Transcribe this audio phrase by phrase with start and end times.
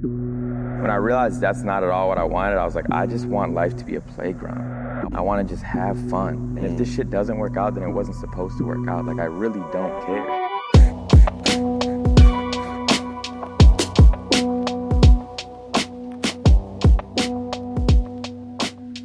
[0.00, 3.26] When I realized that's not at all what I wanted, I was like, I just
[3.26, 5.14] want life to be a playground.
[5.14, 6.56] I want to just have fun.
[6.58, 9.06] And if this shit doesn't work out, then it wasn't supposed to work out.
[9.06, 10.24] Like, I really don't care.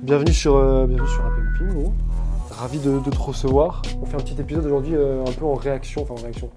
[0.02, 1.94] Bienvenue sur, euh, bienvenue sur Rap Ping, gros.
[2.50, 3.84] Ravi de, de te recevoir.
[4.02, 6.50] On fait un petit épisode aujourd'hui euh, un peu en réaction, enfin en réaction.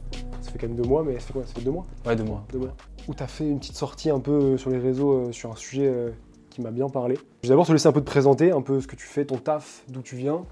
[0.52, 2.22] Fait quand même deux mois, mais ça fait quoi Ça fait deux mois Ouais, de
[2.22, 2.44] moi.
[2.52, 2.74] Deux mois.
[3.08, 5.56] Où t'as fait une petite sortie un peu euh, sur les réseaux euh, sur un
[5.56, 6.10] sujet euh,
[6.50, 7.16] qui m'a bien parlé.
[7.42, 9.24] Je vais d'abord te laisser un peu te présenter, un peu ce que tu fais,
[9.24, 10.42] ton taf, d'où tu viens.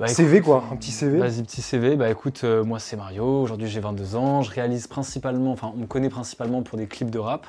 [0.00, 1.18] Bah, CV écoute, quoi, un petit CV.
[1.18, 1.94] Vas-y, petit CV.
[1.94, 5.80] Bah écoute, euh, moi c'est Mario, aujourd'hui j'ai 22 ans, je réalise principalement, enfin on
[5.80, 7.46] me connaît principalement pour des clips de rap,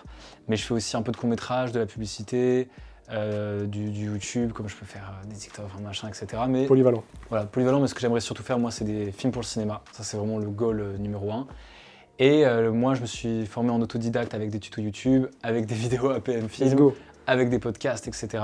[0.49, 2.67] mais je fais aussi un peu de court-métrage, de la publicité,
[3.11, 6.43] euh, du, du YouTube, comme je peux faire euh, des TikTok, enfin, machin, etc.
[6.47, 7.03] Mais Polyvalent.
[7.29, 9.81] voilà, polyvalent, mais ce que j'aimerais surtout faire, moi, c'est des films pour le cinéma.
[9.91, 11.47] Ça, c'est vraiment le goal euh, numéro un.
[12.19, 16.11] Et moi, je me suis formé en autodidacte avec des tutos YouTube, avec des vidéos
[16.11, 16.91] APM Film,
[17.25, 18.43] avec des podcasts, etc.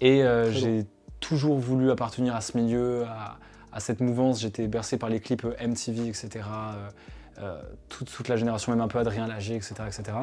[0.00, 0.84] Et j'ai
[1.20, 3.38] toujours voulu appartenir à ce milieu, à,
[3.70, 4.40] à cette mouvance.
[4.40, 6.40] J'étais bercé par les clips MTV, etc.
[7.38, 9.74] euh, toute, toute la génération, même un peu Adrien Lager, etc.
[9.86, 10.16] etc.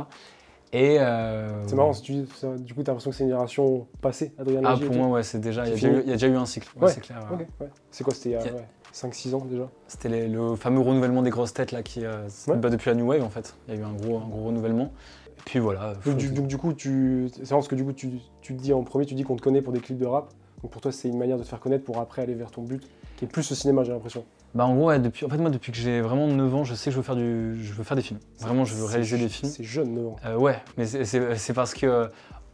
[0.75, 3.29] Et euh, C'est marrant, si tu dis ça, du coup t'as l'impression que c'est une
[3.29, 4.99] génération passée, Adrien Ah, et pour tout.
[4.99, 5.65] moi, ouais, c'est déjà.
[5.65, 6.03] Il y, a déjà eu- fini.
[6.05, 6.67] il y a déjà eu un cycle.
[6.75, 7.19] Ouais, Ouais, c'est clair.
[7.31, 7.69] Ok, ouais.
[7.91, 10.27] C'est quoi, c'était il y a Il y a- ouais, 5-6 ans déjà C'était les-
[10.27, 12.57] le fameux renouvellement des grosses têtes là qui euh, Ouais.
[12.57, 13.55] bah, depuis la New Wave en fait.
[13.67, 14.91] Il y a eu un gros, un gros renouvellement.
[15.37, 15.93] Et puis voilà.
[16.01, 17.29] faut- donc du, donc, du coup, tu...
[17.33, 18.09] c'est marrant parce que du coup tu,
[18.41, 20.29] tu te dis en premier, tu dis qu'on te connaît pour des clips de rap.
[20.63, 22.61] Donc pour toi c'est une manière de te faire connaître pour après aller vers ton
[22.63, 22.81] but,
[23.17, 24.23] qui est plus le cinéma j'ai l'impression.
[24.55, 26.75] Bah en gros, ouais, depuis, en fait moi depuis que j'ai vraiment 9 ans, je
[26.75, 28.19] sais que je veux faire du, je veux faire des films.
[28.39, 29.51] Vraiment, je veux réaliser des films.
[29.51, 30.15] C'est jeune, 9 ans.
[30.25, 32.07] Euh, ouais, mais c'est- parce que, euh,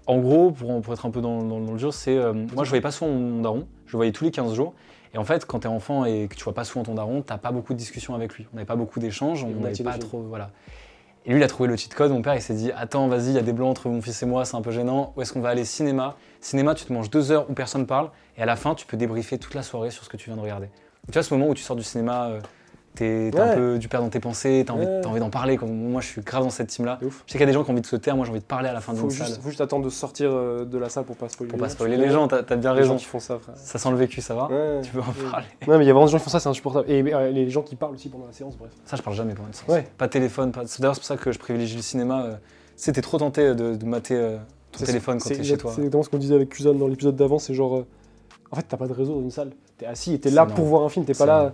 [0.07, 2.63] en gros, pour, pour être un peu dans, dans- dans le dur, c'est euh, moi
[2.63, 4.73] je voyais pas souvent mon daron, je le voyais tous les 15 jours.
[5.13, 7.37] Et en fait, quand t'es enfant et que tu vois pas souvent ton daron, t'as
[7.39, 8.47] pas beaucoup de discussions avec lui.
[8.53, 10.51] On n'avait pas beaucoup d'échanges, on n'avait pas trop, voilà.
[11.25, 12.11] Et lui, il a trouvé le cheat code.
[12.11, 14.23] Mon père, il s'est dit Attends, vas-y, il y a des blancs entre mon fils
[14.23, 15.13] et moi, c'est un peu gênant.
[15.17, 15.65] Où est-ce qu'on va aller?
[15.65, 16.15] Cinéma.
[16.39, 18.09] Cinéma, tu te manges deux heures où personne parle.
[18.37, 20.37] Et à la fin, tu peux débriefer toute la soirée sur ce que tu viens
[20.37, 20.69] de regarder.
[21.11, 22.39] Tu vois, ce moment où tu sors du cinéma, euh,
[22.95, 23.39] t'es Ouais.
[23.39, 25.01] un peu du père dans tes pensées, t'as envie, Ouais.
[25.01, 25.57] t'as envie d'en parler.
[25.57, 26.99] Comme moi, je suis grave dans cette team-là.
[27.01, 28.31] Je sais qu'il y a des gens qui ont envie de se taire, moi j'ai
[28.31, 29.41] envie de parler à la fin Faut d'une juste, salle.
[29.41, 31.49] faut juste attendre de sortir euh, de la salle pour pas spoiler.
[31.49, 31.71] Pour pas gens.
[31.73, 32.95] spoiler les gens, t'as t'as bien les gens raison.
[32.97, 33.55] qui font ça, frère.
[33.57, 34.81] Ça sent le vécu, ça va Ouais.
[34.83, 35.31] Tu peux en Ouais.
[35.31, 35.45] parler.
[35.67, 36.89] Non, mais il y a vraiment des gens qui font ça, c'est insupportable.
[36.91, 38.71] Et euh, les gens qui parlent aussi pendant la séance, bref.
[38.85, 39.69] Ça, je parle jamais pendant une séance.
[39.69, 39.87] Ouais.
[39.97, 40.63] Pas de téléphone, pas...
[40.79, 42.39] D'ailleurs, c'est pour ça que je privilégie le cinéma.
[42.77, 44.37] t'es trop tenté de, de mater euh,
[44.71, 45.71] ton téléphone quand t'es chez toi.
[45.73, 47.83] C'est exactement ce qu'on disait avec Kuzan dans l'épisode d'avant, c'est genre.
[48.51, 49.51] En fait, t'as pas de réseau dans une salle.
[49.77, 50.53] T'es assis et t'es là énorme.
[50.55, 51.39] pour voir un film, t'es pas là.
[51.39, 51.53] énorme.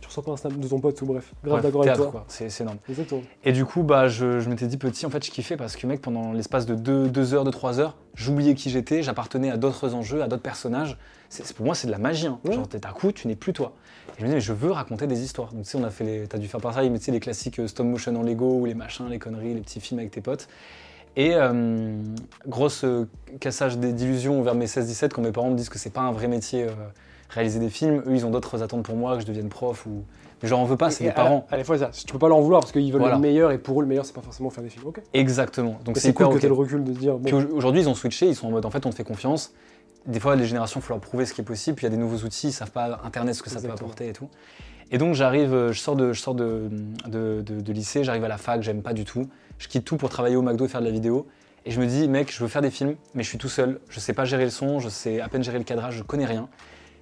[0.00, 1.32] Tu reçois pas un snap de ton pote ou bref.
[1.44, 2.24] Grave d'accord avec toi.
[2.26, 2.78] C'est énorme.
[2.88, 3.22] Exactement.
[3.44, 5.86] Et du coup, bah, je, je m'étais dit petit, en fait, je kiffais parce que,
[5.86, 9.56] mec, pendant l'espace de 2 deux, heures, de 3 heures, j'oubliais qui j'étais, j'appartenais à
[9.56, 10.98] d'autres enjeux, à d'autres personnages.
[11.28, 12.26] C'est- pour moi, c'est de la magie.
[12.26, 12.40] Hein.
[12.44, 12.54] Ouais.
[12.54, 13.74] Genre, t'es- d'un coup, tu n'es plus toi.
[14.08, 15.52] Et je me disais, mais je veux raconter des histoires.
[15.52, 16.26] Donc, tu sais, on a fait les.
[16.26, 18.66] T'as dû faire pareil, mais tu sais, les classiques euh, stop motion en Lego ou
[18.66, 20.48] les machins, les conneries, les petits films avec tes potes.
[21.16, 21.92] Et euh,
[22.46, 23.06] grosse euh,
[23.40, 26.12] cassage des- d'illusions vers mes 16-17 quand mes parents me disent que c'est pas un
[26.12, 26.70] vrai métier euh,
[27.28, 28.02] réaliser des films.
[28.06, 30.04] Eux, ils ont d'autres attentes pour moi, que je devienne prof ou.
[30.42, 31.46] Mais je leur en veux pas, c'est mes parents.
[31.50, 33.14] À la fois, ça, tu peux pas leur vouloir parce qu'ils veulent Voilà.
[33.16, 34.86] le meilleur et pour eux, le meilleur, c'est pas forcément faire des films.
[34.86, 35.00] Ok.
[35.14, 35.78] Exactement.
[35.84, 36.40] Donc c'est cool que ok.
[36.40, 38.48] t'aies le recul de se dire, bon, Puis au- aujourd'hui, ils ont switché, ils sont
[38.48, 39.52] en mode en fait, on te fait confiance.
[40.06, 41.76] Des fois, les générations, il faut leur prouver ce qui est possible.
[41.76, 43.70] Puis il y a des nouveaux outils, ils savent pas Internet ce que ça peut
[43.70, 44.28] apporter et tout.
[44.90, 46.68] Et donc j'arrive, euh, je sors de, je sors de,
[47.06, 49.28] de, de- de lycée, j'arrive à la fac, j'aime pas du tout.
[49.62, 51.28] Je quitte tout pour travailler au McDo et faire de la vidéo.
[51.64, 53.78] Et je me dis, mec, je veux faire des films, mais je suis tout seul.
[53.90, 56.24] Je sais pas gérer le son, je sais à peine gérer le cadrage, je connais
[56.26, 56.48] rien.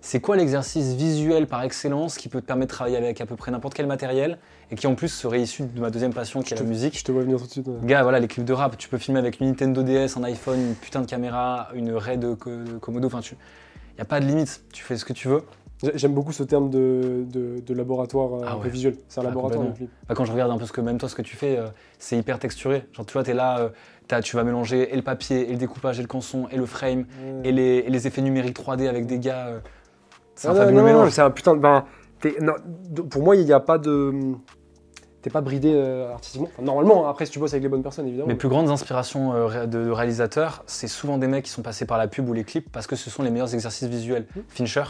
[0.03, 3.34] C'est quoi l'exercice visuel par excellence qui peut te permettre de travailler avec à peu
[3.37, 4.37] près n'importe quel matériel
[4.71, 6.71] et qui en plus serait issu de ma deuxième passion qui est je la te-
[6.71, 6.98] musique?
[6.98, 7.66] Je te vois venir tout de suite.
[7.66, 7.78] ouais.
[7.84, 10.60] Gars, voilà, les clips de rap, tu peux filmer avec une Nintendo DS, un iPhone,
[10.60, 12.50] une putain de caméra, une Red Co-
[12.82, 13.37] Komodo, enfin, tu...
[13.97, 15.42] y a pas de limite, tu fais ce que tu veux.
[15.82, 18.71] J'ai- J'aime beaucoup ce terme de, de, de laboratoire euh, Ah un peu ouais.
[18.71, 18.97] visuel.
[19.09, 19.91] C'est un Ah, laboratoire clip.
[20.09, 21.69] Bah, quand je regarde un peu ce que même toi, ce que tu fais, euh,
[22.00, 22.88] c'est hyper texturé.
[22.93, 23.69] Genre, tu vois, t'es là, euh,
[24.21, 27.05] tu vas mélanger et le papier, et le découpage, et le canson, et le frame,
[27.44, 29.47] et les, et les effets numériques 3D avec des gars.
[29.47, 29.61] euh,
[30.34, 31.10] c'est un non, fabuleux non, non, mélange.
[31.10, 31.60] c'est un putain de.
[31.60, 31.84] Ben,
[32.41, 32.55] non,
[33.09, 34.12] pour moi, il n'y a pas de.
[35.22, 36.49] T'es pas bridé euh, artistiquement.
[36.55, 38.27] Enfin, normalement, après, si tu bosses avec les bonnes personnes, évidemment.
[38.27, 41.84] Mes plus grandes inspirations euh, de, de réalisateurs, c'est souvent des mecs qui sont passés
[41.84, 44.27] par la pub ou les clips parce que ce sont les meilleurs exercices visuels.
[44.34, 44.42] Mhm.
[44.48, 44.84] Fincher,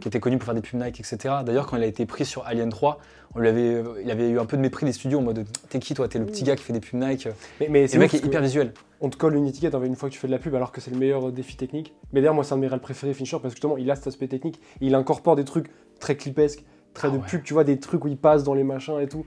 [0.00, 1.34] qui était connu pour faire des pubs Nike, etc.
[1.44, 2.98] D'ailleurs, quand il a été pris sur Alien 3,
[3.34, 5.46] on lui avait, euh, il avait eu un peu de mépris des studios en mode
[5.68, 6.08] T'es qui toi?
[6.08, 7.28] T'es le petit gars qui fait des pubs Nike.
[7.68, 8.72] Mais, c'est le mec est hyper visuel.
[9.00, 10.54] On te colle une étiquette en fait, une fois que tu fais de la pub,
[10.54, 11.94] alors que c'est le meilleur euh, défi technique.
[12.12, 13.96] Mais d'ailleurs, moi, c'est un de mes réels préférés, Fincher, parce que justement, il a
[13.96, 14.60] cet aspect technique.
[14.80, 15.70] Et il incorpore des trucs
[16.00, 17.26] très clipesques, très Ah de ouais.
[17.26, 19.26] pub, tu vois, des trucs où il passe dans les machins et tout.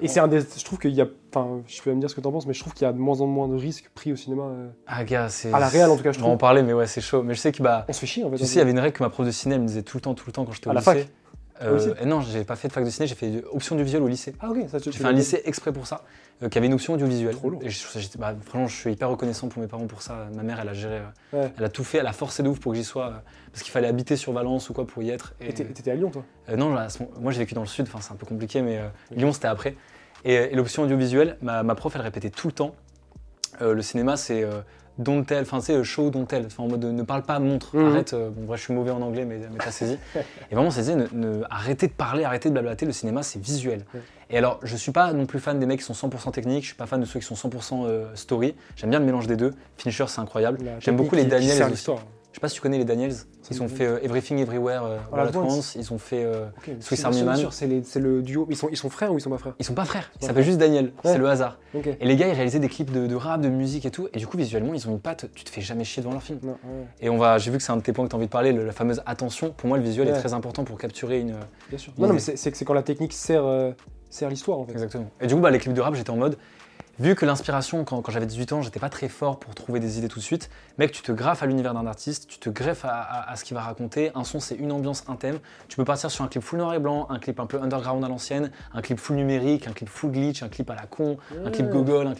[0.00, 0.40] Et c'est un des.
[0.40, 1.06] Je trouve qu'il y a.
[1.32, 2.92] Enfin, je peux me dire ce que t'en penses, mais je trouve qu'il y a
[2.92, 4.42] de moins en moins de risques pris au cinéma.
[4.42, 4.68] euh.
[4.86, 5.52] Ah, gars, c'est.
[5.52, 6.38] À la réal, en tout cas, je On va en trouve.
[6.40, 7.22] parler, mais ouais, c'est chaud.
[7.22, 8.36] Mais je sais que, bah, On se fait chier en fait.
[8.38, 9.82] tu sais, il y avait une règle que ma prof de ciné elle me disait
[9.82, 11.08] tout le temps, tout le temps quand j'étais au À la fac
[11.62, 14.02] Euh, et non, j'ai pas fait de fac de ciné, j'ai fait option du visuel
[14.02, 14.34] au lycée.
[14.40, 16.04] Ah, ok, ça tu J'ai fait un lycée exprès pour ça,
[16.42, 17.34] euh, qui avait une option audiovisuelle.
[17.34, 17.60] Trop lourd.
[17.64, 17.82] Et je,
[18.16, 20.28] bah, franchement, je suis hyper reconnaissant pour mes parents pour ça.
[20.34, 21.52] Ma mère, elle a géré, euh, Ouais.
[21.58, 23.12] elle a tout fait, elle a forcé de ouf pour que j'y sois, euh,
[23.52, 25.34] parce qu'il fallait habiter sur Valence ou quoi pour y être.
[25.40, 26.24] Et t'étais à Lyon, toi?
[26.56, 26.76] Non,
[27.20, 29.16] moi j'ai vécu dans le sud, enfin c'est un peu compliqué, mais Oui.
[29.18, 29.74] Lyon c'était après.
[30.24, 32.74] Et, et l'option audiovisuelle, ma, ma prof elle répétait tout le temps
[33.60, 34.44] le cinéma c'est
[34.98, 37.76] don't tell, enfin c'est show don't tell, enfin en mode euh, ne parle pas, montre,
[37.76, 37.86] Mhm.
[37.86, 38.12] arrête.
[38.14, 39.96] euh, bon, bref, je suis mauvais en anglais, mais, mais t'as saisi.
[40.50, 43.84] et vraiment, c'est ne, ne- arrêtez de parler, arrêtez de blablater, le cinéma c'est visuel.
[44.30, 46.68] Et alors, je suis pas non plus fan des mecs qui sont 100% techniques, je
[46.68, 48.54] suis pas fan de ceux qui sont 100% euh, story.
[48.76, 49.54] J'aime bien le mélange des deux.
[49.76, 50.58] Fincher c'est incroyable.
[50.80, 51.28] J'aime beaucoup les qui-
[51.76, 51.84] qui
[52.32, 53.14] Je sais pas si tu connais les Daniels.
[53.50, 55.74] Ils ont fait euh, Everything Everywhere euh, All All at Once.
[55.76, 56.44] Ils ont fait euh,
[56.80, 57.48] Swiss Army Man.
[57.50, 57.66] c'est
[57.98, 58.46] le duo.
[58.50, 59.54] Ils sont, ils sont frères ou ils sont pas frères?
[59.58, 61.12] Ils sont pas frères, ils s'appellent juste Daniel, Ouais.
[61.12, 61.58] c'est le hasard.
[61.74, 64.18] Et les gars, ils réalisaient des clips de, de rap, de musique et tout, et
[64.18, 66.38] du coup, visuellement, ils ont une patte, tu te fais jamais chier devant leur film.
[66.42, 68.14] Non, ouais, Et on va, j'ai vu que c'est un de tes points que tu
[68.14, 69.50] as envie de parler, le- la fameuse attention.
[69.56, 70.14] Pour moi, le visuel Ouais.
[70.14, 71.34] est très important pour capturer une.
[71.70, 71.92] bien sûr.
[71.96, 73.72] Non, non, mais c'est quand la technique sert, euh,
[74.10, 74.72] sert l'histoire, en fait.
[74.72, 75.10] Exactement.
[75.20, 76.36] Et du coup, bah, les clips de rap, j'étais en mode.
[76.98, 79.98] Vu que l'inspiration, quand, quand j'avais 18 ans, j'étais pas très fort pour trouver des
[79.98, 82.84] idées tout de suite, mec, tu te graffes à l'univers d'un artiste, tu te greffes
[82.84, 84.10] à, à- à ce qu'il va raconter.
[84.16, 85.38] Un son, c'est une ambiance, un thème.
[85.68, 88.02] Tu peux partir sur un clip full noir et blanc, un clip un peu underground
[88.04, 91.18] à l'ancienne, un clip full numérique, un clip full glitch, un clip à la con,
[91.44, 91.72] un clip Ouais.
[91.72, 92.08] gogol.
[92.08, 92.14] un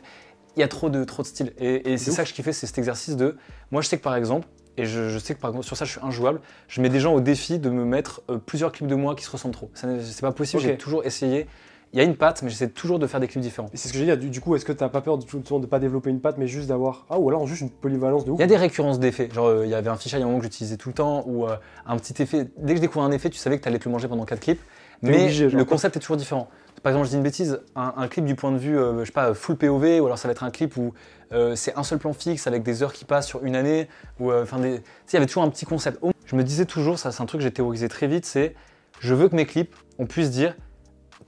[0.57, 1.53] Il y a trop de, trop de styles.
[1.59, 3.37] Et, et c'est ça que je kiffais, c'est cet exercice de.
[3.73, 4.47] Moi, je sais que par exemple,
[4.77, 7.01] et je, je sais que par exemple, sur ça, je suis injouable, je mets des
[7.01, 9.73] gens au défi de me mettre euh, plusieurs clips de moi qui se ressemblent trop.
[9.75, 11.49] C'est pas possible, j'ai toujours essayé.
[11.93, 13.71] Il y a une patte, mais j'essaie toujours de faire des clips différents.
[13.73, 15.79] C'est ce que j'ai dit, du, coup, est-ce que t'as pas peur de, de pas
[15.79, 17.07] développer une patte, mais juste d'avoir.
[17.09, 18.39] Ah, ou alors juste une polyvalence de ouf?
[18.39, 19.31] Il y a des récurrences d'effets.
[19.33, 21.25] Genre, euh, il y avait un fichier a un moment que j'utilisais tout le temps,
[21.27, 21.57] ou euh,
[21.87, 22.49] un petit effet.
[22.59, 24.25] Dès que je découvrais un effet, tu savais que tu allais te le manger pendant
[24.27, 24.61] 4 clips.
[25.01, 26.49] Mais obligé, le concept est toujours différent.
[26.83, 29.07] Par exemple, je dis une bêtise, un, un clip du point de vue, euh, je
[29.07, 30.93] sais pas, full POV, ou alors ça va être un clip où
[31.33, 33.89] euh, c'est un seul plan fixe avec des heures qui passent sur une année,
[34.21, 34.77] ou enfin, des...
[34.79, 36.01] tu sais, il y avait toujours un petit concept.
[36.27, 38.55] Je me disais toujours, ça c'est un truc que j'ai théorisé très vite, c'est
[39.01, 40.57] je veux que mes clips, on puisse dire,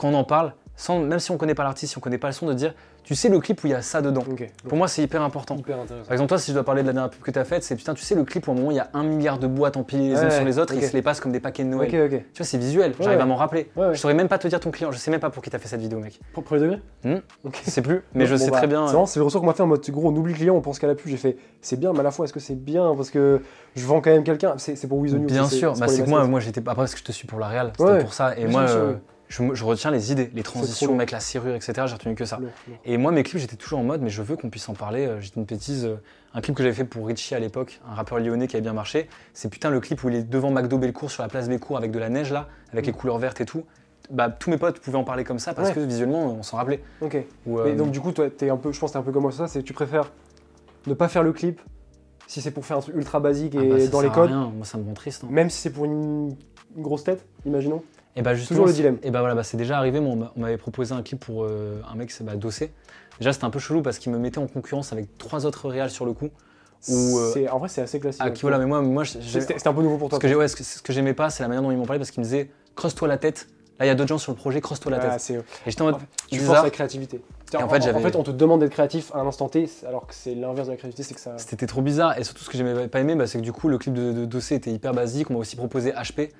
[0.00, 2.29] quand on en parle, sans, même si on connaît pas l'artiste, si on connaît pas
[2.29, 2.75] le son, de dire,
[3.05, 4.23] tu sais le clip où il y a ça dedans.
[4.67, 5.55] Pour moi, c'est hyper important.
[5.56, 5.76] hyper.
[5.76, 7.62] Par exemple, toi, si je dois parler de la dernière pub que tu as faite,
[7.64, 9.38] c'est putain, tu sais, le clip où à un moment il y a un milliard
[9.38, 11.32] de boîtes empilées les unes Ouais, sur les autres et ils se les passent comme
[11.32, 11.88] des paquets de Noël.
[11.91, 13.23] Tu vois, c'est visuel, Ouais, j'arrive ouais.
[13.23, 13.70] à m'en rappeler.
[13.76, 13.94] Ouais, ouais.
[13.94, 15.58] Je saurais même pas te dire ton client, je sais même pas pour qui t'as
[15.58, 16.19] fait cette vidéo, mec.
[16.32, 16.79] Pour premier degré.
[17.44, 17.61] Ok.
[17.67, 18.87] Je sais plus, mais je Bon, sais bah, très bien.
[18.87, 20.55] C'est vraiment, c'est le ressort qu'on m'a fait en mode gros, on oublie le client,
[20.55, 21.08] on pense qu'à la pub.
[21.08, 23.43] J'ai fait, c'est bien, mais à la fois, est-ce que c'est bien Parce que
[23.76, 24.55] je vends quand même quelqu'un?
[24.56, 25.19] C'est c'est pour News.
[25.19, 27.12] Bien c'est- sûr, c'est bah, c'est que moi, moi j'étais après parce que je te
[27.12, 28.00] suis pour la réal, c'était Ouais.
[28.00, 28.37] pour ça.
[28.38, 28.99] Et moi, euh, ouais.
[29.31, 31.73] Je, je retiens les idées, les transitions, mec, la serrure, etc.
[31.87, 32.38] J'ai retenu que ça.
[32.85, 35.06] Et moi, mes clips, j'étais toujours en mode, mais je veux qu'on puisse en parler.
[35.06, 35.94] Euh, J'ai dit une bêtise, euh,
[36.35, 38.73] un clip que j'avais fait pour Richie à l'époque, un rappeur lyonnais qui avait bien
[38.73, 39.09] marché.
[39.32, 41.93] C'est putain le clip où il est devant McDo Belcourt sur la place Belcourt avec
[41.93, 43.65] de la neige là, avec les couleurs vertes et tout.
[44.11, 45.75] Bah, tous mes potes pouvaient en parler comme ça parce Ouais.
[45.77, 46.82] que visuellement, on s'en rappelait.
[47.00, 47.17] Ok.
[47.47, 49.03] Ou, euh, Mais donc, du coup, toi, t'es un peu, je pense que t'es un
[49.03, 50.11] peu comme moi sur ça, c'est tu préfères
[50.88, 51.61] ne pas faire le clip
[52.27, 54.11] si c'est pour faire un truc ultra basique ah et bah, ça dans les à
[54.11, 54.50] codes, rien.
[54.56, 55.23] Moi, ça me rend triste.
[55.25, 55.29] hein.
[55.31, 56.35] même si c'est pour une,
[56.77, 57.82] une grosse tête, imaginons.
[58.16, 58.98] Et bah Toujours le dilemme.
[59.02, 60.00] Et bah voilà, bah, c'est déjà arrivé.
[60.00, 62.72] Moi, on m'a- on m'avait proposé un clip pour euh, un mec, c'est bah, Dossé.
[63.18, 65.90] Déjà, c'était un peu chelou parce qu'il me mettait en concurrence avec trois autres réals
[65.90, 66.30] sur le coup.
[66.88, 68.22] Ou, euh, en vrai, c'est assez classique.
[68.24, 70.16] Ah, qui voilà, mais moi, moi, C'était un peu nouveau pour toi.
[70.16, 71.76] ce que j'ai, ouais, ce que, ce que j'aimais pas, c'est la manière dont ils
[71.76, 73.48] m'ont parlé parce qu'ils me disaient creuse-toi la tête.
[73.78, 75.20] Là, il y a d'autres gens sur le projet, creuse-toi la Ah, tête.
[75.20, 75.96] c'est- Et j'étais en mode,
[76.28, 76.46] tu bizarre.
[76.56, 77.20] forces la créativité.
[77.54, 80.14] En en, fait, en- on te demande d'être créatif à un instant T, alors que
[80.14, 81.32] c'est l'inverse de la créativité, c'est que ça.
[81.38, 83.68] C'était trop bizarre et surtout ce que j'aimais pas aimé, bah, c'est que du coup
[83.68, 85.30] le clip de, de Dossé était hyper basique.
[85.30, 86.30] On m'a aussi proposé HP,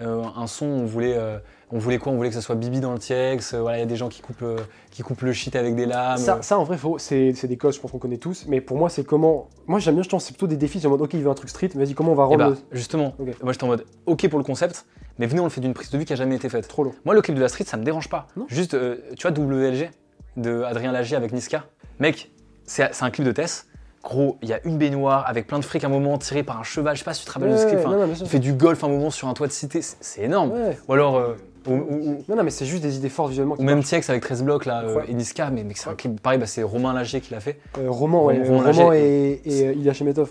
[0.00, 0.66] euh, un son.
[0.66, 1.38] On voulait, euh,
[1.70, 2.12] on voulait quoi?
[2.12, 3.54] On voulait que ça soit Bibi dans le TX.
[3.54, 4.44] euh, voilà, il y a des gens qui coupent,
[4.90, 6.18] qui coupent le shit avec des lames.
[6.18, 8.46] Ça, ça, en vrai, c'est des codes, je pense qu'on connaît tous.
[8.48, 9.48] Mais pour moi, c'est comment.
[9.66, 10.80] Moi, j'aime bien, je pense, c'est plutôt des défis.
[10.80, 12.38] C'est en mode, ok, il veut un truc street, vas-y, comment on va Et rendre
[12.38, 14.86] bah, le- justement, moi j'étais en mode ok pour le concept,
[15.18, 16.66] mais venez on le fait d'une prise de vue qui a jamais été faite.
[16.68, 18.28] trop long Moi le clip de la street ça me dérange pas.
[18.36, 18.46] Non.
[18.48, 18.76] Juste,
[19.16, 19.90] tu vois WLG
[20.36, 21.64] de Adrien Lagier avec Niska.
[22.00, 22.30] Mec,
[22.64, 23.66] c'est c'est un clip de Tess.
[24.02, 26.58] Gros, il y a une baignoire avec plein de fric à un moment tiré par
[26.58, 26.94] un cheval.
[26.96, 27.78] Je sais pas si tu te rappelles de ce Ouais, clip.
[27.78, 28.26] ouais, enfin, non, non, bien sûr.
[28.26, 29.80] il fait du golf un moment sur un toit de cité.
[29.82, 30.50] C'est énorme.
[30.50, 30.76] Ouais.
[30.88, 31.36] Ou alors, euh,
[31.68, 33.54] ou, ou- Non, non, mais c'est juste des idées fortes visuellement.
[33.58, 33.82] ou même.
[33.84, 35.50] TX avec 13 blocs là, euh, et Niska.
[35.50, 37.60] Mais, c'est un clip pareil, bah, c'est Romain Lagier qui l'a fait.
[37.78, 38.42] Euh, roman, ouais.
[38.42, 39.40] Roman Roman, Lager.
[39.44, 40.30] et, et euh, Ilya Shemetov.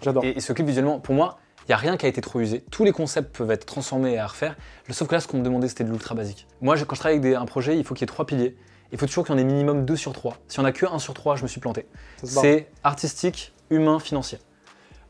[0.00, 0.24] J'adore.
[0.24, 2.40] Et, et ce clip visuellement, pour moi, il n'y a rien qui a été trop
[2.40, 2.64] usé.
[2.70, 4.56] Tous les concepts peuvent être transformés et à refaire.
[4.90, 6.46] Sauf que là, ce qu'on me demandait, c'était de l'ultra basique.
[6.62, 8.24] Moi, je- quand je travaille avec des- un projet, il faut qu'il y ait trois
[8.26, 8.56] piliers.
[8.94, 10.38] Il faut toujours qu'il y en ait minimum deux sur trois.
[10.46, 11.86] Si on a que un sur trois, je me suis planté.
[12.22, 14.38] C'est artistique, humain, financier.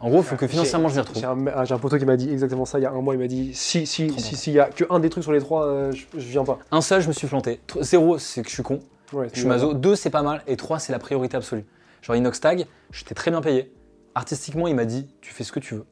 [0.00, 1.20] En gros, il faut que financièrement, je m'y retrouve.
[1.20, 3.14] J'ai un, un poteau qui m'a dit exactement ça il y a un mois.
[3.14, 5.32] Il m'a dit si si Trop si s'il y a que un des trucs sur
[5.34, 6.60] les trois, euh, je, je viens pas.
[6.70, 7.60] Un seul, je me suis planté.
[7.82, 8.80] Zéro, c'est que je suis con.
[9.12, 9.74] Ouais, Je suis mazo.
[9.74, 10.42] Deux, c'est pas mal.
[10.46, 11.66] Et trois, c'est la priorité absolue.
[12.00, 13.70] Genre Inox Tag, j'étais très bien payé.
[14.14, 15.84] Artistiquement, il m'a dit tu fais ce que tu veux.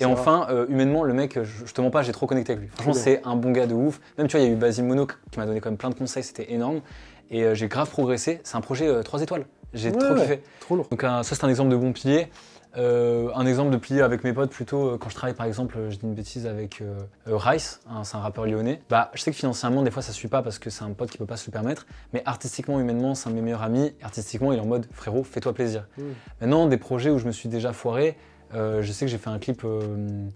[0.00, 2.62] Et enfin, euh, humainement, le mec, je, je te mens pas, j'ai trop connecté avec
[2.64, 2.70] lui.
[2.72, 4.00] Franchement, c'est un bon gars de ouf.
[4.18, 5.90] Même, tu vois, il y a eu Basile Mono qui m'a donné quand même plein
[5.90, 6.82] de conseils, c'était énorme.
[7.30, 8.40] Et euh, j'ai grave progressé.
[8.44, 9.46] C'est un projet 3 étoiles.
[9.74, 10.20] J'ai Ouais, trop ouais.
[10.22, 10.42] kiffé.
[10.60, 10.86] Trop lourd.
[10.90, 12.28] Donc un- ça c'est un exemple de bon pilier.
[12.76, 15.76] Euh, un exemple de pilier avec mes potes plutôt euh, quand je travaille par exemple,
[15.78, 18.82] euh, je dis une bêtise avec euh, euh, Rice, hein, c'est un rappeur lyonnais.
[18.90, 21.10] Bah je sais que financièrement des fois ça suit pas parce que c'est un pote
[21.10, 23.94] qui peut pas se le permettre, mais artistiquement, humainement, c'est un de mes meilleurs amis.
[24.02, 25.86] Artistiquement, il est en mode frérot, fais-toi plaisir.
[25.96, 26.02] Mm.
[26.42, 28.16] Maintenant des projets où je me suis déjà foiré,
[28.54, 29.80] euh, je sais que j'ai fait un clip, euh,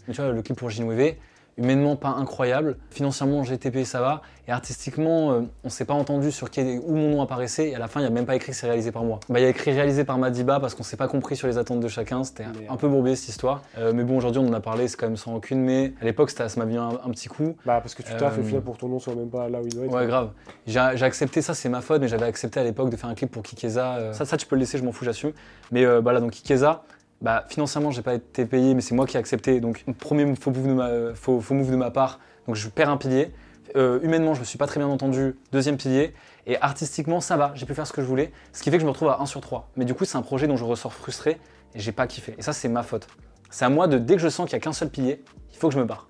[0.06, 1.18] tu vois le clip pour Ginouévé,
[1.58, 6.50] humainement pas incroyable, financièrement GTP ça va, et artistiquement euh, on s'est pas entendu sur
[6.50, 8.52] qui, où mon nom apparaissait, et à la fin il y a même pas écrit
[8.52, 9.20] que c'est réalisé par moi.
[9.28, 11.58] Bah il y a écrit réalisé par Madiba parce qu'on s'est pas compris sur les
[11.58, 13.62] attentes de chacun, c'était un peu bourbé cette histoire.
[13.78, 16.04] Euh, mais bon aujourd'hui on en a parlé, c'est quand même sans aucune, mais à
[16.04, 17.54] l'époque ça m'a mis un, un petit coup.
[17.66, 19.60] Bah, parce que tu taffes, Euh, au final, pour ton nom soit même pas là
[19.60, 19.92] où il doit être.
[19.94, 20.30] Ouais, grave.
[20.66, 23.30] J'ai accepté ça, c'est ma faute, mais j'avais accepté à l'époque de faire un clip
[23.30, 23.96] pour Kikeza.
[23.96, 25.32] euh, Ça, ça, tu peux le laisser, je m'en fous, j'assume.
[25.70, 26.82] Mais euh, bah donc Kikeza,
[27.22, 29.60] bah, financièrement, j'ai pas été payé, mais c'est moi qui ai accepté.
[29.60, 32.18] Donc, premier faux move de ma, faux, faux move de ma part.
[32.46, 33.32] Donc, je perds un pilier.
[33.76, 35.36] Euh, humainement, je me suis pas très bien entendu.
[35.52, 36.12] Deuxième pilier.
[36.46, 38.32] Et artistiquement, ça va, j'ai pu faire ce que je voulais.
[38.52, 39.70] Ce qui fait que je me retrouve à 1 sur 3.
[39.76, 41.38] Mais du coup, c'est un projet dont je ressors frustré
[41.74, 42.34] et j'ai pas kiffé.
[42.38, 43.06] Et ça, c'est ma faute.
[43.50, 45.58] C'est à moi de, dès que je sens qu'il y a qu'un seul pilier, il
[45.58, 46.08] faut que je me barre.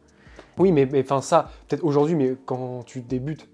[0.58, 3.48] Oui, mais mais, enfin, ça, peut-être aujourd'hui, mais quand tu débutes,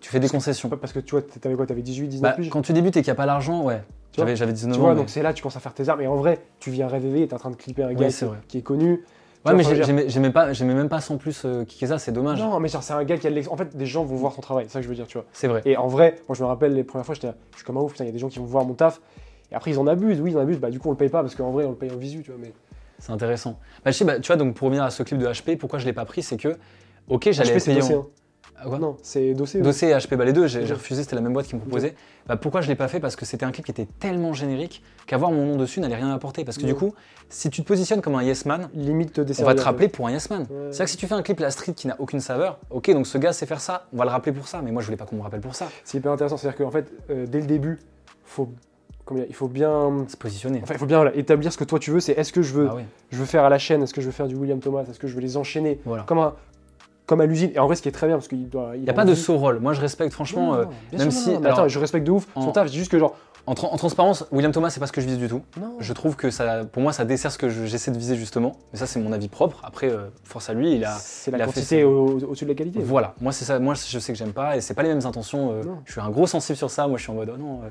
[0.00, 0.68] Tu fais des concessions.
[0.68, 1.66] pas parce que tu vois, t'avais quoi?
[1.66, 3.82] T'avais 18, 19 Bah, quand tu débutes et qu'il n'y a pas l'argent, ouais.
[4.12, 4.82] Tu vois J'avais j'avais 19 Tu ans.
[4.84, 6.00] vois, mais- donc c'est là, tu commences à faire tes armes.
[6.02, 8.08] Et en vrai, tu viens rêver et t'es en train de clipper un gars
[8.48, 8.98] qui, est connu.
[9.44, 12.38] Tu Ouais, vois, mais j'aimais pas, j'aimais même pas sans plus euh, Kikeza, c'est dommage.
[12.38, 14.14] Non, mais genre, c'est un gars qui a de l'ex- En fait, des gens vont
[14.14, 15.26] voir ton travail, c'est ça que je veux dire, tu vois.
[15.32, 15.62] C'est vrai.
[15.64, 17.80] Et en vrai, moi, je me rappelle les premières fois, j'étais je suis comme un
[17.80, 19.00] ouf, putain, il y a des gens qui vont voir mon taf.
[19.50, 21.08] Et après, ils en abusent, oui, ils en abusent, bah du coup, on le paye
[21.08, 22.38] pas parce qu'en vrai, on le paye en visu, tu vois.
[22.40, 22.52] Mais
[23.00, 23.58] C'est intéressant.
[23.84, 25.78] Bah, je sais, bah, tu vois, donc pour revenir à ce clip de HP, pourquoi
[25.80, 26.56] je l'ai pas pris, c'est que,
[27.08, 27.94] ok, j'allais HP, être c'est payé dossé.
[27.96, 28.06] en- hein.
[28.56, 29.58] Ah, quoi Non, c'est dossé.
[29.58, 29.64] ouais.
[29.64, 31.94] Dossé et HP, bah les deux, j'ai refusé, c'était la même boîte qui me proposait.
[32.26, 33.00] Bah, pourquoi je l'ai pas fait?
[33.00, 36.12] Parce que c'était un clip qui était tellement générique qu'avoir mon nom dessus n'allait rien
[36.12, 36.44] apporter.
[36.44, 36.94] Parce que du coup,
[37.28, 40.06] si tu te positionnes comme un yes man, Limite te on va te rappeler pour
[40.06, 40.46] un yes man.
[40.48, 43.06] C'est-à-dire que si tu fais un clip la street qui n'a aucune saveur, ok, donc
[43.08, 44.62] ce gars sait faire ça, on va le rappeler pour ça.
[44.62, 45.68] Mais moi, je voulais pas qu'on me rappelle pour ça.
[45.82, 47.80] C'est hyper intéressant, c'est-à-dire qu'en fait, euh, dès le début,
[48.24, 48.48] faut,
[49.28, 50.04] il faut bien.
[50.08, 50.60] Se positionner.
[50.62, 51.98] Enfin, il faut bien voilà, établir ce que toi tu veux.
[51.98, 52.82] C'est est-ce que je veux, Ah oui.
[53.10, 55.00] je veux faire à la chaîne, est-ce que je veux faire du William Thomas, est-ce
[55.00, 56.04] que je veux les enchaîner Voilà.
[56.04, 56.34] comme, un,
[57.12, 57.50] comme à l'usine.
[57.54, 58.70] Et en vrai, ce qui est très bien, parce qu'il doit.
[58.74, 59.58] Il n'y a pas de saut rôle.
[59.60, 60.54] Moi, je respecte franchement.
[60.54, 60.64] euh,
[60.96, 62.70] même si- alors- attends, je respecte de ouf son En- taf.
[62.70, 63.14] Dis juste que genre.
[63.46, 65.42] en, tra- en transparence, William Thomas, c'est pas ce que je vise du tout.
[65.60, 65.74] Non.
[65.80, 68.52] Je trouve que ça, pour moi, ça dessert ce que je- j'essaie de viser justement.
[68.72, 69.60] Mais ça, c'est mon avis propre.
[69.64, 70.92] Après, euh, force à lui, il a.
[70.98, 72.78] C'est il la fait au- au-dessus de la qualité.
[72.82, 73.14] Voilà.
[73.20, 73.58] Moi, c'est ça.
[73.58, 75.52] Moi, je sais que j'aime pas et c'est pas les mêmes intentions.
[75.52, 76.86] euh, je suis un gros sensible sur ça.
[76.86, 77.70] Moi, je suis en mode, oh non, euh, Non.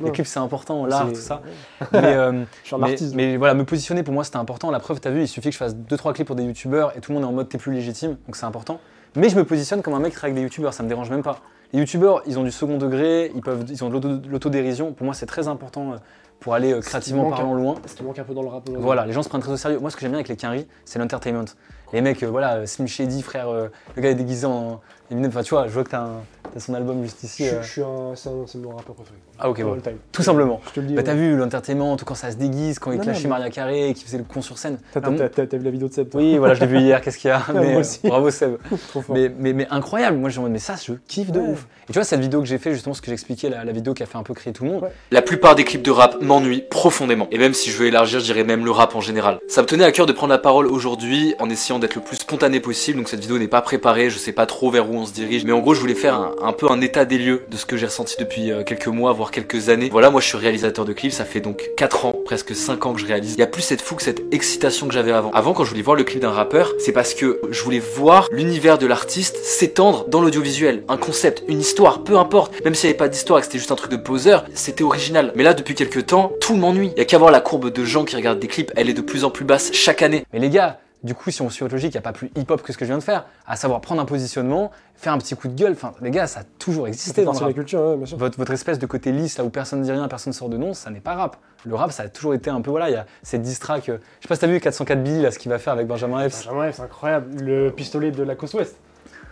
[0.00, 1.42] Les clips, c'est important, l'art, tout ça.
[1.92, 4.70] mais, euh, Je suis un mais, voilà, me positionner pour moi, c'était important.
[4.70, 7.00] La preuve, t'as vu, il suffit que je fasse 2-3 clips pour des youtubeurs et
[7.00, 8.16] tout le monde est en mode, t'es plus légitime.
[8.26, 8.80] Donc, c'est important.
[9.16, 10.72] Mais je me positionne comme un mec qui travaille avec des youtubeurs.
[10.74, 11.40] Ça me dérange même pas.
[11.72, 14.92] Les youtubeurs, ils ont du second degré, ils, peuvent, ils ont de l'auto- de l'autodérision.
[14.92, 15.96] Pour moi, c'est très important euh,
[16.40, 17.74] pour aller euh, créativement parlant loin.
[17.86, 18.68] Ce qui manque un peu dans le rap.
[18.76, 19.78] Voilà, les gens se prennent très au sérieux.
[19.78, 21.44] Moi, ce que j'aime bien avec les quinries, c'est l'entertainment.
[21.92, 24.80] Les mecs, euh, voilà, Slim Shady, frère, euh, le gars est déguisé en
[25.12, 25.28] Eminem.
[25.30, 27.44] Enfin, tu vois, je vois que t'as un- t'as son album juste ici.
[27.46, 27.62] Je, euh.
[27.62, 28.14] je suis un.
[28.16, 29.16] C'est un- c'est mon rappeur préféré.
[29.38, 29.76] Ah, ok, bon.
[30.12, 30.60] Tout simplement.
[30.68, 30.94] Je te le dis.
[30.94, 31.04] Bah, ouais.
[31.04, 33.50] t'as vu l'entertainment, tout quand ça se déguise, quand il Non, clashait non, mais- Maria
[33.50, 34.78] Carré et qu'il faisait le con sur scène.
[34.92, 36.66] T'as- Ah, T'as t'as- t'as vu la vidéo de Seb toi Oui, voilà, je l'ai
[36.66, 38.00] vu hier, qu'est-ce qu'il y a moi mais, euh, aussi.
[38.04, 38.56] Bravo Seb.
[38.88, 39.14] Trop fort.
[39.16, 41.48] Mais, mais, mais incroyable, moi j'ai en mode, mais ça, je kiffe de Ouais.
[41.48, 41.66] ouf.
[41.88, 43.92] Et tu vois, cette vidéo que j'ai fait, justement, ce que j'expliquais, la, la vidéo
[43.94, 44.92] qui a fait un peu crier tout le monde, Ouais.
[45.10, 47.26] La plupart des clips de rap m'ennuient profondément.
[47.32, 49.40] Et même si je veux élargir, je dirais même le rap en général.
[49.48, 52.16] Ça me tenait à cœur de prendre la parole aujourd'hui en essayant d'être le plus
[52.16, 52.98] spontané possible.
[52.98, 55.44] Donc cette vidéo n'est pas préparée, je sais pas trop vers où on se dirige.
[55.44, 57.76] Mais en gros, je voulais faire un, peu un état des lieux de ce que
[57.76, 59.88] j'ai ressenti depuis euh, quelques mois, voire quelques années.
[59.90, 62.92] Voilà, moi je suis réalisateur de clips, ça fait donc 4 ans, presque 5 ans
[62.92, 63.34] que je réalise.
[63.34, 65.30] Il y a plus cette fougue, cette excitation que j'avais avant.
[65.32, 68.28] Avant, quand je voulais voir le clip d'un rappeur, c'est parce que je voulais voir
[68.30, 70.84] l'univers de l'artiste s'étendre dans l'audiovisuel.
[70.88, 72.64] Un concept, une histoire, peu importe.
[72.64, 74.84] Même s'il n'y avait pas d'histoire et que c'était juste un truc de poseur, c'était
[74.84, 75.32] original.
[75.34, 76.92] Mais là, depuis quelques temps, tout m'ennuie.
[76.96, 78.94] Il y a qu'à voir la courbe de gens qui regardent des clips, elle est
[78.94, 80.24] de plus en plus basse chaque année.
[80.32, 82.30] Mais les gars, du coup, si on suit votre logique, il n'y a pas plus
[82.36, 85.18] hip-hop que ce que je viens de faire, à savoir prendre un positionnement, faire un
[85.18, 85.72] petit coup de gueule.
[85.72, 87.54] Enfin, les gars, ça a toujours existé dans le de la rap.
[87.54, 88.16] culture, ouais, bien sûr.
[88.18, 90.48] Votre, votre espèce de côté lisse, là où personne ne dit rien, personne ne sort
[90.48, 91.36] de nom, ça n'est pas rap.
[91.64, 93.88] Le rap, ça a toujours été un peu, voilà, il y a cette distrac.
[93.88, 95.86] euh, je sais pas si t'as vu 404 Billy, là, ce qu'il va faire avec
[95.86, 96.44] Benjamin Epps.
[96.46, 97.42] Benjamin F, c'est incroyable.
[97.42, 98.76] Le pistolet de la côte ouest.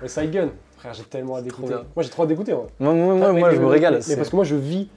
[0.02, 0.48] Le side gun.
[0.78, 1.68] Frère, j'ai tellement à d'écouter.
[1.68, 1.82] bien.
[1.94, 2.26] Moi, j'ai trop à.
[2.26, 2.54] Ouais.
[2.80, 3.94] Moi, moi, moi, moi, je me régale.
[3.94, 4.88] Mais, c'est- parce que moi, je vis,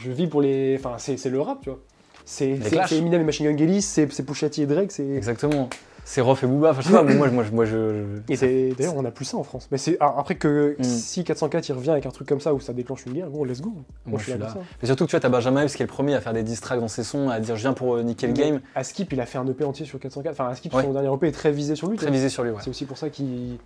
[0.00, 0.76] je vis pour les.
[0.78, 1.80] Enfin, c'est le rap, tu vois.
[2.24, 2.58] C'est
[2.92, 5.06] Eminem et Machine Gun Kelly, c'est c'est Pusha T et Drake, c'est.
[5.08, 5.68] Exactement.
[6.04, 6.70] C'est Rof et Booba.
[6.70, 8.04] Enfin, je sais pas, moi, moi, je- moi, je.
[8.76, 9.68] D'ailleurs, on a plus ça en France.
[9.70, 10.82] Mais c'est après que Mm.
[10.84, 13.44] si 404 il revient avec un truc comme ça où ça déclenche une guerre, bon,
[13.44, 13.72] let's go.
[14.06, 14.48] Moi, je suis là.
[14.48, 14.56] ça.
[14.82, 16.42] Mais surtout que tu vois, t'as Benjamin Epps qui est le premier à faire des
[16.42, 18.60] distracts dans ses sons, à dire je viens pour euh, niquer le game.
[18.74, 20.32] Askip, il a fait un EP entier sur 404.
[20.32, 20.82] Enfin, Askip, Ouais.
[20.82, 21.96] son dernier EP est très visé sur lui.
[21.98, 22.58] Très visé sur lui, ouais.
[22.62, 23.58] C'est aussi pour ça qu'il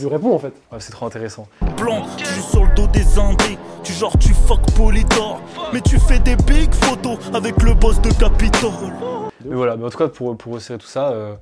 [0.00, 0.52] lui répond en fait.
[0.72, 1.48] Ouais, c'est trop intéressant.
[1.76, 5.40] plan, tu joues sur le dos des indés, tu genre tu fuck Polydor,
[5.72, 8.70] mais tu fais des big photos avec le boss de Capitol.
[9.44, 11.34] Mais voilà, mais en tout cas, pour, pour resserrer tout ça, euh,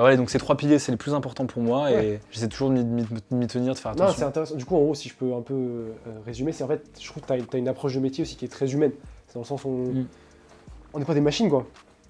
[0.00, 2.70] bah voilà, donc ces trois piliers, c'est les plus importants pour moi et j'essaie toujours
[2.70, 4.26] de m'y- tenir, de faire Non, c'est attention.
[4.28, 4.54] intéressant.
[4.54, 5.90] Du coup, en gros, si je peux un peu euh,
[6.24, 8.46] résumer, c'est en fait, je trouve que tu as, une approche de métier aussi qui
[8.46, 8.92] est très humaine.
[9.26, 10.98] C'est dans le sens où on Mm.
[11.00, 11.66] n'est pas des machines, quoi.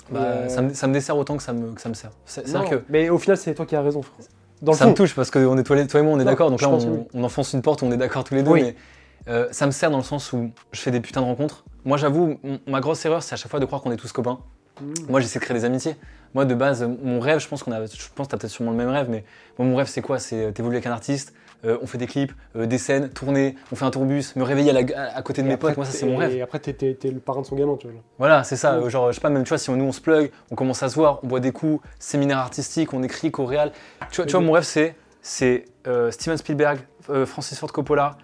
[0.09, 2.11] Bah, euh, ça, me, ça me dessert autant que ça me, que ça me sert.
[2.55, 4.25] Non, que Mais au final, c'est toi qui as raison, frère.
[4.63, 6.25] Dans le ça fond, me touche parce que on est, toi, et- moi, on est
[6.25, 6.51] d'accord.
[6.53, 8.51] Donc là, on, enfonce une porte on est d'accord tous les deux.
[8.53, 8.63] Oui.
[8.63, 8.77] Mais
[9.29, 11.65] euh, ça me sert dans le sens où je fais des putains de rencontres.
[11.85, 14.39] Moi, j'avoue, ma grosse erreur, c'est à chaque fois de croire qu'on est tous copains.
[14.81, 14.85] Mm.
[15.09, 15.97] Moi, j'essaie de créer des amitiés.
[16.35, 18.71] Moi, de base, mon rêve, je pense qu'on a, je pense que t'as peut-être sûrement
[18.71, 19.25] le même rêve, mais
[19.59, 20.19] moi, mon rêve, c'est quoi?
[20.19, 21.35] C'est euh, t'évoluer avec un artiste,
[21.65, 24.71] euh, on fait des clips, euh, des scènes, tourner, on fait un tourbus, me réveiller
[24.71, 25.77] à, la- à- à côté de Et mes après, potes.
[25.79, 26.33] Moi, ça, c'est mon rêve.
[26.33, 28.01] Et après, t'es- t'es t'es le parrain de son gamin, tu vois.
[28.19, 28.75] Voilà, c'est ça.
[28.75, 30.55] Euh, Genre, je sais pas, même, tu vois, si on- nous, on se plug, on
[30.55, 33.73] commence à se voir, on boit des coups, séminaire artistique, on écrit, choréal.
[34.11, 35.65] Tu vois, tu vois mon rêve, c'est, c'est
[36.11, 36.79] Steven Spielberg,
[37.27, 38.17] Francis Ford Coppola,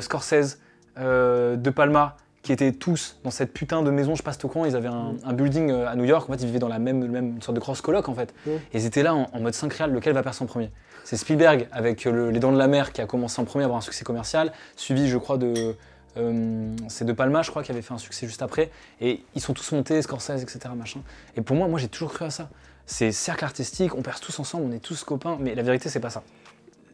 [0.00, 0.58] Scorsese,
[0.96, 4.44] De Palma, qui étaient tous dans cette putain de maison, je sais pas si t'es
[4.44, 6.58] au courant, ils avaient un, un building euh, à New York, en fait, ils vivaient
[6.60, 8.32] dans la même, le même une sorte de cross coloc, en fait.
[8.46, 8.52] Mhm.
[8.72, 10.70] Et ils étaient là en, en mode 5 réal, lequel va percer en premier?
[11.04, 13.64] C'est Spielberg, avec euh, le- Les Dents de la Mer, qui a commencé en premier
[13.64, 15.74] à avoir un succès commercial, suivi, je crois, de.
[16.18, 18.70] euh, c'est De Palma, je crois, qui avait fait un succès juste après.
[19.00, 20.60] Et ils sont tous montés, Scorsese, etc.
[20.76, 21.00] Machin.
[21.36, 22.48] Et pour moi, moi j'ai toujours cru à ça.
[22.86, 26.00] C'est cercle artistique, on perce tous ensemble, on est tous copains, mais la vérité, c'est
[26.00, 26.22] pas ça.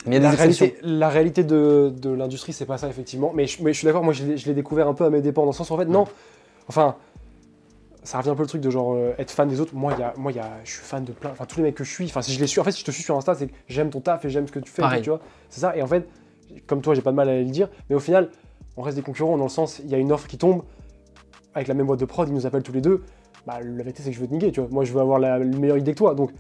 [0.07, 3.33] Mais il y a La réalité, la réalité de, de l'industrie, c'est pas ça, effectivement.
[3.35, 5.42] Mais je, mais je suis d'accord, moi, je l'ai découvert un peu à mes dépens,
[5.42, 6.07] dans le sens où, en fait, non.
[6.69, 6.97] Enfin,
[8.02, 9.75] ça revient un peu le truc de genre euh, être fan des autres.
[9.75, 11.30] Moi, il y a, moi il y a, je suis fan de plein.
[11.30, 12.07] Enfin, tous les mecs que je suis.
[12.07, 13.52] Enfin, si je les suis, en fait, si je te suis sur Insta, c'est que
[13.69, 14.83] j'aime ton taf et j'aime ce que tu fais.
[14.83, 15.02] Pareil.
[15.02, 15.76] Tu vois, c'est ça.
[15.76, 16.09] Et en fait,
[16.66, 17.69] comme toi, j'ai pas de mal à le dire.
[17.90, 18.30] Mais au final,
[18.76, 20.62] on reste des concurrents dans le sens, il y a une offre qui tombe
[21.54, 23.02] avec la même boîte de prod, ils nous appellent tous les deux.
[23.47, 24.69] Bah, la vérité, c'est que je veux te niquer, tu vois.
[24.71, 26.14] Moi, je veux avoir la, une meilleure idée que toi.
[26.14, 26.30] Donc,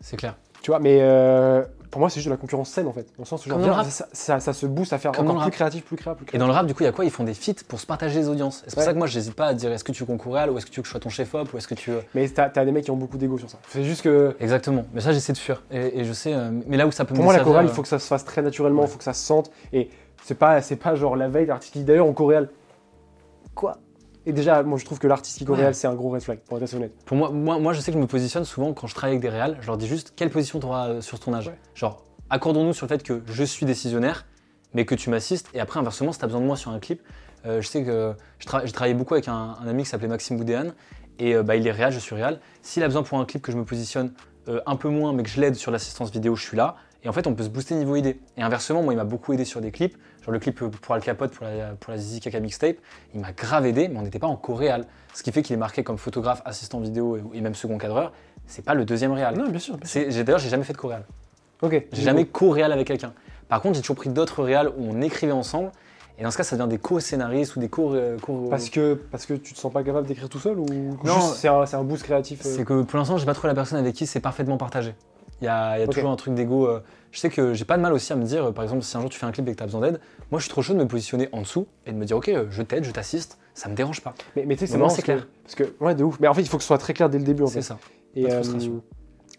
[0.00, 0.36] C'est clair.
[0.62, 1.64] tu vois, mais euh,
[1.94, 3.02] pour moi, c'est juste de la concurrence saine en fait.
[3.16, 5.42] Dans le sens où, genre, le ça, ça, ça se booste à faire Comme encore
[5.42, 7.04] plus créatif, plus créatif, plus Et dans le rap, du coup, il y a quoi?
[7.04, 8.64] Ils font des feats pour se partager les audiences.
[8.66, 8.84] C'est pour Ouais.
[8.84, 10.66] ça que moi, j'hésite pas à dire est-ce que tu veux qu'on réel ou est-ce
[10.66, 12.02] que tu veux que je sois ton chef-op ou est-ce que tu veux.
[12.16, 13.58] Mais t'as as des mecs qui ont beaucoup d'ego sur ça.
[13.68, 14.84] C'est juste que Exactement.
[14.92, 15.62] Mais ça, j'essaie de fuir.
[15.70, 16.34] Et, et je sais.
[16.34, 17.88] euh, mais là où ça peut pour me moi, la chorale, il euh, faut que
[17.88, 18.90] ça se fasse très naturellement, il Ouais.
[18.90, 19.52] faut que ça se sente.
[19.72, 19.88] Et
[20.24, 22.48] c'est pas, c'est pas genre la veille, l'artiste qui dit d'ailleurs en choréal.
[23.54, 23.76] Quoi?
[24.26, 25.72] Et déjà, moi je trouve que l'artiste qui choréal, Ouais.
[25.74, 26.92] c'est un gros red flag, pour être assez honnête.
[27.04, 29.22] Pour moi, moi, moi, je sais que je me positionne souvent quand je travaille avec
[29.22, 29.58] des réals.
[29.60, 31.48] Je leur dis juste quelle position tu auras sur ce tournage.
[31.48, 31.58] Ouais.
[31.74, 34.26] Genre, accordons-nous sur le fait que je suis décisionnaire,
[34.72, 35.48] mais que tu m'assistes.
[35.54, 37.02] Et après, inversement, si tu as besoin de moi sur un clip,
[37.46, 40.08] euh, je sais que je tra- j'ai travaillé beaucoup avec un, un ami qui s'appelait
[40.08, 40.68] Maxime Boudéan.
[41.18, 42.40] Et euh, bah, il est réal, je suis réal.
[42.62, 44.12] S'il a besoin pour un clip que je me positionne
[44.48, 46.76] euh, un peu moins, mais que je l'aide sur l'assistance vidéo, je suis là.
[47.04, 48.18] Et en fait, on peut se booster niveau idée.
[48.38, 49.96] Et inversement, moi, il m'a beaucoup aidé sur des clips.
[50.24, 52.76] Genre le clip pour Al Capote, pour la, pour la Zizi Kaka mixtape,
[53.14, 54.86] il m'a grave aidé, mais on n'était pas en co-réal.
[55.12, 58.12] Ce qui fait qu'il est marqué comme photographe, assistant vidéo et, et même second cadreur.
[58.46, 59.36] C'est pas le deuxième réal.
[59.36, 59.76] Non, bien sûr.
[59.76, 60.24] bien sûr.
[60.24, 61.04] D'ailleurs, j'ai jamais fait de co-réal.
[61.62, 61.86] Ok.
[61.92, 63.12] J'ai jamais co-réal avec quelqu'un.
[63.48, 65.70] Par contre, j'ai toujours pris d'autres réals où on écrivait ensemble.
[66.18, 67.94] Et dans ce cas, ça devient des co-scénaristes ou des co.
[68.22, 70.64] co- Parce que, parce que tu te sens pas capable d'écrire tout seul ou
[71.04, 71.14] Non.
[71.14, 73.48] juste c'est un, c'est un boost créatif euh, C'est que pour l'instant, j'ai pas trouvé
[73.48, 74.94] la personne avec qui c'est parfaitement partagé.
[75.44, 76.66] Il y a, y toujours un truc d'ego.
[76.66, 76.80] euh,
[77.12, 78.96] Je sais que j'ai pas de mal aussi à me dire, euh, par exemple, si
[78.96, 80.50] un jour tu fais un clip et que tu as besoin d'aide, moi je suis
[80.50, 82.84] trop chaud de me positionner en dessous et de me dire, ok, euh, je t'aide,
[82.84, 84.14] je t'assiste, ça me dérange pas.
[84.36, 86.18] Mais, mais tu sais, c'est marrant c'est parce que- Parce que, ouais, de ouf.
[86.20, 87.78] Mais en fait, il faut que ce soit très clair dès le début C'est ça.
[88.16, 88.80] Et Pas de euh,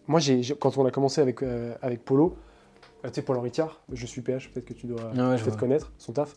[0.07, 2.37] moi, j'ai, quand on a commencé avec, euh, avec Polo,
[3.03, 5.57] tu sais, Paul Henri Thiard, je suis PH, peut-être que tu dois Ah ouais, peut-être
[5.57, 6.35] connaître son taf.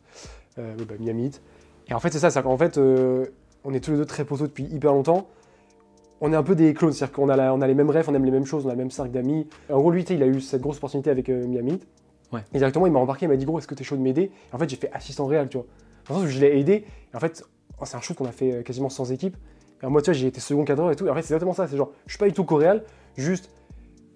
[0.56, 0.62] Bah,
[0.98, 1.42] Miami Heat.
[1.88, 2.78] Et en fait, c'est ça, c'est qu'en fait,
[3.64, 5.28] on est tous les deux très potos depuis hyper longtemps.
[6.20, 8.06] On est un peu des clones, c'est-à-dire qu'on a, la- on a les mêmes rêves,
[8.08, 9.46] on aime les mêmes choses, on a le même cercle d'amis.
[9.70, 11.78] En gros, lui, il a eu cette grosse opportunité avec euh, Miami.
[12.32, 12.40] Ouais.
[12.52, 14.22] Et directement, il m'a embarqué, il m'a dit, gros, est-ce que t'es chaud de m'aider?
[14.22, 15.66] Et en fait, j'ai fait assistant réel, tu vois.
[16.08, 16.84] Dans le sens où je l'ai aidé.
[17.12, 17.44] Et en fait,
[17.80, 19.36] oh, c'est un shoot qu'on a fait euh, quasiment sans équipe.
[19.82, 21.06] Et mode, tu vois, j'ai été second cadreur et tout.
[21.06, 21.68] Et en fait, c'est exactement ça.
[21.68, 22.82] C'est genre, je suis pas du tout coréal,
[23.16, 23.50] juste,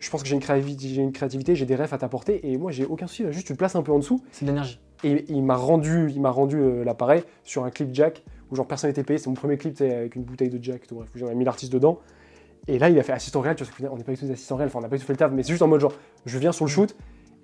[0.00, 2.50] je pense que j'ai une créativité, j'ai une créativité, j'ai des rêves à t'apporter.
[2.50, 3.24] Et moi, j'ai aucun souci.
[3.30, 4.20] Juste, tu te places un peu en dessous.
[4.32, 4.80] C'est de l'énergie.
[5.04, 8.68] Et il m'a rendu, il m'a rendu euh, l'appareil sur un clip Jack où genre
[8.68, 9.18] personne n'était payé.
[9.18, 10.86] C'est mon premier clip, avec une bouteille de Jack.
[10.86, 11.98] Tout, bref, où j'en ai mis l'artiste dedans.
[12.68, 13.56] Et là, il a fait assistant réel.
[13.56, 14.68] Tu vois, parce que, on n'est pas du tout des assistants réels.
[14.68, 15.94] Enfin, on n'a pas du tout fait le taf, mais c'est juste en mode genre,
[16.26, 16.94] je viens sur le shoot.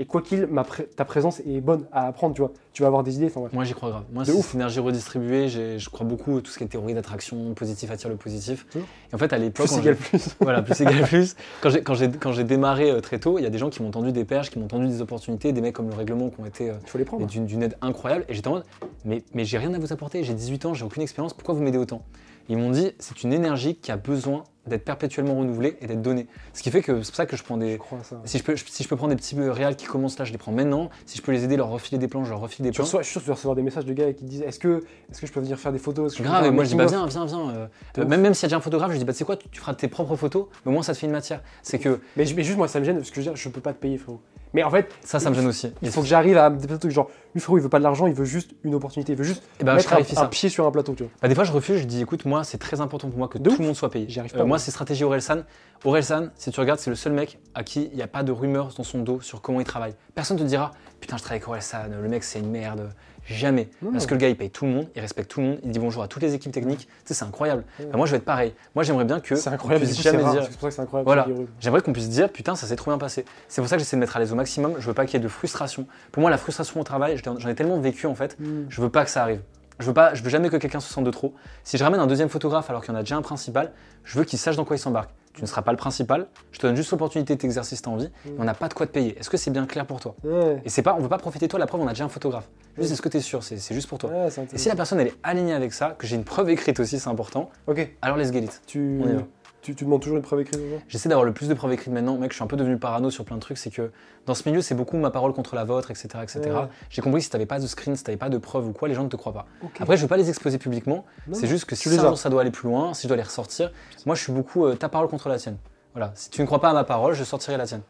[0.00, 0.48] Et quoi qu'il,
[0.96, 2.52] ta présence est bonne à apprendre, tu vois.
[2.72, 3.26] Tu vas avoir des idées.
[3.34, 3.48] Enfin.
[3.52, 4.04] Moi, j'y crois grave.
[4.12, 5.48] Moi, c'est énergie redistribuée.
[5.48, 8.66] Je crois beaucoup à tout ce qui est théorie d'attraction, positif attire le positif.
[8.76, 10.28] Et en fait, à l'époque, Plus quand égal j'ai- plus.
[10.40, 11.34] Voilà, plus égal plus.
[11.60, 14.24] Quand j'ai, démarré euh, très tôt, il y a des gens qui m'ont tendu des
[14.24, 16.74] perches, qui m'ont tendu des opportunités, des mecs comme le règlement qui ont été euh,
[16.86, 17.26] faut les prendre.
[17.26, 18.24] d'une, d'une aide incroyable.
[18.28, 18.64] Et j'étais en mode,
[19.04, 21.62] mais, mais j'ai rien à vous apporter, j'ai 18 ans, j'ai aucune expérience, pourquoi vous
[21.62, 22.02] m'aidez autant?
[22.48, 26.26] Ils m'ont dit, c'est une énergie qui a besoin d'être perpétuellement renouvelée et d'être donnée.
[26.54, 27.78] Ce qui fait que c'est pour ça que je prends Je des.
[27.78, 27.98] crois.
[28.24, 30.38] Si je, peux, si je peux prendre des petits réals qui commencent là, je les
[30.38, 30.90] prends maintenant.
[31.06, 32.84] Si je peux les aider, leur refiler des plans, je leur refile des plans.
[32.84, 34.58] je suis sûr que tu vas recevoir des messages de gars qui te disent est-ce
[34.58, 36.74] que, est-ce que je peux venir faire des photos que Grave, et moi je dis
[36.76, 37.50] bah viens, viens, viens.
[37.50, 37.66] euh,
[37.98, 39.36] euh, même, même s'il y a déjà un photographe, je dis bah tu sais quoi,
[39.36, 41.42] tu, tu feras tes propres photos, mais au moins ça te fait une matière.
[41.62, 43.48] C'est que mais, mais juste moi, ça me gêne parce que je veux dire, je
[43.48, 44.20] peux pas te payer, frérot.
[44.54, 45.70] Mais en fait, ça, ça me gêne aussi.
[45.82, 48.06] il faut que j'arrive à des trucs genre, lui, frérot, il veut pas de l'argent,
[48.06, 50.66] il veut juste une opportunité, il veut juste Et bah, je mettre un, pied sur
[50.66, 51.12] un plateau, tu vois.
[51.20, 53.36] Bah, des fois, je refuse, je dis écoute, moi, c'est très important pour moi que
[53.36, 54.06] De tout le monde soit payé.
[54.08, 54.64] J'y arrive Euh, pas, moi, moi.
[54.64, 55.42] c'est stratégie Orelsan.
[55.84, 58.32] Orelsan, si tu regardes, c'est le seul mec à qui il n'y a pas de
[58.32, 59.94] rumeurs dans son dos sur comment il travaille.
[60.14, 62.90] Personne te dira putain, je travaille avec Orelsan, le mec, c'est une merde,
[63.28, 63.68] Jamais.
[63.92, 65.70] Parce que le gars, il paye tout le monde, il respecte tout le monde, il
[65.70, 66.86] dit bonjour à toutes les équipes techniques.
[66.86, 67.64] Tu sais, c'est incroyable.
[67.92, 68.54] Moi, je vais être pareil.
[68.74, 69.36] Moi, j'aimerais bien que.
[69.36, 70.44] C'est incroyable, c'est dire.
[70.44, 71.04] c'est pour ça que c'est incroyable.
[71.04, 71.26] Voilà.
[71.60, 73.24] J'aimerais qu'on puisse dire putain ça s'est trop bien passé.
[73.48, 74.76] C'est pour ça que j'essaie de mettre à l'aise au maximum.
[74.78, 75.86] Je veux pas qu'il y ait de frustration.
[76.12, 78.38] Pour moi la frustration au travail, j'en ai tellement vécu en fait.
[78.38, 78.66] Mm.
[78.68, 79.40] Je veux pas que ça arrive.
[79.78, 81.34] Je veux pas, je veux jamais que quelqu'un se sente de trop.
[81.62, 83.72] Si je ramène un deuxième photographe alors qu'il y en a déjà un principal,
[84.04, 85.10] je veux qu'il sache dans quoi il s'embarque.
[85.34, 86.26] Tu ne seras pas le principal.
[86.50, 88.10] Je te donne juste l'opportunité de t'exercer si t'as envie.
[88.24, 89.16] Mais on n'a pas de quoi te payer.
[89.20, 90.16] Est-ce que c'est bien clair pour toi?
[90.24, 90.60] Ouais.
[90.64, 91.60] Et c'est pas, on veut pas profiter de toi.
[91.60, 92.48] La preuve, on a déjà un photographe.
[92.76, 93.44] Juste, est-ce que tu es sûr?
[93.44, 94.10] C'est juste pour toi.
[94.10, 96.80] Ouais, Et si la personne elle est alignée avec ça, que j'ai une preuve écrite
[96.80, 97.50] aussi, c'est important.
[97.68, 98.62] Ok, Alors let's get it.
[98.66, 99.00] tu...
[99.04, 99.22] On y va.
[99.68, 102.16] Tu, tu demandes toujours une preuve écrite J'essaie d'avoir le plus de preuves écrites maintenant.
[102.16, 103.58] Mec, je suis un peu devenu parano sur plein de trucs.
[103.58, 103.90] C'est que
[104.26, 106.08] dans ce milieu, c'est beaucoup ma parole contre la vôtre, etc.
[106.22, 106.40] etc.
[106.44, 106.68] Ouais.
[106.88, 108.88] J'ai compris que si t'avais pas de screen, si t'avais pas de preuves ou quoi,
[108.88, 109.46] les gens ne te croient pas.
[109.80, 111.04] Après, je veux pas les exposer publiquement.
[111.32, 113.72] C'est juste que si jour ça doit aller plus loin, si je dois les ressortir,
[114.06, 115.56] moi je suis beaucoup euh, ta parole contre la tienne.
[115.92, 116.12] Voilà.
[116.14, 117.82] Si tu ne crois pas à ma parole, je sortirai la tienne.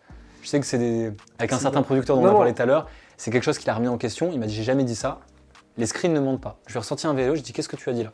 [0.42, 1.12] Je sais que c'est des...
[1.38, 3.58] avec un certain producteur dont Non, on a parlé tout à l'heure, c'est quelque chose
[3.58, 4.30] qu'il a remis en question.
[4.32, 5.20] Il m'a dit j'ai jamais dit ça.
[5.76, 6.58] Les screens ne mentent pas.
[6.66, 8.12] Je lui ai ressorti un vidéo, je dis qu'est-ce que tu as dit là?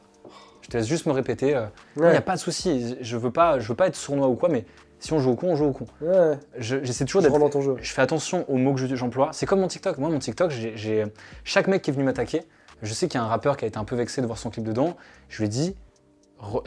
[0.65, 1.55] Je te laisse juste me répéter.
[1.55, 2.11] euh, il Ouais.
[2.13, 2.97] n'y a pas de souci.
[3.01, 4.65] Je veux pas, je veux pas être sournois ou quoi, mais
[4.99, 5.87] si on joue au con, on joue au con.
[6.01, 7.31] Ouais, Je- J'essaie toujours d'être.
[7.33, 7.77] rentre dans ton jeu.
[7.81, 9.29] Je fais attention aux mots que je- j'emploie.
[9.33, 9.99] C'est comme mon TikTok.
[9.99, 11.05] Moi, mon TikTok, j'ai- j'ai
[11.45, 12.43] chaque mec qui est venu m'attaquer.
[12.83, 14.39] Je sais qu'il y a un rappeur qui a été un peu vexé de voir
[14.39, 14.97] son clip dedans.
[15.29, 15.77] Je lui ai dit,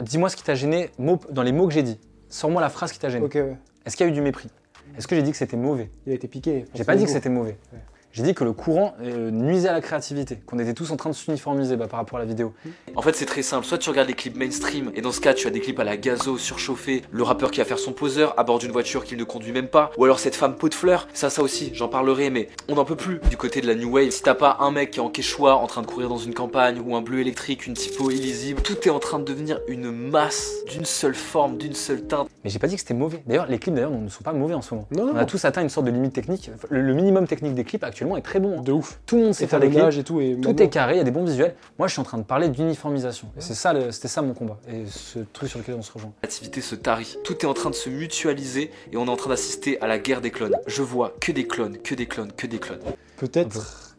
[0.02, 1.98] dis-moi ce qui t'a gêné mot- dans les mots que j'ai dit.
[2.28, 3.26] Sors-moi la phrase qui t'a gêné.
[3.26, 3.56] Ouais.
[3.84, 4.48] Est-ce qu'il y a eu du mépris?
[4.96, 5.90] Est-ce que j'ai dit que c'était mauvais?
[6.06, 6.64] Il a été piqué.
[6.74, 7.58] J'ai pas dit que c'était mauvais.
[7.72, 7.78] Ouais.
[8.12, 11.10] J'ai dit que le courant euh, nuisait à la créativité, qu'on était tous en train
[11.10, 12.54] de s'uniformiser bah, par rapport à la vidéo.
[12.96, 13.66] En fait, c'est très simple.
[13.66, 15.84] Soit tu regardes les clips mainstream, et dans ce cas, tu as des clips à
[15.84, 19.18] la gazo, surchauffé, le rappeur qui va faire son poseur à bord d'une voiture qu'il
[19.18, 21.06] ne conduit même pas, ou alors cette femme pot de fleurs.
[21.12, 23.90] Ça, ça aussi, j'en parlerai, mais on n'en peut plus du côté de la new
[23.90, 24.10] wave.
[24.10, 26.34] Si t'as pas un mec qui est en quechua en train de courir dans une
[26.34, 29.92] campagne, ou un bleu électrique, une typo illisible, tout est en train de devenir une
[29.92, 32.28] masse d'une seule forme, d'une seule teinte.
[32.42, 33.22] Mais j'ai pas dit que c'était mauvais.
[33.26, 34.88] D'ailleurs, les clips d'ailleurs ne sont pas mauvais en ce moment.
[34.90, 36.50] Non, non, On a tous atteint une sorte de limite technique.
[36.70, 38.58] Le, le minimum technique des clips actuellement est très bon.
[38.58, 38.62] hein.
[38.62, 39.00] De ouf.
[39.06, 39.92] Tout le monde sait faire des clips.
[39.98, 40.20] Et tout.
[40.20, 41.54] Et Tout est carré, il y a des bons visuels.
[41.78, 43.28] Moi, je suis en train de parler d'uniformisation.
[43.36, 44.58] Et c'est ça, c'était ça mon combat.
[44.68, 46.12] Et ce truc sur lequel on se rejoint.
[46.22, 47.16] créativité se tarit.
[47.24, 49.98] Tout est en train de se mutualiser et on est en train d'assister à la
[49.98, 50.56] guerre des clones.
[50.66, 52.80] Je vois que des clones, que des clones, que des clones.
[53.16, 53.96] Peut-être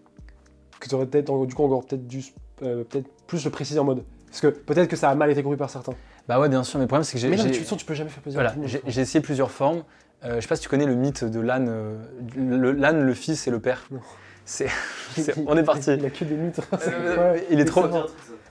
[0.79, 2.23] que tu aurais peut-être, du coup, encore peut-être dû
[2.61, 4.03] euh, peut-être plus le préciser en mode.
[4.27, 5.93] Parce que peut-être que ça a mal été compris par certains.
[6.27, 7.27] Bah ouais, bien sûr, mais le problème, c'est que j'ai.
[7.29, 8.39] Mais non, mais j'ai- tu, peux jamais faire plaisir.
[8.39, 9.83] Voilà, j'ai essayé plusieurs formes.
[10.25, 11.95] Euh, je sais pas si tu connais le mythe de l'âne, euh,
[12.35, 13.85] le- l'âne, le fils et le père.
[13.91, 13.99] Non.
[14.45, 14.67] C'est,
[15.15, 15.91] c'est- on est parti.
[15.93, 16.59] Il a que des mythes.
[16.87, 17.83] Euh, Ouais, il est trop,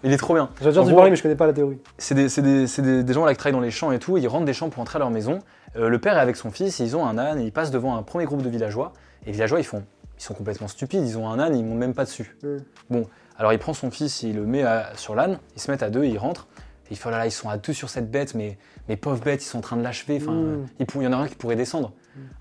[0.04, 0.48] il est trop bien.
[0.80, 1.78] En gros, parler, mais je connais pas la théorie.
[1.98, 3.98] C'est des, c'est des- c'est des- des gens là qui travaillent dans les champs et
[3.98, 5.40] tout, ils rentrent des champs pour entrer à leur maison.
[5.76, 7.70] Euh, le père est avec son fils, et ils ont un âne, et ils passent
[7.70, 8.92] devant un premier groupe de villageois.
[9.24, 9.82] Et les villageois, ils, font,
[10.18, 12.36] ils sont complètement stupides, ils ont un âne, ils montent même pas dessus.
[12.42, 12.56] Mm.
[12.90, 13.02] Bon,
[13.36, 15.90] alors il prend son fils, il le met à- sur l'âne, ils se mettent à
[15.90, 16.46] deux, ils rentrent.
[16.90, 18.56] Il là là, ils sont à deux sur cette bête, mais
[18.88, 20.18] mes pauvres bêtes, ils sont en train de l'achever.
[20.20, 20.66] Enfin, Mm.
[20.80, 21.92] il, y en a un qui pourrait descendre.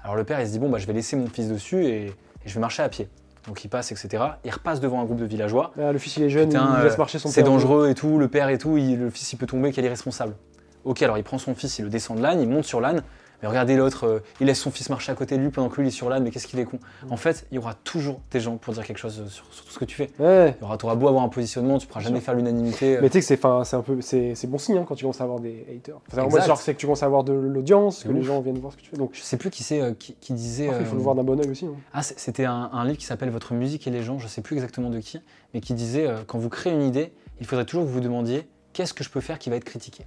[0.03, 2.05] Alors le père, il se dit, bon, bah, je vais laisser mon fils dessus et,
[2.07, 2.13] et
[2.45, 3.09] je vais marcher à pied.
[3.47, 4.23] Donc il passe, etc.
[4.43, 5.71] Il repasse devant un groupe de villageois.
[5.79, 7.93] Ah, le fils, il est jeune, Putain, il laisse euh, marcher son C'est dangereux et
[7.93, 10.35] tout, le père et tout, il- le fils il peut tomber, quel est responsable
[10.83, 13.03] Ok, alors il prend son fils, il le descend de l'âne, il monte sur l'âne,
[13.41, 15.75] mais regardez l'autre, euh, il laisse son fils marcher à côté de lui pendant que
[15.77, 17.11] lui il est sur l'âne, mais qu'est-ce qu'il est con Mm.
[17.13, 19.71] En fait, il y aura toujours des gens pour dire quelque chose sur, sur tout
[19.71, 20.09] ce que tu fais.
[20.19, 20.55] Ouais.
[20.59, 22.97] Il y aura, t'auras beau avoir un positionnement, tu pourras jamais faire l'unanimité.
[22.97, 25.21] euh, Mais tu sais que c'est, un peu, c'est, bon signe hein, quand tu commences
[25.21, 25.99] à avoir des haters.
[26.11, 28.59] Enfin, moi, genre, c'est que tu commences à avoir de l'audience, que les gens viennent
[28.59, 28.97] voir ce que tu fais.
[28.97, 30.65] Donc, je sais plus qui c'est euh, qui, qui disait.
[30.79, 31.65] il faut euh, le voir d'un bon oeil aussi.
[31.65, 31.73] hein.
[31.93, 34.55] Ah, c'était un, un livre qui s'appelle Votre musique et les gens, je sais plus
[34.55, 35.19] exactement de qui,
[35.53, 37.99] mais qui disait euh, quand vous créez une idée, il faudrait toujours que vous vous
[38.01, 40.05] demandiez qu'est-ce que je peux faire qui va être critiqué?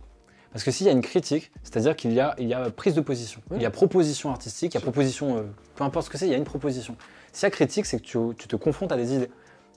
[0.53, 2.95] Parce que s'il y a une critique, c'est-à-dire qu'il y a, il y a prise
[2.95, 5.43] de position, il y a proposition artistique, il y a proposition, euh,
[5.77, 6.97] peu importe ce que c'est, il y a une proposition.
[7.33, 9.31] S'il y a critique, c'est que tu, tu te confrontes à des idées.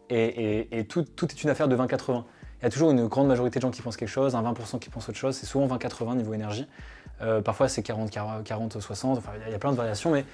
[0.10, 0.24] Et,
[0.72, 2.24] et- et tout, tout est une affaire de 20-80.
[2.62, 4.80] Il y a toujours une grande majorité de gens qui pensent quelque chose, un 20%
[4.80, 6.66] qui pensent autre chose, c'est souvent 20-80 niveau énergie.
[7.22, 10.26] Euh, parfois c'est 40-60, enfin il y a- il y a plein de variations, mais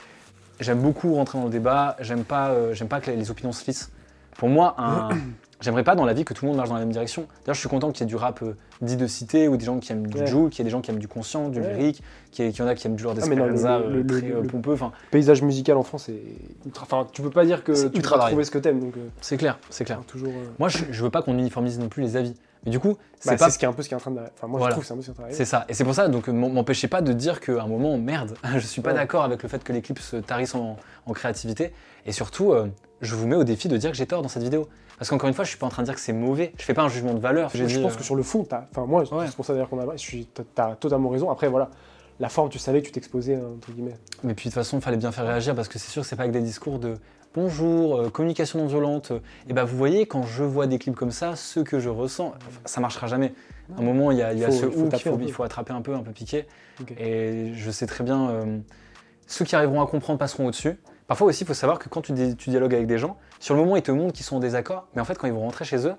[0.62, 3.65] J'aime beaucoup rentrer dans le débat, j'aime pas, euh, j'aime pas que les, opinions se
[3.65, 3.93] lissent.
[4.38, 5.08] Pour moi, un-
[5.62, 7.24] j'aimerais pas dans la vie que tout le monde marche dans la même direction.
[7.45, 9.65] D'ailleurs, je suis content qu'il y ait du rap euh, dit de cité, ou des
[9.65, 10.28] gens qui aiment du Ouais.
[10.28, 11.74] Joule, qu'il y ait des gens qui aiment du conscient, du Ouais.
[11.74, 13.86] lyrique, qu'il y, en a qui aiment du genre Ah, mais non, le- d'Esperanza, le-
[13.86, 14.74] euh, le- très le- euh, pompeux.
[14.74, 16.22] Enfin, paysage musical en France est
[16.65, 16.84] ultra.
[16.84, 18.28] Enfin, tu peux pas dire que tu varié.
[18.32, 18.80] trouver ce que t'aimes.
[18.80, 20.00] Donc, euh, c'est clair, c'est clair.
[20.08, 20.30] toujours.
[20.30, 22.36] euh, Moi, je, je veux pas qu'on uniformise non plus les avis.
[22.65, 24.02] Mais du coup, c'est bah, pas ce qui est un peu ce qui est en
[24.02, 24.19] train de.
[24.19, 24.72] Enfin, moi, Voilà.
[24.72, 25.65] je trouve c'est un peu ce qui est en train C'est ça.
[25.69, 28.82] Et c'est pour ça, donc, m'empêchez pas de dire qu'à un moment, merde, je suis
[28.82, 28.95] pas Ouais.
[28.98, 31.72] d'accord avec le fait que les clips se tarissent en, en créativité.
[32.06, 32.54] Et surtout,
[33.02, 34.67] je vous mets au défi de dire que j'ai tort dans cette vidéo.
[34.99, 36.51] Parce qu'encore une fois, je suis pas en train de dire que c'est mauvais.
[36.57, 37.49] Je fais pas un jugement de valeur.
[37.53, 38.65] Je, pense euh, que sur le fond, t'as.
[38.71, 39.27] Enfin, moi, Ouais.
[39.27, 39.93] c'est pour ça d'ailleurs qu'on a.
[39.95, 40.27] Je suis.
[40.53, 41.29] t'as- totalement raison.
[41.31, 41.69] Après, voilà.
[42.19, 43.95] La forme, tu savais que tu t'exposais, hein, entre guillemets.
[44.23, 46.07] Mais puis de toute façon, il fallait bien faire réagir parce que c'est sûr que
[46.07, 46.95] c'est pas avec des discours de
[47.33, 49.13] bonjour, euh, communication non violente.
[49.47, 52.33] et ben vous voyez, quand je vois des clips comme ça, ce que je ressens,
[52.65, 53.33] ça marchera jamais.
[53.77, 55.43] À un moment, il y a, il y a Faut- ce il faut il faut
[55.43, 56.45] attraper un peu, un peu piqué.
[56.81, 56.91] Ok.
[56.99, 58.57] Et je sais très bien, euh,
[59.27, 60.77] ceux qui arriveront à comprendre passeront au-dessus.
[61.10, 63.56] Parfois aussi, il faut savoir que quand tu, di- tu dialogues avec des gens, sur
[63.56, 65.41] le moment, ils te montrent qu'ils sont en désaccord, mais en fait, quand ils vont
[65.41, 65.95] rentrer chez eux,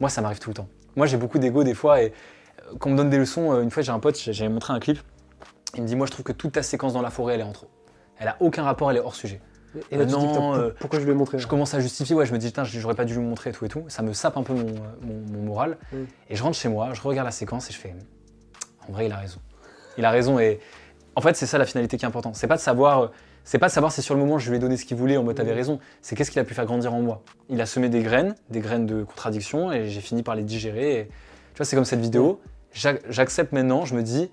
[0.00, 0.68] moi, ça m'arrive tout le temps.
[0.96, 2.12] Moi, j'ai beaucoup d'ego des fois, et
[2.66, 4.50] euh, quand on me donne des leçons, euh, une fois, j'ai un pote, j'ai- j'avais
[4.50, 4.98] montré un clip,
[5.76, 7.44] il me dit, moi, je trouve que toute ta séquence dans la forêt, elle est
[7.44, 7.68] en trop.
[8.18, 9.40] Elle a aucun rapport, elle est hors sujet.
[9.92, 12.32] Et là, non, euh, pourquoi je lui ai montré Je commence à justifier, ouais, je
[12.32, 13.84] me dis, putain, j'aurais pas dû lui montrer et tout et tout.
[13.86, 15.78] Ça me sape un peu mon, euh, mon- mon moral.
[15.92, 15.96] Mm.
[16.28, 17.94] Et je rentre chez moi, je regarde la séquence et je fais,
[18.88, 19.38] en vrai, il a raison.
[19.96, 20.58] Il a raison et
[21.14, 22.34] en fait, c'est ça la finalité qui est importante.
[22.34, 23.12] C'est pas de savoir,
[23.50, 25.24] c'est pas savoir si sur le moment je lui ai donné ce qu'il voulait en
[25.24, 25.80] mode t'avais raison.
[26.02, 27.24] C'est qu'est-ce qu'il a pu faire grandir en moi.
[27.48, 31.00] Il a semé des graines, des graines de contradiction et j'ai fini par les digérer.
[31.00, 32.40] Et, tu vois, c'est comme cette vidéo.
[32.72, 34.30] J'ac- J'accepte maintenant, je me dis,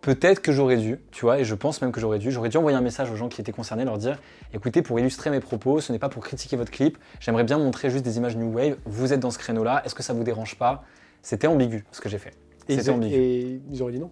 [0.00, 2.30] peut-être que j'aurais dû, tu vois, et je pense même que j'aurais dû.
[2.30, 4.18] J'aurais dû envoyer un message aux gens qui étaient concernés, leur dire,
[4.54, 6.96] écoutez, pour illustrer mes propos, ce n'est pas pour critiquer votre clip.
[7.20, 8.76] J'aimerais bien montrer juste des images New Wave.
[8.86, 9.82] Vous êtes dans ce créneau-là.
[9.84, 10.84] Est-ce que ça vous dérange pas?
[11.20, 12.32] C'était ambigu ce que j'ai fait.
[12.76, 13.14] C'était ambigu.
[13.14, 14.10] et ils auraient dit non.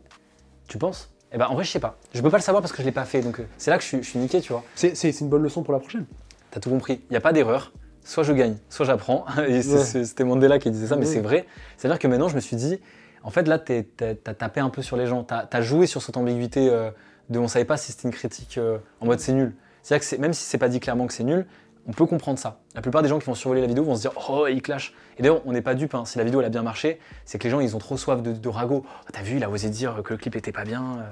[0.68, 1.11] Tu penses?
[1.34, 1.98] Eh ben en vrai je sais pas.
[2.14, 3.20] Je peux pas le savoir parce que je l'ai pas fait.
[3.22, 4.62] Donc euh, c'est là que je suis, je suis niqué, tu vois.
[4.74, 6.04] C'est c'est- c'est une bonne leçon pour la prochaine.
[6.50, 7.00] T'as tout compris.
[7.08, 7.72] Il n'y a pas d'erreur.
[8.04, 9.24] Soit je gagne, soit j'apprends.
[9.48, 9.84] Et c'est- Ouais.
[9.84, 11.12] c'est- C'était Mandela qui disait ça, mais Ouais.
[11.12, 11.46] c'est vrai.
[11.76, 12.78] C'est-à-dire que maintenant je me suis dit,
[13.22, 15.22] en fait là t'es- t'as t'as tapé un peu sur les gens.
[15.24, 16.90] T'as as joué sur cette ambiguïté euh,
[17.30, 19.54] de on savait pas si c'était une critique euh, en mode c'est nul.
[19.82, 21.46] C'est-à-dire que c'est- même si c'est pas dit clairement que c'est nul,
[21.86, 22.60] on peut comprendre ça.
[22.74, 24.94] La plupart des gens qui vont survoler la vidéo vont se dire oh il clash.
[25.18, 25.94] Et d'ailleurs on n'est pas dupe.
[25.94, 26.04] hein.
[26.04, 28.22] Si la vidéo elle a bien marché, c'est que les gens ils ont trop soif
[28.22, 28.84] de, de ragot.
[28.86, 31.04] Oh, T'as vu il a osé dire que le clip était pas bien.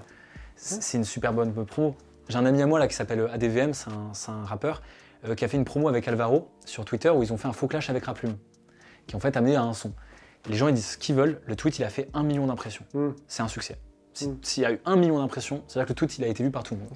[0.56, 1.96] C'est une super bonne promo.
[2.28, 3.90] J'ai un ami à moi là qui s'appelle ADVM, c'est
[4.30, 4.82] un, rappeur,
[5.24, 7.52] euh, qui a fait une promo avec Alvaro sur Twitter où ils ont fait un
[7.52, 8.36] faux clash avec Raplume,
[9.06, 9.92] qui en fait amené à un son.
[10.48, 12.84] Les gens ils disent ce qu'ils veulent, le tweet il a fait un million d'impressions.
[12.94, 13.08] Mm.
[13.26, 13.78] C'est un succès.
[14.14, 14.38] Si- Mm.
[14.42, 16.50] S'il y a eu un million d'impressions, c'est-à-dire que le tweet il a été vu
[16.50, 16.90] par tout le monde.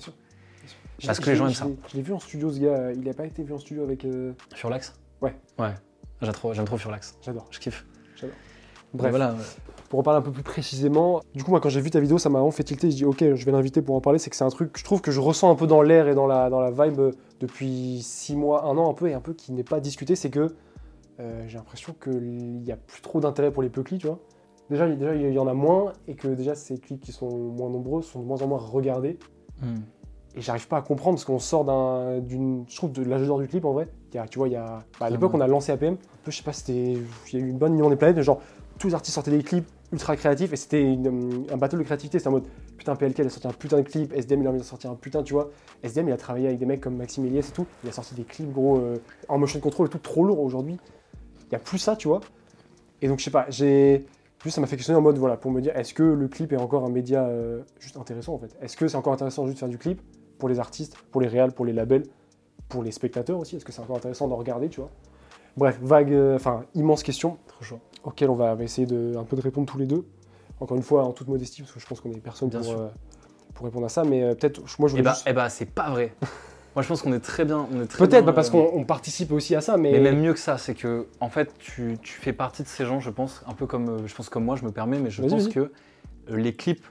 [1.05, 1.67] Parce que les gens aiment ça.
[1.89, 2.93] Je l'ai vu en studio, ce gars.
[2.93, 4.05] Il n'a pas été vu en studio avec.
[4.05, 4.95] euh, Sur l'axe?
[5.21, 5.35] Ouais.
[5.59, 5.75] Ouais.
[6.23, 6.53] J'aime trop,
[6.91, 7.17] l'axe.
[7.23, 7.47] J'adore.
[7.51, 7.85] Je kiffe.
[8.95, 9.31] Bref, Voilà.
[9.31, 9.35] euh,
[9.89, 12.17] pour en parler un peu plus précisément, du coup, moi, quand j'ai vu ta vidéo,
[12.19, 12.91] ça m'a vraiment fait tilter.
[12.93, 14.21] Je dis, ok, je vais l'inviter pour en parler.
[14.21, 16.07] C'est que c'est un truc que je trouve que je ressens un peu dans l'air
[16.07, 19.15] et dans la, dans la vibe euh, depuis six mois, un an un peu, et
[19.15, 20.15] un peu qui n'est pas discuté.
[20.15, 20.55] C'est que
[21.19, 24.21] euh, j'ai l'impression qu'il n'y a plus trop d'intérêt pour les peuplis, tu vois.
[24.71, 27.29] Déjà, il- déjà, il y en a moins, et que déjà, ces clips qui sont
[27.37, 29.19] moins nombreux sont de moins en moins regardés.
[29.61, 29.75] hmm.
[30.37, 32.65] Et j'arrive pas à comprendre parce qu'on sort d'un- d'une.
[32.69, 33.89] Je trouve de l'âge d'or du clip en vrai.
[34.13, 34.85] Y a, tu vois, il y a.
[34.99, 35.95] bah, à l'époque, on a lancé APM.
[35.95, 36.95] Un peu, je sais pas, c'était.
[37.33, 38.21] Il y a eu une bonne union des planètes.
[38.23, 38.41] Genre,
[38.79, 42.19] tous les artistes sortaient des clips ultra créatifs et c'était une- un battle de créativité.
[42.19, 44.13] C'était en mode putain, PLK, il a sorti un putain de clip.
[44.13, 45.51] SDM, il a envie de sortir un putain, tu vois.
[45.85, 47.67] SDM, il a travaillé avec des mecs comme Maxime Elias et tout.
[47.85, 48.97] Il a sorti des clips, gros, euh,
[49.29, 50.79] en motion control et tout, trop lourd aujourd'hui.
[51.49, 52.21] Il y a plus ça, tu vois.
[53.03, 54.05] Et donc, je sais pas, j'ai.
[54.43, 56.53] Juste, ça m'a fait questionner en mode, voilà, pour me dire, est-ce que le clip
[56.53, 58.55] est encore un média euh, juste intéressant en fait?
[58.61, 60.03] Est-ce que c'est encore intéressant juste de faire du clip?
[60.39, 62.05] Pour les artistes, pour les réals, pour les labels,
[62.69, 64.91] pour les spectateurs aussi Est-ce que c'est encore intéressant d'en regarder, tu vois
[65.57, 67.39] Bref, vague, euh, enfin, immense question
[68.03, 70.05] auxquelles on va essayer de, un peu de répondre tous les deux.
[70.61, 72.69] Encore une fois, en toute modestie, parce que je pense qu'on est personne Bien pour,
[72.69, 72.81] sûr.
[72.81, 72.89] euh,
[73.55, 75.25] pour répondre à ça, mais euh, peut-être, moi je Eh bah, juste...
[75.27, 76.15] eh bah, c'est pas vrai.
[76.75, 77.69] Moi je pense qu'on est très bien.
[77.97, 79.93] Peut-être bah, parce qu'on on participe aussi à ça, mais...
[79.93, 82.85] Mais même mieux que ça, c'est que en fait, tu, tu fais partie de ces
[82.85, 85.23] gens, je pense, un peu comme, je pense comme moi, je me permets, mais je
[85.23, 85.71] pense que
[86.29, 86.85] les clips,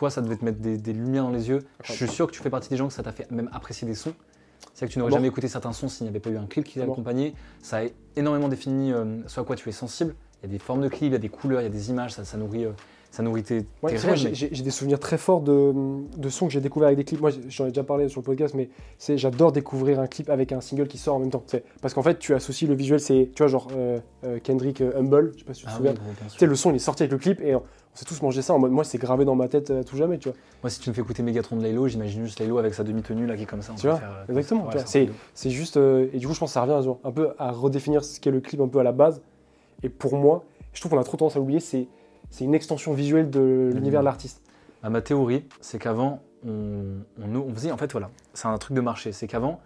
[0.00, 1.58] toi, ça devait te mettre des, des lumières dans les yeux.
[1.84, 3.86] Je suis sûr que tu fais partie des gens que ça t'a fait même apprécier
[3.86, 4.14] des sons.
[4.72, 5.16] C'est que tu n'aurais Bon.
[5.18, 6.86] jamais écouté certains sons s'il n'y avait pas eu un clip qui Bon.
[6.86, 7.34] l'accompagnait.
[7.60, 7.82] Ça a
[8.16, 10.14] énormément défini euh, ce à quoi tu es sensible.
[10.42, 11.70] Il y a des formes de clips, il y a des couleurs, il y a
[11.70, 12.72] des images, ça, ça nourrit, euh,
[13.10, 15.72] ça nourrit tes, Ouais, tes rêves, j'ai- des souvenirs très forts de,
[16.16, 17.20] de sons que j'ai découverts avec des clips.
[17.20, 18.68] Moi, j'en ai déjà parlé sur le podcast, mais
[18.98, 21.42] c'est j'adore découvrir un clip avec un single qui sort en même temps.
[21.82, 24.92] Parce qu'en fait, tu associes le visuel, c'est, tu vois, genre euh, euh, Kendrick euh,
[24.96, 25.92] Humble, je sais pas si tu te Ah souviens.
[25.92, 28.22] oui, sais, le son, il est sorti avec le clip et on, on s'est tous
[28.22, 30.38] mangé ça en mode, moi, c'est gravé dans ma tête à tout jamais, tu vois.
[30.62, 33.26] Moi, si tu me fais écouter Megatron de Laylo, j'imagine juste Laylo avec sa demi-tenue
[33.26, 33.72] là qui est comme ça.
[33.76, 34.68] Tu vois, faire, exactement,
[35.34, 37.50] c'est juste, euh, et du coup, je pense que ça revient genre, un peu à
[37.50, 39.20] redéfinir ce qu'est le clip un peu à la base.
[39.82, 41.88] Et pour moi, je trouve qu'on a trop tendance à l'oublier, c'est,
[42.30, 44.42] c'est une extension visuelle de l'univers de l'artiste.
[44.82, 48.74] Bah, ma théorie, c'est qu'avant, on, on- on faisait, en fait, voilà, c'est un truc
[48.76, 49.12] de marché.
[49.12, 49.60] C'est qu'avant,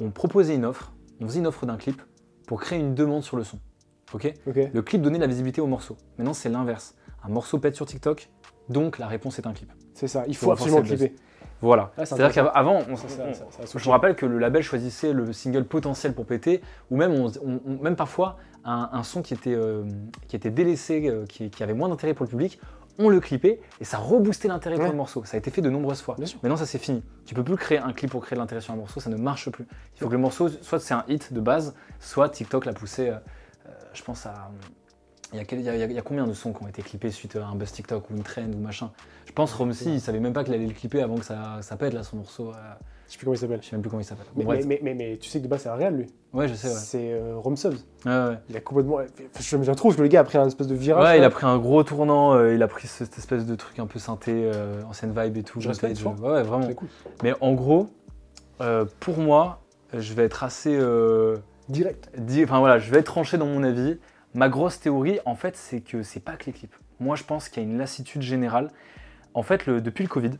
[0.00, 2.00] on proposait une offre, on faisait une offre d'un clip
[2.46, 3.58] pour créer une demande sur le son.
[4.14, 4.32] Ok?
[4.46, 5.96] Ok Le clip donnait la visibilité au morceau.
[6.18, 6.94] Maintenant, c'est l'inverse.
[7.24, 8.30] Un morceau pète sur TikTok,
[8.68, 9.70] donc la réponse est un clip.
[9.94, 11.16] C'est ça, il faut absolument clipper.
[11.60, 11.92] Voilà.
[11.96, 16.26] Ah, c'est C'est-à-dire qu'avant, je me rappelle que le label choisissait le single potentiel pour
[16.26, 19.84] péter, ou même, on- on- on- même parfois un, un son qui était, euh,
[20.28, 22.58] qui était délaissé, euh, qui, qui avait moins d'intérêt pour le public,
[22.98, 25.24] on le clippait et ça reboostait l'intérêt pour le morceau.
[25.24, 26.14] Ça a été fait de nombreuses fois.
[26.42, 27.02] Maintenant, ça c'est fini.
[27.26, 29.16] Tu peux plus créer un clip pour créer de l'intérêt sur un morceau, ça ne
[29.16, 29.66] marche plus.
[29.96, 33.08] Il faut que le morceau, soit c'est un hit de base, soit TikTok l'a poussé.
[33.08, 33.18] euh,
[33.92, 34.50] je pense à.
[35.32, 37.56] Y, y il y a combien de sons qui ont été clippés suite à un
[37.56, 38.92] buzz TikTok ou une trend ou machin?
[39.26, 41.76] Je pense Romsey, il savait même pas qu'il allait le clipper avant que ça, ça
[41.76, 42.52] pète là son morceau.
[43.14, 43.60] Je sais plus comment il s'appelle.
[43.62, 44.26] je sais même plus comment il s'appelle.
[44.34, 46.06] Mais, mais, mais, tu sais que de base, c'est un réel, lui.
[46.32, 46.74] Ouais, je sais, ouais.
[46.74, 47.76] C'est euh, Rome Subs.
[48.04, 48.38] Ouais, ouais.
[48.50, 48.98] Il a complètement.
[49.38, 51.04] Je me trouve que le gars a pris un espèce de virage.
[51.04, 53.78] Ouais, il a pris un gros tournant, euh, il a pris cette espèce de truc
[53.78, 55.60] un peu synthé, euh, ancienne vibe et tout.
[55.60, 56.26] Je respecte, franchement.
[56.28, 56.66] Ouais, vraiment.
[56.74, 56.88] Cool.
[57.22, 57.88] Mais en gros,
[58.60, 59.60] euh, pour moi,
[59.96, 60.76] je vais être assez.
[61.68, 62.10] Direct.
[62.18, 63.98] dit- enfin voilà, je vais être tranché dans mon avis.
[64.34, 66.74] Ma grosse théorie, en fait, c'est que c'est pas que les clips.
[67.00, 68.70] Moi, je pense qu'il y a une lassitude générale.
[69.34, 70.32] En fait, le- depuis le Covid,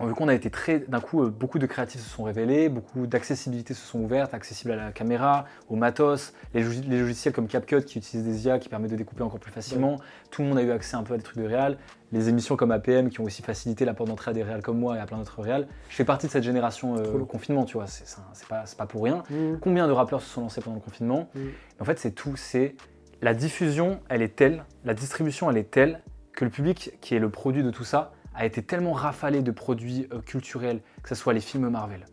[0.00, 3.06] vu qu'on a été très, d'un coup, euh, beaucoup de créatifs se sont révélés, beaucoup
[3.06, 7.98] d'accessibilité se sont ouvertes, accessibles à la caméra, au matos, les, logiciels comme CapCut qui
[7.98, 9.96] utilisent des IA qui permettent de découper encore plus facilement.
[10.30, 11.78] Tout le monde a eu accès un peu à des trucs de réal.
[12.12, 14.78] Les émissions comme APM qui ont aussi facilité la porte d'entrée à des réals comme
[14.78, 15.66] moi et à plein d'autres réals.
[15.88, 17.86] Je fais partie de cette génération euh, confinement, tu vois.
[17.86, 19.24] C'est pas, c'est pas pour rien.
[19.30, 19.58] Mmh.
[19.60, 21.28] Combien de rappeurs se sont lancés pendant le confinement?
[21.34, 21.40] Mm.
[21.80, 22.36] En fait, c'est tout.
[22.36, 22.76] C'est
[23.20, 27.18] la diffusion, elle est telle, la distribution, elle est telle que le public, qui est
[27.18, 31.16] le produit de tout ça, a été tellement rafalé de produits euh, culturels, que ce
[31.16, 32.06] soit les films Marvel,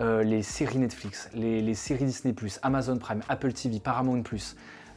[0.00, 4.22] euh, les séries Netflix, les, les séries Disney+, Amazon Prime, Apple TV, Paramount+,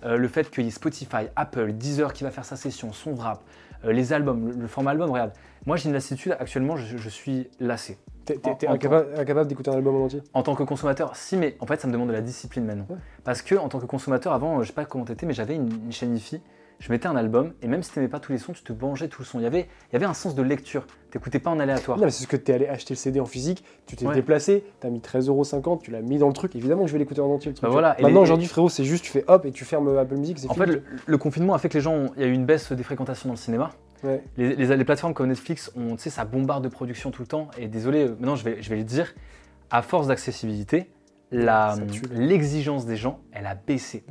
[0.04, 3.16] euh, le fait qu'il y ait Spotify, Apple, Deezer qui va faire sa session, son
[3.16, 3.44] rap,
[3.86, 5.32] euh, les albums, le, le format album, regarde.
[5.66, 7.98] Moi, j'ai une lassitude, actuellement, je, je suis lassé.
[8.26, 10.24] T'es incapable, incapable d'écouter un album en entier?
[10.34, 12.88] En tant que consommateur, si, mais en fait, ça me demande de la discipline maintenant.
[12.90, 12.98] Ouais.
[13.24, 15.70] Parce que, en tant que consommateur, avant, je sais pas comment t'étais, mais j'avais une,
[15.86, 16.42] une chaîne IFI,
[16.80, 19.08] je mettais un album, et même si t'aimais pas tous les sons, tu te mangeais
[19.08, 19.40] tout le son.
[19.40, 20.86] Il y avait, il y avait un sens de lecture.
[21.12, 21.98] T'écoutais pas en aléatoire.
[21.98, 24.14] Non, mais c'est ce que t'es allé acheter le CD en physique, tu t'es Ouais.
[24.16, 26.56] déplacé, t'as mis 13,50€, tu l'as mis dans le truc.
[26.56, 27.64] Évidemment que je vais l'écouter en entier le truc.
[27.64, 29.98] Bah voilà, et Maintenant, les- aujourd'hui, frérot, c'est juste, tu fais hop et tu fermes
[29.98, 30.66] Apple Music, En fini.
[30.66, 32.46] fait, le, le confinement a fait que les gens, ont- il y a eu une
[32.46, 33.70] baisse des fréquentations dans le cinéma.
[34.04, 34.22] Ouais.
[34.38, 37.28] Les, les- les plateformes comme Netflix, ont, tu sais, ça bombarde de production tout le
[37.28, 37.48] temps.
[37.58, 39.16] Et désolé, euh, maintenant je vais, je vais le dire,
[39.72, 40.90] à force d'accessibilité,
[42.12, 44.04] l'exigence des gens, elle a baissé.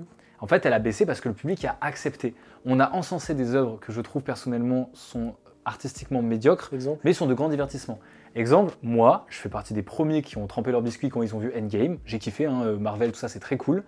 [0.44, 2.34] En fait, elle a baissé parce que le public a accepté.
[2.66, 7.00] On a encensé des œuvres que je trouve personnellement sont artistiquement médiocres, Exemple.
[7.02, 7.98] mais sont de grands divertissements.
[8.34, 11.38] Exemple, moi, je fais partie des premiers qui ont trempé leur biscuit quand ils ont
[11.38, 11.96] vu Endgame.
[12.04, 13.84] J'ai kiffé, hein, euh, Marvel, tout ça, c'est très cool.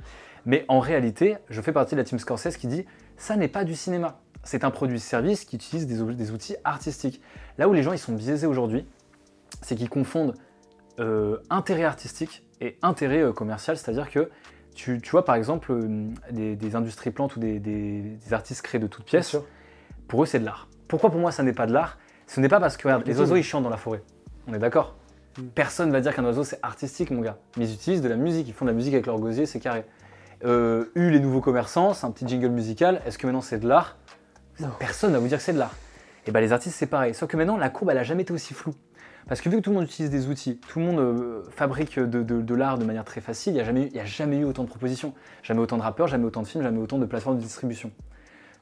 [0.46, 2.86] Mais en réalité, je fais partie de la team Scorsese qui dit
[3.18, 4.22] ça n'est pas du cinéma.
[4.42, 7.20] C'est un produit service qui utilise des outils artistiques.
[7.58, 8.86] Là où les gens ils sont biaisés aujourd'hui,
[9.60, 10.32] c'est qu'ils confondent
[11.00, 13.76] euh, intérêt artistique et intérêt euh, commercial.
[13.76, 14.30] C'est-à-dire que
[14.76, 18.62] tu, tu vois, par exemple, euh, des, des industries plantes ou des, des- des artistes
[18.62, 19.36] créés de toutes Bien pièces,
[20.06, 20.68] pour eux, c'est de l'art.
[20.86, 21.98] Pourquoi pour moi, ça n'est pas de l'art?
[22.28, 24.02] Ce n'est pas parce que regarde, les oiseaux, ils chantent dans la forêt.
[24.46, 24.94] On est d'accord?
[25.38, 25.42] Mm.
[25.54, 27.38] Personne va dire qu'un oiseau, c'est artistique, mon gars.
[27.56, 28.46] Mais ils utilisent de la musique.
[28.48, 29.84] Ils font de la musique avec leur gosier, c'est carré.
[30.44, 33.00] Euh, eu les nouveaux commerçants, c'est un petit jingle musical.
[33.06, 33.96] Est-ce que maintenant, c'est de l'art?
[34.78, 35.74] Personne va vous dire que c'est de l'art.
[36.26, 37.14] Et ben les artistes, c'est pareil.
[37.14, 38.74] Sauf que maintenant, la courbe, elle a jamais été aussi floue.
[39.28, 41.98] Parce que vu que tout le monde utilise des outils, tout le monde euh, fabrique
[41.98, 44.00] de, de- de l'art de manière très facile, il n'y a, jamais eu- il y
[44.00, 45.14] a jamais eu autant de propositions.
[45.42, 47.90] Jamais autant de rappeurs, jamais autant de films, jamais autant de plateformes de distribution.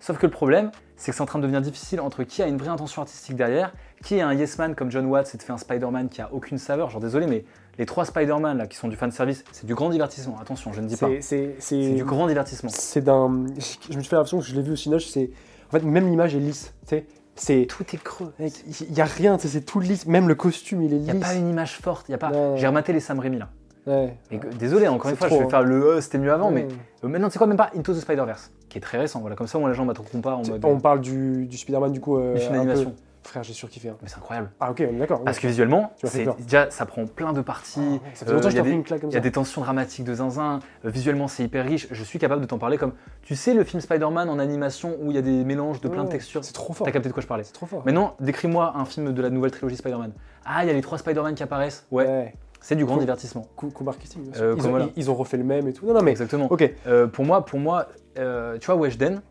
[0.00, 2.46] Sauf que le problème, c'est que c'est en train de devenir difficile entre qui a
[2.46, 3.72] une vraie intention artistique derrière,
[4.02, 6.32] qui est un yes man comme John Watts et te fait un Spider-Man qui a
[6.32, 6.90] aucune saveur.
[6.90, 7.44] Genre désolé, mais
[7.78, 10.38] les trois Spider-Man là qui sont du fan service, c'est du grand divertissement.
[10.40, 11.08] Attention, je ne dis pas.
[11.20, 11.54] C'est-
[11.94, 12.70] du grand divertissement.
[12.70, 13.44] c'est d'un.
[13.48, 15.30] Je me suis fait l'impression que je l'ai vu au Cinoche, c'est.
[15.68, 16.74] En fait, même l'image est lisse.
[16.82, 17.06] tu sais.
[17.36, 17.66] C'est.
[17.68, 18.32] Tout est creux.
[18.38, 20.06] Il n'y a rien, c'est tout lisse.
[20.06, 21.22] Même le costume, il est Il n'y a lisse.
[21.22, 22.08] pas une image forte.
[22.08, 22.30] il Y a pas...
[22.56, 23.48] J'ai rematé les Sam Raimi là.
[23.86, 24.16] Ouais.
[24.30, 25.50] Et que- désolé, encore une fois, trop, je vais hein.
[25.50, 26.68] faire le euh, c'était mieux avant, mais Ouais.
[27.04, 29.20] euh, maintenant c'est quoi même pas Into the Spider-Verse, qui est très récent.
[29.20, 30.64] Voilà, comme ça, moi les gens m'attraperont pas en Tu- mode.
[30.64, 32.16] On parle du, du Spider-Man, du coup.
[32.16, 32.94] euh, un peu- d'animation.
[33.24, 33.88] Frère, j'ai surkiffé.
[33.88, 33.96] hein.
[34.02, 34.50] Mais c'est incroyable.
[34.60, 35.24] Ah, ok, on est d'accord.
[35.24, 37.80] Parce que visuellement, c'est- déjà ça prend plein de parties.
[37.80, 39.22] Ouais, ça fait euh, il y a des- une claque comme Il y a ça.
[39.22, 41.88] des tensions dramatiques de zinzin, euh, visuellement c'est hyper riche.
[41.90, 42.92] Je suis capable de t'en parler comme.
[43.22, 46.04] Tu sais, le film Spider-Man en animation où il y a des mélanges de plein
[46.04, 46.44] de textures.
[46.44, 46.84] C'est trop fort.
[46.84, 47.82] T'as capté de quoi je parlais C'est trop fort.
[47.86, 50.12] Maintenant, décris-moi un film de la nouvelle trilogie Spider-Man.
[50.44, 51.86] Ah, il y a les trois Spider-Man qui apparaissent.
[51.90, 53.46] Ouais, c'est du grand divertissement.
[53.56, 54.22] Coup, coup marketing.
[54.24, 54.42] bien sûr.
[54.42, 54.84] Euh, ils, ont, voilà.
[54.94, 55.86] ils- ils ont refait le même et tout.
[55.86, 56.10] Non, non, mais.
[56.10, 56.46] Exactement.
[56.50, 56.70] Ok.
[56.86, 57.86] Euh, pour moi, pour moi
[58.18, 59.22] euh, tu vois, Weshden,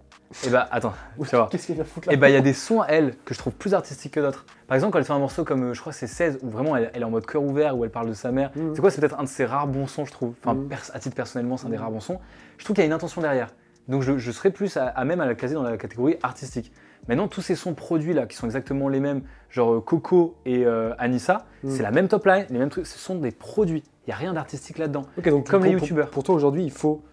[0.45, 0.93] et bah attends,
[1.29, 1.47] tu vas.
[1.51, 3.39] Qu'est-ce qu'il vient foutre là Et bah il y a des sons, elle, que je
[3.39, 4.45] trouve plus artistiques que d'autres.
[4.67, 6.75] Par exemple, quand elle fait un morceau comme, euh, je crois c'est 16, où vraiment
[6.75, 8.51] elle, elle est en mode cœur ouvert, où elle parle de sa mère.
[8.55, 8.73] Mhm.
[8.75, 10.33] C'est quoi C'est peut-être un de ses rares bons sons, je trouve.
[10.43, 12.19] Enfin, pers- à titre personnellement, c'est un des rares bons sons.
[12.57, 13.49] Je trouve qu'il y a une intention derrière.
[13.87, 16.71] Donc je, je serais plus à, à même à la caser dans la catégorie artistique.
[17.09, 20.65] Maintenant, tous ces sons produits là, qui sont exactement les mêmes, genre euh, Coco et
[20.65, 21.69] euh, Anissa, Mhm.
[21.71, 23.83] c'est la même top line, les mêmes trucs, ce sont des produits.
[24.05, 25.03] Il n'y a rien d'artistique là-dedans.
[25.17, 26.09] Ok, donc Comme pour- les pour- youtubeurs.
[26.09, 27.03] Pour toi, aujourd'hui, il faut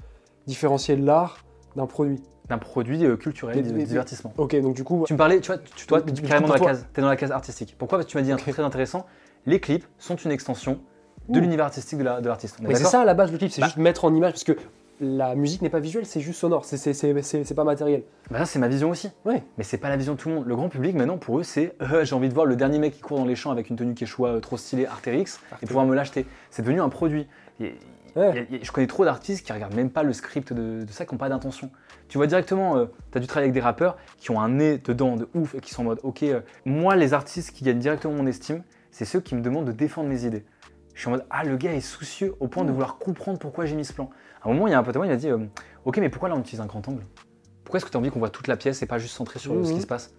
[0.47, 1.39] différencier l'art
[1.77, 2.21] d'un produit.
[2.51, 4.35] D'un produit euh, culturel, de divertissement.
[4.37, 5.05] Ok, donc du coup.
[5.07, 7.01] Tu me parlais, tu vois, tu, toi, Du- tu es carrément dans la case, t'es
[7.01, 7.77] dans la case artistique.
[7.79, 7.97] Pourquoi?
[7.99, 9.07] Parce que tu m'as dit un truc très intéressant.
[9.47, 10.81] Les clips sont une extension
[11.29, 12.59] de l'univers artistique de la- l'artiste.
[12.61, 13.69] Mais c'est ça à la base le clip, c'est Bah.
[13.69, 14.57] juste mettre en image parce que
[15.03, 18.03] la musique n'est pas visuelle, c'est juste sonore, c'est- c'est- c'est c'est- c'est pas matériel.
[18.31, 19.11] Bah ça, c'est ma vision aussi.
[19.25, 19.43] Ouais.
[19.57, 20.47] Mais c'est pas la vision de tout le monde.
[20.47, 22.95] Le grand public, maintenant, pour eux, c'est euh, j'ai envie de voir le dernier mec
[22.95, 25.87] qui court dans les champs avec une tenue Quechua euh, trop stylée, Artérix, et pouvoir
[25.87, 26.27] me l'acheter.
[26.51, 27.29] C'est devenu un produit.
[27.61, 27.75] Et-
[28.17, 28.31] Ouais.
[28.33, 30.13] il y a- il y a- je connais trop d'artistes qui regardent même pas le
[30.13, 31.71] script de, de ça, qui n'ont pas d'intention.
[32.09, 35.17] Tu vois directement, tu as dû travailler avec des rappeurs qui ont un nez dedans
[35.17, 38.15] de ouf et qui sont en mode, ok, euh, moi, les artistes qui gagnent directement
[38.15, 40.45] mon estime, c'est ceux qui me demandent de défendre mes idées.
[40.95, 43.65] Je suis en mode, ah, le gars est soucieux au point de vouloir comprendre pourquoi
[43.65, 44.11] j'ai mis ce plan.
[44.43, 45.39] À un moment, il y a un pote à moi, il m'a dit, euh,
[45.85, 47.05] ok, mais pourquoi là on utilise un grand angle?
[47.65, 49.39] Pourquoi est-ce que tu as envie qu'on voit toute la pièce et pas juste centré
[49.39, 50.13] sur euh, ce qui se passe?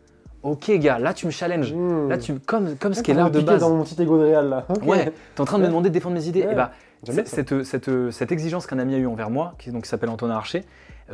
[0.43, 1.73] Ok, gars, là tu me challenges.
[1.73, 2.09] Mmh.
[2.09, 3.59] Là, tu, comme, comme ce qui est l'art de base.
[3.61, 4.65] dans mon petit ego de réal là.
[4.83, 6.43] Ouais, t'es en train de me demander de défendre mes idées.
[6.45, 6.53] Ouais.
[6.53, 6.71] Et bah,
[7.03, 10.35] Cette, cette, cette exigence qu'un ami a eu envers moi, qui, donc, qui s'appelle Antonin
[10.35, 10.63] Archer,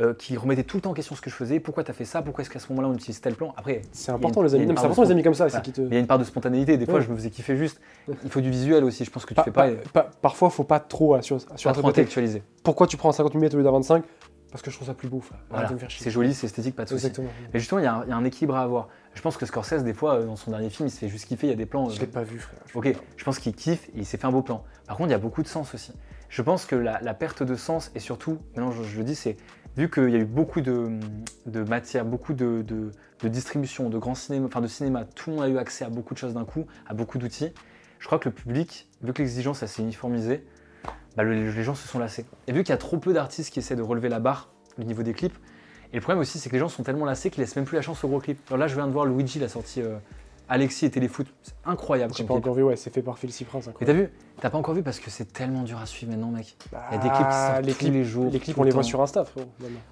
[0.00, 2.04] euh, qui remettait tout le temps en question ce que je faisais, pourquoi t'as fait
[2.04, 3.52] ça, pourquoi est-ce qu'à ce moment-là on utilise tel plan?
[3.56, 4.66] Après, C'est important les amis.
[4.66, 5.48] Non, important les amis comme ça.
[5.48, 5.80] Qui te.
[5.80, 6.76] Il y a une part de spontanéité.
[6.76, 7.00] Des fois, Ouais.
[7.02, 7.80] je me faisais kiffer juste.
[8.22, 9.04] Il faut du visuel aussi.
[9.04, 11.40] Je pense que tu Pa- fais pas, pa- pa- parfois, faut pas trop euh, sur,
[11.56, 12.42] sur pas intellectualiser.
[12.62, 14.04] Pourquoi tu prends un 50 mm au lieu d'un 25
[14.52, 15.20] Parce que je trouve ça plus beau,
[15.50, 15.68] Voilà.
[15.88, 17.10] C'est joli, c'est esthétique, pas de souci.
[17.52, 18.88] Mais justement, y, il y a un équilibre à avoir.
[19.18, 21.26] Je pense que Scorsese, des fois, euh, dans son dernier film, il se fait juste
[21.26, 21.48] kiffer.
[21.48, 21.88] Il y a des plans.
[21.88, 22.60] Je euh, l'ai pas vu, frère.
[22.72, 24.62] Je- Ok, je pense qu'il kiffe et il s'est fait un beau plan.
[24.86, 25.90] Par contre, il y a beaucoup de sens aussi.
[26.28, 29.16] Je pense que la, la perte de sens, et surtout, maintenant je, je le dis,
[29.16, 29.36] c'est
[29.76, 31.00] vu qu'il y a eu beaucoup de,
[31.46, 35.36] de matière, beaucoup de, de- de distribution, de grands cinéma, enfin de cinéma, tout le
[35.36, 37.52] monde a eu accès à beaucoup de choses d'un coup, à beaucoup d'outils.
[37.98, 40.46] Je crois que le public, vu que l'exigence s'est uniformisée,
[41.16, 42.24] bah, le- les gens se sont lassés.
[42.46, 44.84] Et vu qu'il y a trop peu d'artistes qui essaient de relever la barre, le
[44.84, 45.36] niveau des clips,
[45.92, 47.76] et le problème aussi, c'est que les gens sont tellement lassés qu'ils laissent même plus
[47.76, 48.38] la chance au gros clip.
[48.48, 49.96] Alors là, je viens de voir Luigi, la sortie euh,
[50.48, 51.26] Alexis et Téléfoot.
[51.42, 52.12] C'est incroyable.
[52.16, 52.44] J'ai pas clip.
[52.44, 53.66] encore vu, ouais, c'est fait par Félicie Prince.
[53.66, 53.98] Mais incroyable.
[53.98, 54.12] t'as vu?
[54.40, 56.56] T'as pas encore vu parce que c'est tellement dur à suivre maintenant, mec.
[56.70, 58.30] Bah, Il y a des clips qui sortent les tous clips, les jours.
[58.30, 59.48] les clips, on le les voit sur Insta, frérot.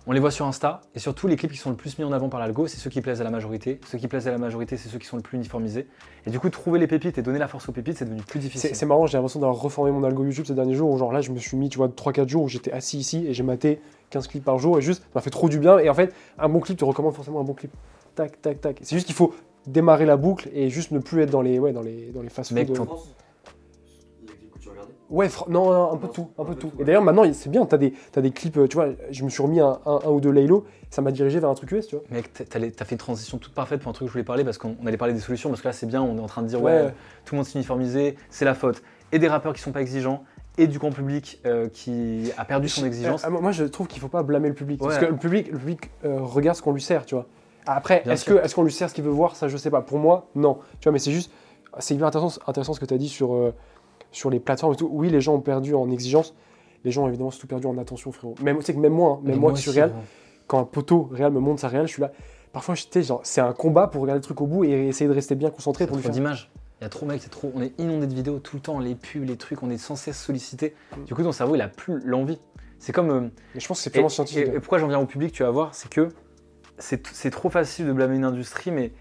[0.07, 2.13] On les voit sur Insta et surtout les clips qui sont le plus mis en
[2.13, 3.81] avant par l'algo, c'est ceux qui plaisent à la majorité.
[3.87, 5.89] Ceux qui plaisent à la majorité, c'est ceux qui sont le plus uniformisés.
[6.27, 8.39] Et du coup, trouver les pépites et donner la force aux pépites, c'est devenu plus
[8.39, 8.71] difficile.
[8.73, 10.91] c'est marrant, j'ai l'impression d'avoir reformé mon algo YouTube ces derniers jours.
[10.91, 13.27] Où genre là, je me suis mis, tu vois, 3-4 jours où j'étais assis ici
[13.27, 13.81] et j'ai maté
[14.11, 15.79] 15 clips par jour et juste, ça m'a fait trop du bien.
[15.79, 17.73] Et en fait, un bon clip te recommande forcément un bon clip.
[18.15, 18.79] Tac, tac, tac.
[18.83, 19.35] C'est juste qu'il faut
[19.67, 22.29] démarrer la boucle et juste ne plus être dans les, ouais, dans les, dans les
[22.29, 22.77] fast Mec, food.
[22.77, 23.15] t'en- France
[24.23, 26.13] Il y a des clips que tu regardais Ouais, fr- non, non, un peu de
[26.13, 26.73] tout, un peu de tout.
[26.79, 29.29] Et d'ailleurs, maintenant, c'est bien, t'as des, t'as des clips, euh, tu vois, je me
[29.29, 31.87] suis remis un, un, un ou deux Laylo, ça m'a dirigé vers un truc US,
[31.89, 32.05] tu vois.
[32.11, 34.57] Mec, t'as- fait une transition toute parfaite pour un truc que je voulais parler parce
[34.59, 36.43] qu'on on allait parler des solutions parce que là, c'est bien, on est en train
[36.43, 36.95] de dire, ouais, Ouais.
[37.25, 38.83] tout le monde s'est uniformisé, c'est la faute.
[39.13, 40.25] Et des rappeurs qui sont pas exigeants
[40.59, 43.25] et du grand public euh, qui a perdu son exigence.
[43.25, 44.81] Euh, moi, je trouve qu'il faut pas blâmer le public.
[44.81, 47.27] Parce que le public, le public euh, regarde ce qu'on lui sert, tu vois.
[47.67, 49.37] Après, est-ce qu'on lui sert ce qu'il veut voir?
[49.37, 49.83] Ça, je sais pas.
[49.83, 50.59] Pour moi, non.
[50.81, 51.31] Tu vois, mais c'est juste.
[51.79, 53.53] C'est hyper intéressant, intéressant ce que tu as dit sur,
[54.11, 54.89] sur les plateformes et tout.
[54.91, 56.35] Oui, les gens ont perdu en exigence.
[56.85, 58.37] Les gens ont évidemment surtout perdu en attention, frérot.
[58.43, 59.93] Même, tu sais que même moi, hein, même Mais moi, qui suis réel,
[60.47, 62.13] quand un poteau réel me montre sa réelle, je suis là.
[62.53, 62.75] Parfois,
[63.23, 65.87] c'est un combat pour regarder le truc au bout et essayer de rester bien concentré
[65.87, 66.13] pour lui faire.
[66.13, 66.51] d'images.
[66.81, 67.51] Il y a trop, mec, c'est trop.
[67.55, 69.97] On est inondé de vidéos tout le temps, les pubs, les trucs, on est sans
[69.97, 70.75] cesse sollicité.
[70.97, 71.05] Mm.
[71.05, 72.39] Du coup, ton cerveau, il a plus l'envie.
[72.79, 73.11] C'est comme.
[73.11, 73.21] euh,
[73.55, 74.47] Mais je pense que c'est et, purement scientifique.
[74.49, 76.09] et- et pourquoi j'en viens au public, tu vas voir, c'est que
[76.79, 78.93] c'est trop facile de blâmer une industrie, mais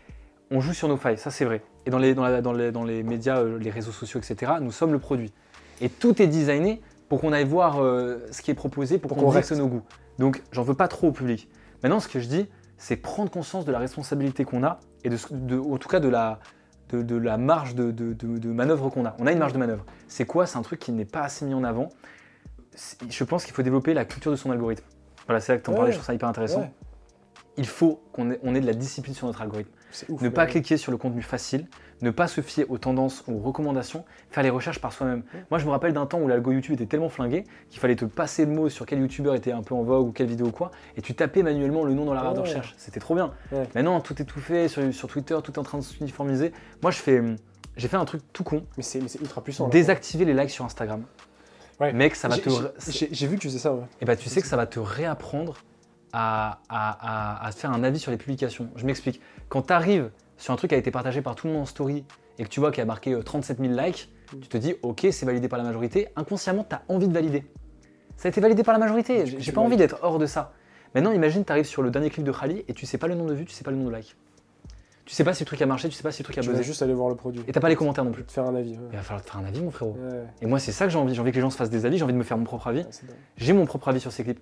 [0.52, 1.62] on joue sur nos failles, ça c'est vrai.
[1.86, 4.54] Et dans les, dans la- dans les, dans les médias, euh, les réseaux sociaux, etc.,
[4.62, 5.34] nous sommes le produit.
[5.82, 9.18] Et tout est designé pour qu'on aille voir euh, ce qui est proposé, pour, Pour
[9.18, 9.82] qu'on qu'on reste nos goûts.
[10.18, 11.50] Donc, j'en veux pas trop au public.
[11.84, 12.48] Maintenant, ce que je dis,
[12.78, 16.08] c'est prendre conscience de la responsabilité qu'on a, et de, de- en tout cas de
[16.08, 16.40] la,
[16.98, 19.16] de, de la marge de, de- de- de manœuvre qu'on a.
[19.20, 19.86] On a une marge de manœuvre.
[20.08, 20.46] C'est quoi?
[20.46, 21.90] C'est un truc qui n'est pas assez mis en avant.
[23.10, 24.84] Je pense qu'il faut développer la culture de son algorithme.
[25.28, 25.78] Voilà, c'est là que tu en Ouais.
[25.78, 26.62] parlais, je trouve ça hyper intéressant.
[26.62, 26.72] Ouais.
[27.58, 29.72] Il faut qu'on ait, on ait de la discipline sur notre algorithme.
[30.10, 30.22] Ouf.
[30.22, 31.68] Ne pas cliquer sur le contenu facile,
[32.02, 35.24] ne pas se fier aux tendances ou aux recommandations, faire les recherches par soi-même.
[35.50, 38.06] Moi, je me rappelle d'un temps où l'algo YouTube était tellement flingué qu'il fallait te
[38.06, 40.52] passer le mot sur quel youtubeur était un peu en vogue ou quelle vidéo ou
[40.52, 42.48] quoi, et tu tapais manuellement le nom dans la barre de Ouais.
[42.48, 42.74] recherche.
[42.78, 43.32] C'était trop bien.
[43.52, 43.68] Ouais.
[43.76, 46.52] Maintenant, tout est tout fait sur, sur Twitter, tout est en train de s'uniformiser.
[46.82, 47.22] Moi, je fais,
[47.78, 49.66] j'ai fait un truc tout con, Mais c'est ultra puissant.
[49.66, 49.70] là.
[49.72, 51.04] désactiver les likes sur Instagram.
[51.80, 51.92] Ouais.
[51.94, 52.50] Mec, ça va J'ai- te.
[53.12, 53.84] j'ai- vu que tu faisais ça, ouais.
[54.02, 55.56] Et bah tu sais que ça va te réapprendre
[56.14, 58.70] à, à- à- à faire un avis sur les publications.
[58.78, 59.20] Je m'explique.
[59.50, 61.66] Quand tu arrives sur un truc qui a été partagé par tout le monde en
[61.66, 62.04] story
[62.38, 64.10] et que tu vois qu'il a marqué euh, 37 000 likes,
[64.42, 67.46] tu te dis ok c'est validé par la majorité, inconsciemment tu as envie de valider.
[68.18, 70.54] Ça a été validé par la majorité, j'ai pas envie d'être hors de ça.
[70.94, 73.16] Maintenant imagine tu arrives sur le dernier clip de Khali et tu sais pas le
[73.16, 74.16] nombre de vues, tu sais pas le nombre de likes.
[75.06, 76.42] Tu sais pas si le truc a marché, tu sais pas si le truc a
[76.42, 76.64] Tu vas buzzé.
[76.64, 77.44] juste aller voir le produit.
[77.48, 78.24] Et t'as pas les commentaires non plus.
[78.24, 78.72] te faire un avis.
[78.72, 78.80] ouais.
[78.92, 79.92] Il va falloir te faire un avis mon frérot.
[80.00, 81.70] Ouais, Et moi c'est ça que j'ai envie, j'ai envie que les gens se fassent
[81.70, 82.80] des avis, j'ai envie de me faire mon propre avis.
[82.80, 83.16] ouais, dingue.
[83.38, 84.40] J'ai mon propre avis sur ces clips.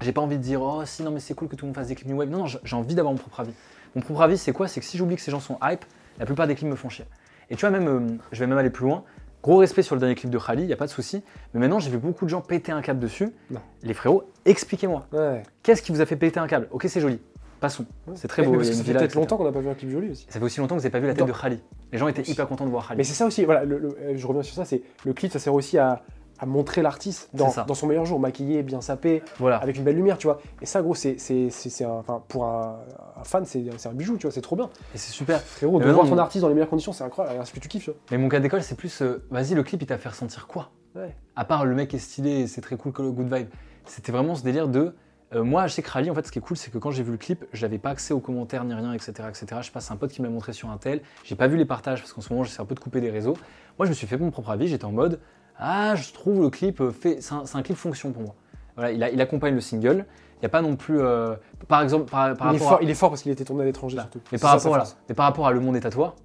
[0.00, 1.76] J'ai pas envie de dire oh si non mais c'est cool que tout le monde
[1.76, 2.28] fasse des clips new wave.
[2.28, 3.52] Non non j'ai envie d'avoir mon propre avis.
[3.94, 4.68] Mon propre avis c'est quoi?
[4.68, 5.84] C'est que si j'oublie que ces gens sont hype,
[6.18, 7.04] la plupart des clips me font chier.
[7.50, 8.00] Et tu vois même, euh,
[8.32, 9.04] je vais même aller plus loin.
[9.42, 11.22] Gros respect sur le dernier clip de Khali, y a pas de souci.
[11.52, 13.28] Mais maintenant j'ai vu beaucoup de gens péter un câble dessus.
[13.50, 13.60] Non.
[13.82, 15.06] Les frérots, expliquez-moi.
[15.12, 15.42] Ouais.
[15.62, 16.68] Qu'est-ce qui vous a fait péter un câble?
[16.70, 17.20] Ok c'est joli.
[17.60, 17.86] Passons.
[18.14, 18.52] C'est très Mais- beau.
[18.52, 19.20] mais parce il y a que une ça fait villa, peut-être etc.
[19.20, 20.26] longtemps qu'on n'a pas vu un clip joli aussi.
[20.28, 21.60] Ça fait aussi longtemps que vous n'avez pas vu la tête Dans- de Khali.
[21.92, 22.98] Les gens étaient hyper contents de voir Khali.
[22.98, 25.30] Mais c'est ça aussi, voilà, le- le- euh, je reviens sur ça, c'est le clip,
[25.32, 26.02] ça sert aussi à,
[26.38, 29.58] à montrer l'artiste dans, son meilleur jour, maquillé, bien sapé, Voilà.
[29.58, 30.40] avec une belle lumière, tu vois.
[30.60, 32.76] Et ça, gros, c'est, c'est, c'est, c'est un, pour un,
[33.24, 34.68] un fan, c'est, c'est un bijou, tu vois, c'est trop bien.
[34.94, 35.40] Et c'est super.
[35.40, 37.40] Frérot, de voir ton artiste dans les meilleures conditions, c'est incroyable.
[37.42, 39.62] Est-ce que tu kiffes, tu vois Mais mon cas d'école, c'est plus, euh, vas-y, le
[39.62, 40.70] clip, il t'a fait ressentir quoi?
[40.94, 41.14] Ouais.
[41.34, 43.48] À part le mec est stylé et c'est très cool le good vibe.
[43.86, 44.94] C'était vraiment ce délire de.
[45.34, 47.10] euh, moi, chez Krali, en fait, ce qui est cool, c'est que quand j'ai vu
[47.10, 49.12] le clip, j'avais pas accès aux commentaires ni rien, etc.
[49.28, 49.46] etc.
[49.60, 51.00] Je sais pas, c'est un pote qui me l'a montré sur un tel.
[51.24, 53.10] J'ai pas vu les partages parce qu'en ce moment, j'essaie un peu de couper des
[53.10, 53.34] réseaux.
[53.78, 54.68] Moi, je me suis fait mon propre avis.
[54.68, 55.18] J'étais en mode,
[55.58, 57.20] ah, je trouve le clip euh, fait.
[57.20, 58.34] C'est un, c'est un clip fonction pour moi.
[58.76, 60.04] Voilà, il, a- il accompagne le single.
[60.44, 61.00] Il y a pas non plus.
[61.00, 61.36] euh,
[61.68, 63.44] par exemple, par, par il, est rapport fort, à, il est fort parce qu'il était
[63.46, 64.10] tourné à l'étranger Voilà.
[64.10, 64.28] surtout.
[64.30, 66.16] mais par rapport, mais par rapport à Le Monde est à toi,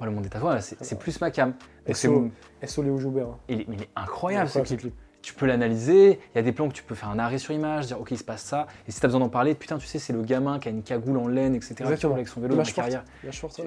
[0.00, 1.54] Le Monde est à toi, c'est plus ma cam.
[1.92, 2.28] SO,
[2.64, 3.26] SO Léo Joubert.
[3.26, 3.38] hein.
[3.48, 4.94] il, est, mais il est incroyable ce clip.
[5.22, 7.52] Tu peux l'analyser, il y a des plans que tu peux faire un arrêt sur
[7.52, 9.76] image, dire ok il se passe ça, et si tu as besoin d'en parler, putain
[9.78, 11.74] tu sais c'est le gamin qui a une cagoule en laine, etc.
[11.96, 13.02] qui avec son vélo la carrière.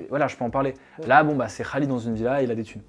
[0.10, 0.74] Voilà, je peux en parler.
[1.00, 1.08] Ouais.
[1.08, 2.82] Là, bon, bah, c'est Khalid dans une villa, il a des thunes.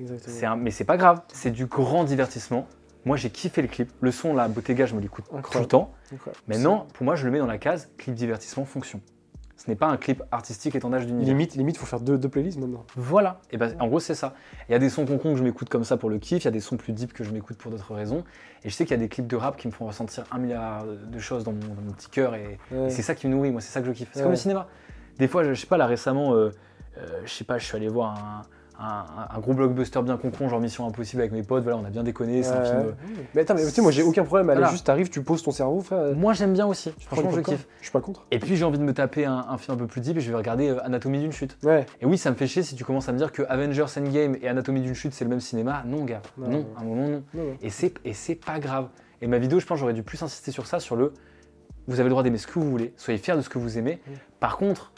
[0.00, 0.36] Exactement.
[0.36, 2.66] C'est un- Mais c'est pas grave, c'est du grand divertissement.
[3.04, 3.90] Moi, j'ai kiffé le clip.
[4.00, 5.92] Le son, là, Bottega, je me l'écoute tout le temps.
[6.12, 6.40] Incroyable.
[6.48, 9.00] Maintenant, pour moi, je le mets dans la case clip divertissement fonction.
[9.56, 11.28] Ce n'est pas un clip artistique étendage d'univers.
[11.28, 12.84] Limite, limite, faut faire deux, deux playlists maintenant.
[12.96, 13.40] Voilà.
[13.50, 14.34] Et ben, en gros, c'est ça.
[14.68, 16.44] Il y a des sons concons que je m'écoute comme ça pour le kiff, il
[16.44, 18.24] y a des sons plus deep que je m'écoute pour d'autres raisons.
[18.64, 20.38] Et je sais qu'il y a des clips de rap qui me font ressentir un
[20.38, 22.34] milliard de choses dans mon, dans mon petit cœur.
[22.34, 22.86] Et, Ouais.
[22.88, 24.08] et c'est ça qui me nourrit, moi, c'est ça que je kiffe.
[24.12, 24.22] C'est Ouais.
[24.24, 24.66] comme le cinéma.
[25.18, 26.50] Des fois, je, je sais pas, là récemment, euh,
[26.98, 28.42] euh, je sais pas, je suis allé voir un,
[28.78, 31.90] un- un gros blockbuster bien concon, genre Mission Impossible avec mes potes, voilà, on a
[31.90, 32.76] bien déconné, c'est un film.
[32.78, 32.92] euh,
[33.34, 34.50] Mais attends, mais tu sais, moi j'ai aucun problème.
[34.50, 34.72] Allez, Voilà.
[34.72, 36.14] juste t'arrives, tu poses ton cerveau, frère.
[36.16, 36.92] Moi, j'aime bien aussi.
[36.98, 37.66] tu prends Franchement, je kiffe.
[37.78, 38.26] Je suis pas contre.
[38.30, 40.20] Et puis, j'ai envie de me taper un, un film un peu plus deep et
[40.20, 41.56] je vais regarder euh, Anatomie d'une chute.
[41.62, 41.86] Ouais.
[42.00, 44.36] Et oui, ça me fait chier si tu commences à me dire que Avengers Endgame
[44.42, 45.82] et Anatomie d'une chute, c'est le même cinéma.
[45.86, 46.22] Non, gars.
[46.36, 46.66] Non, Non, non.
[46.76, 47.22] à un moment, non.
[47.34, 47.56] Non, non.
[47.62, 48.88] Et c'est, et c'est pas grave.
[49.22, 51.12] Et ma vidéo, je pense, j'aurais dû plus insister sur ça, sur le.
[51.86, 53.78] Vous avez le droit d'aimer ce que vous voulez, soyez fiers de ce que vous
[53.78, 54.00] aimez.
[54.06, 54.10] Mm.
[54.40, 54.92] Par contre,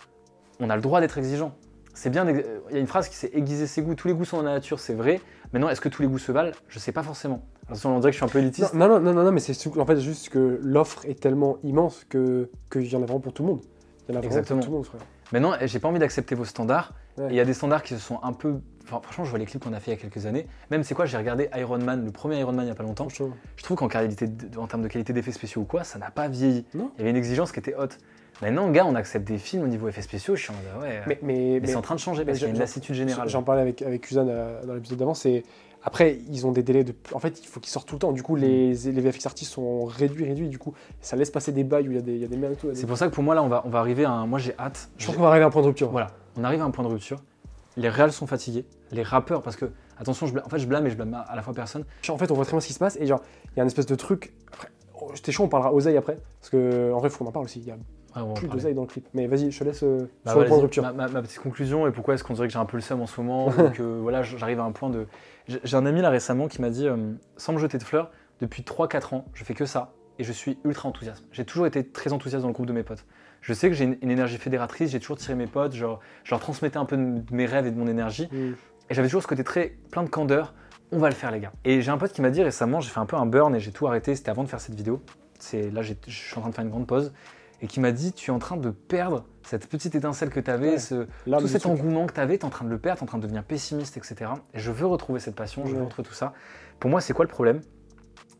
[0.61, 1.55] on a le droit d'être exigeant.
[1.97, 2.29] C'est bien.
[2.29, 3.95] Il y a une phrase qui c'est aiguiser ses goûts.
[3.95, 5.19] Tous les goûts sont dans la nature, c'est vrai.
[5.55, 6.53] Maintenant, est-ce que tous les goûts se valent?
[6.69, 7.43] Je sais pas forcément.
[7.67, 8.75] Attention, on dirait que je suis un peu élitiste.
[8.75, 12.05] Non, non, non, non, non, mais c'est en fait juste que l'offre est tellement immense
[12.09, 13.63] que qu'il y en a vraiment pour tout le monde.
[14.09, 14.59] Il y en a vraiment Exactement.
[14.61, 15.01] pour tout le monde, frère.
[15.33, 16.93] Maintenant, j'ai pas envie d'accepter vos standards.
[17.19, 17.29] Ouais.
[17.31, 18.57] Il y a des standards qui se sont un peu.
[18.85, 20.47] Enfin, franchement, je vois les clips qu'on a fait il y a quelques années.
[20.71, 22.85] Même, c'est quoi J'ai regardé Iron Man, le premier Iron Man il y a pas
[22.85, 23.09] longtemps.
[23.09, 26.11] Je trouve qu'en qualité de- en termes de qualité d'effets spéciaux ou quoi, ça n'a
[26.11, 26.67] pas vieilli.
[26.75, 26.93] Non.
[26.97, 27.99] Il y avait une exigence qui était haute.
[28.43, 30.37] Maintenant, gars, on accepte des films au niveau effets spéciaux.
[30.37, 31.01] Je suis en mode, ouais.
[31.07, 33.29] Mais, mais, mais, c'est en train de changer parce qu'il y a une lassitude générale.
[33.29, 35.43] J'en parlais avec, avec Kuzan euh, dans l'épisode d'avant, c'est.
[35.83, 36.95] Après, ils ont des délais de.
[37.13, 38.13] En fait, il faut qu'ils sortent tout le temps.
[38.13, 40.49] Du coup, les, les VFX artistes sont réduits, réduits.
[40.49, 42.29] Du coup, ça laisse passer des bails où il y a des, il y a
[42.29, 42.69] des merdes et tout.
[42.75, 44.27] C'est pour ça que pour moi, là, on va, on va arriver à un.
[44.27, 44.91] Moi, j'ai hâte.
[44.99, 45.91] Je pense qu'on va arriver à un point de rupture.
[45.91, 47.23] Voilà, on arrive à un point de rupture.
[47.77, 48.65] Les réals sont fatigués.
[48.91, 49.67] Les rappeurs, parce que,
[49.99, 51.85] attention, je blâme, en fait, je blâme et je blâme à la fois personne.
[52.09, 52.97] En fait, on voit très bien ce qui se passe.
[52.97, 53.21] Et genre,
[53.53, 54.33] il y a un espèce de truc.
[54.53, 54.69] Après,
[55.01, 56.19] oh, c'était chaud, on parlera oseille après.
[56.41, 57.61] Parce que, en vrai, faut qu'on en parle aussi.
[57.61, 57.77] Il y a
[58.23, 59.07] On va en plus d'oseille dans le clip.
[59.15, 60.83] Mais vas-y, je te laisse euh, Bah, sur le point de rupture.
[60.83, 62.83] ma, ma- ma petite conclusion et pourquoi est-ce qu'on dirait que j'ai un peu le
[62.83, 65.07] seum en ce moment ou que voilà, j'arrive à un point de.
[65.47, 66.97] J'ai un ami là récemment qui m'a dit, euh,
[67.37, 68.11] sans me jeter de fleurs,
[68.41, 71.25] depuis 3-4 ans, je fais que ça et je suis ultra enthousiaste.
[71.31, 73.05] J'ai toujours été très enthousiaste dans le groupe de mes potes.
[73.43, 76.31] Je sais que j'ai une, une énergie fédératrice, j'ai toujours tiré mes potes, genre, je
[76.31, 78.29] leur transmettais un peu de, de mes rêves et de mon énergie.
[78.33, 78.55] Mm.
[78.89, 80.55] Et j'avais toujours ce côté très plein de candeur.
[80.91, 81.53] On va le faire, les gars.
[81.65, 83.61] Et j'ai un pote qui m'a dit récemment, j'ai fait un peu un burn et
[83.61, 84.15] j'ai tout arrêté.
[84.15, 85.03] C'était avant de faire cette vidéo.
[85.39, 87.13] C'est là, je suis en train de faire une grande pause.
[87.63, 90.51] Et qui m'a dit, tu es en train de perdre cette petite étincelle que tu
[90.51, 90.79] avais, Ouais.
[90.79, 93.05] ce, tout cet engouement que tu avais, tu es en train de le perdre, tu
[93.05, 94.31] es en train de devenir pessimiste, etc.
[94.53, 96.35] Et je veux retrouver cette passion, je veux retrouver tout ça.
[96.81, 97.61] Pour moi, c'est quoi le problème?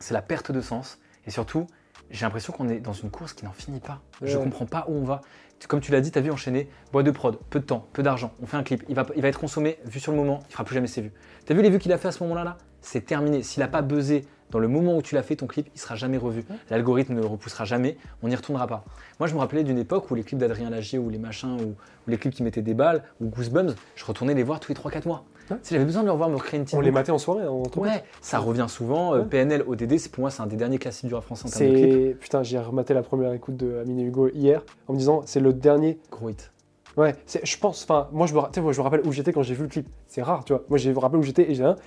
[0.01, 0.99] C'est la perte de sens.
[1.27, 1.67] Et surtout,
[2.11, 4.01] j'ai l'impression qu'on est dans une course qui n'en finit pas.
[4.23, 4.45] Je Ouais.
[4.45, 5.23] comprends pas où on va.
[5.69, 8.03] Comme tu l'as dit, tu as vu enchaîner, boîte de prod, peu de temps, peu
[8.03, 10.41] d'argent, on fait un clip, il va, il va être consommé, vu sur le moment,
[10.49, 11.13] il fera plus jamais ses vues.
[11.47, 12.59] Tu as vu les vues qu'il a fait à ce moment-là là?
[12.83, 13.43] C'est terminé.
[13.43, 15.95] S'il n'a pas buzzé dans le moment où tu l'as fait, ton clip, il sera
[15.97, 16.45] jamais revu.
[16.71, 18.85] L'algorithme ne le repoussera jamais, on n'y retournera pas.
[19.21, 21.69] Moi, je me rappelais d'une époque où les clips d'Adrien Lagier ou les machins, ou,
[21.71, 24.79] ou les clips qui mettaient des balles, ou Goosebumps, je retournais les voir tous les
[24.79, 25.25] 3-4 mois.
[25.63, 27.47] Si j'avais besoin de le revoir, me recréer une petite On les matait en soirée,
[27.47, 29.15] en temps Ouais, ça revient souvent.
[29.15, 29.27] euh, Ouais.
[29.27, 31.73] PNL, ODD, c'est pour moi, c'est un des derniers classiques du rap français en termes
[31.73, 31.77] de.
[31.79, 32.17] C'est.
[32.19, 35.39] Putain, j'ai rematé la première écoute de Amine et Hugo hier en me disant c'est
[35.39, 36.01] le dernier.
[36.11, 36.51] Gros hit.
[36.97, 37.85] Ouais, je pense.
[37.85, 39.87] Enfin, moi, je me, moi, je me rappelle où j'étais quand j'ai vu le clip.
[40.09, 40.65] C'est rare, tu vois.
[40.69, 41.77] Moi, je me rappelle où j'étais et j'ai un.
[41.77, 41.83] c'est-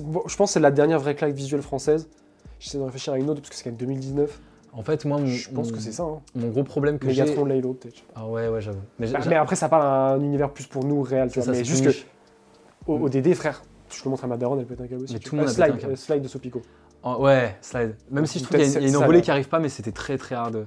[0.00, 2.08] bon, Je pense que c'est la dernière vraie claque visuelle française.
[2.60, 4.40] J'essaie de réfléchir à une autre parce que c'est quand même 2019.
[4.72, 6.02] En fait, moi, mon, Je pense mon- que c'est ça.
[6.02, 6.20] Hein.
[6.34, 7.22] Mon gros problème que j'ai.
[7.22, 8.02] Megatron, Laylo, peut-être.
[8.14, 8.80] Ah ouais, ouais, j'avoue.
[8.98, 11.40] Mais, Bah, mais après, ça parle à un univers plus pour nous réel, tu c'est
[11.40, 11.44] vois.
[11.46, 14.60] ça, mais c'est juste que au, au DD, frère, je le montre à ma daronne,
[14.60, 15.14] elle peut être un câble aussi.
[15.14, 16.62] Mais tout le monde pété slide, euh, slide de Sopico.
[17.02, 17.96] Oh, ouais, slide.
[18.10, 19.30] Même si je trouve qu'il y a une, il y a une Peut-être envolée qui
[19.30, 20.66] arrive pas, mais c'était très très hard.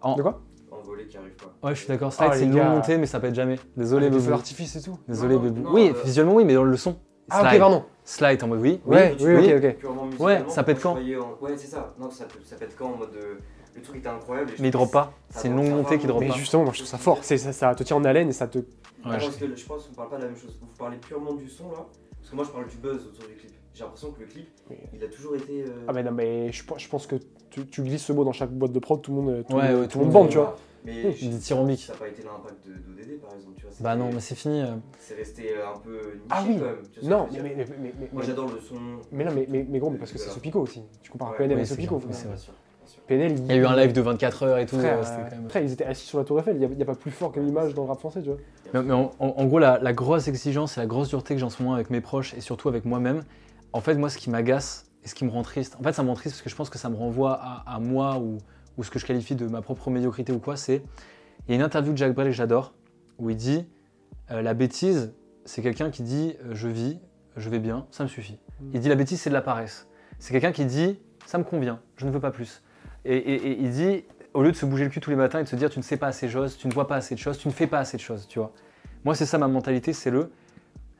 [0.00, 0.40] En- De quoi?
[0.70, 1.52] En volée qui arrive pas.
[1.68, 2.12] Ouais, je suis d'accord.
[2.12, 3.56] Slide, Ah, c'est les une longue montée, mais ça pète jamais.
[3.76, 4.30] Désolé, feux Bebou.
[4.30, 4.98] d'artifice et tout.
[5.08, 6.96] Désolé, non, oui, euh, visuellement, oui, mais dans le son.
[7.30, 7.60] Ah, ok, Slide.
[7.60, 7.84] pardon.
[8.04, 8.80] Slide en mode oui.
[8.84, 9.54] Ouais, oui, oui, oui.
[9.54, 9.76] ok, ok.
[9.78, 10.96] Purement musicalement, ça pète quand en-
[11.44, 11.94] Ouais, c'est ça.
[11.98, 13.14] Non, ça, ça pète quand en mode.
[13.16, 13.34] euh,
[13.74, 14.50] Le truc était incroyable.
[14.52, 15.12] et je Mais il drop pas.
[15.30, 16.34] C'est une longue montée qui drop Mais pas.
[16.34, 17.18] justement, moi je trouve ça fort.
[17.22, 18.58] C'est, ça, ça te tient en haleine et ça te.
[18.58, 18.64] Ouais,
[19.04, 20.56] je- parce que je pense qu'on parle pas de la même chose.
[20.60, 21.86] Vous parlez purement du son là.
[22.20, 23.50] Parce que moi je parle du buzz autour du clip.
[23.74, 24.76] J'ai l'impression que le clip, Oui.
[24.94, 25.64] il a toujours été.
[25.64, 27.16] euh, Ah, mais non, mais je, pense- je pense que
[27.50, 29.72] tu, tu glisses ce mot dans chaque boîte de prod, tout le monde, tout, Ouais,
[29.72, 30.56] le- ouais, tout le monde bande, tu vois.
[30.84, 31.40] Mais Oui, je- des.
[31.40, 31.54] Ça
[31.94, 33.54] n'a pas été l'impact de d'ODD par exemple.
[33.56, 34.60] Tu vois, Bah non, mais c'est fini.
[34.60, 34.74] euh.
[34.98, 36.56] C'est resté euh, un peu niché Ah oui.
[36.58, 36.76] quand même.
[36.92, 38.74] tu vois ce que Non, mais, mais, mais, mais, Moi j'adore le son.
[39.10, 40.82] mais non, mais, mais, mais gros, mais parce que c'est Sopico aussi.
[41.02, 42.00] Tu compares Ouais, PNL et c'est Sopico.
[42.10, 42.34] c'est vrai.
[42.34, 43.02] Bien sûr, bien sûr.
[43.06, 44.78] PNL, Il y a eu un live de 24 heures et tout.
[44.78, 46.56] Frère, euh, c'était quand même- frère, ils étaient assis sur la Tour Eiffel.
[46.56, 48.20] Il n'y a, il y a pas plus fort qu'une image dans le rap français,
[48.22, 48.38] tu vois.
[48.74, 51.40] Mais, mais en, en- en gros, la, la grosse exigence et la grosse dureté que
[51.40, 53.24] j'ai en ce moment avec mes proches et surtout avec moi-même,
[53.72, 56.02] en fait, moi, ce qui m'agace et ce qui me rend triste, en fait, ça
[56.02, 58.36] me rend triste parce que je pense que ça me renvoie à, à moi ou,
[58.78, 60.82] ou ce que je qualifie de ma propre médiocrité ou quoi, c'est
[61.46, 62.74] il y a une interview de Jacques Brel que j'adore
[63.18, 63.66] où il dit
[64.30, 65.12] euh, la bêtise,
[65.44, 66.98] c'est quelqu'un qui dit euh, je vis,
[67.36, 68.38] je vais bien, ça me suffit.
[68.72, 69.86] Il dit la bêtise, c'est de la paresse.
[70.18, 72.62] C'est quelqu'un qui dit ça me convient, je ne veux pas plus.
[73.04, 75.38] Et, et- et il dit au lieu de se bouger le cul tous les matins
[75.40, 76.96] et de se dire tu ne sais pas assez de choses, tu ne vois pas
[76.96, 78.52] assez de choses, tu ne fais pas assez de choses, tu vois.
[79.04, 80.30] Moi, c'est ça ma mentalité, c'est le.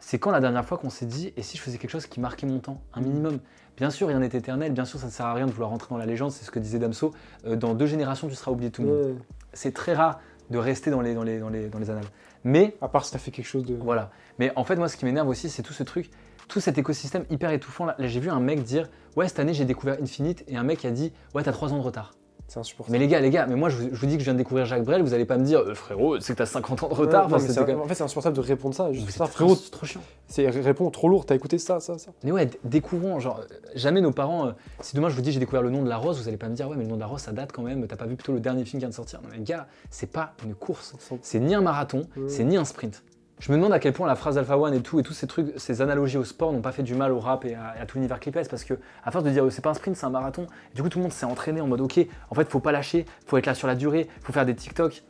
[0.06, 2.20] C'est quand la dernière fois qu'on s'est dit et si je faisais quelque chose qui
[2.20, 3.38] marquait mon temps, un minimum?
[3.78, 5.88] Bien sûr, rien n'est éternel, bien sûr, ça ne sert à rien de vouloir rentrer
[5.88, 7.14] dans la légende, c'est ce que disait Damso.
[7.46, 9.06] euh, dans deux générations, tu seras oublié de tout le monde.
[9.06, 9.14] Ouais.
[9.54, 12.04] C'est très rare de rester dans les, dans les, dans les, dans les annales.
[12.44, 13.76] Mais À part si t'as fait quelque chose de.
[13.76, 14.10] voilà.
[14.38, 16.10] Mais en fait, moi, ce qui m'énerve aussi, c'est tout ce truc,
[16.48, 17.86] tout cet écosystème hyper étouffant.
[17.86, 20.64] Là, Là, j'ai vu un mec dire Ouais, cette année, j'ai découvert Infinite, et un
[20.64, 22.12] mec a dit Ouais, t'as 3 ans de retard.
[22.46, 22.92] C'est insupportable.
[22.92, 24.34] Mais les gars, les gars, mais moi, je vous, je vous dis que je viens
[24.34, 26.82] de découvrir Jacques Brel, vous allez pas me dire Euh, Frérot, c'est que t'as 50
[26.82, 27.28] ans de retard.
[27.28, 28.92] non, c'est- même- En fait, c'est insupportable de répondre ça.
[28.92, 30.02] Juste ça, c'est frérot, trop- trop chiant.
[30.28, 32.10] c'est réponds trop lourd, t'as écouté ça, ça, ça.
[32.22, 35.40] Mais ouais, découvrons, genre, euh, jamais nos parents, euh, si demain je vous dis j'ai
[35.40, 36.96] découvert le nom de la rose, vous allez pas me dire ouais, mais le nom
[36.96, 38.84] de la rose ça date quand même, t'as pas vu plutôt le dernier film qui
[38.84, 39.20] vient de sortir.
[39.22, 42.28] Non, mais les gars, c'est pas une course, c'est ni un marathon, Ouais.
[42.28, 43.02] c'est ni un sprint.
[43.44, 45.26] Je me demande à quel point la phrase Alpha One et tout, et tous ces
[45.26, 47.80] trucs, ces analogies au sport n'ont pas fait du mal au rap et à, et
[47.82, 48.72] à tout l'univers clipes parce que,
[49.04, 50.88] à force de dire oh, c'est pas un sprint, c'est un marathon, et du coup
[50.88, 53.44] tout le monde s'est entraîné en mode ok, en fait faut pas lâcher, faut être
[53.44, 55.02] là sur la durée, faut faire des TikTok.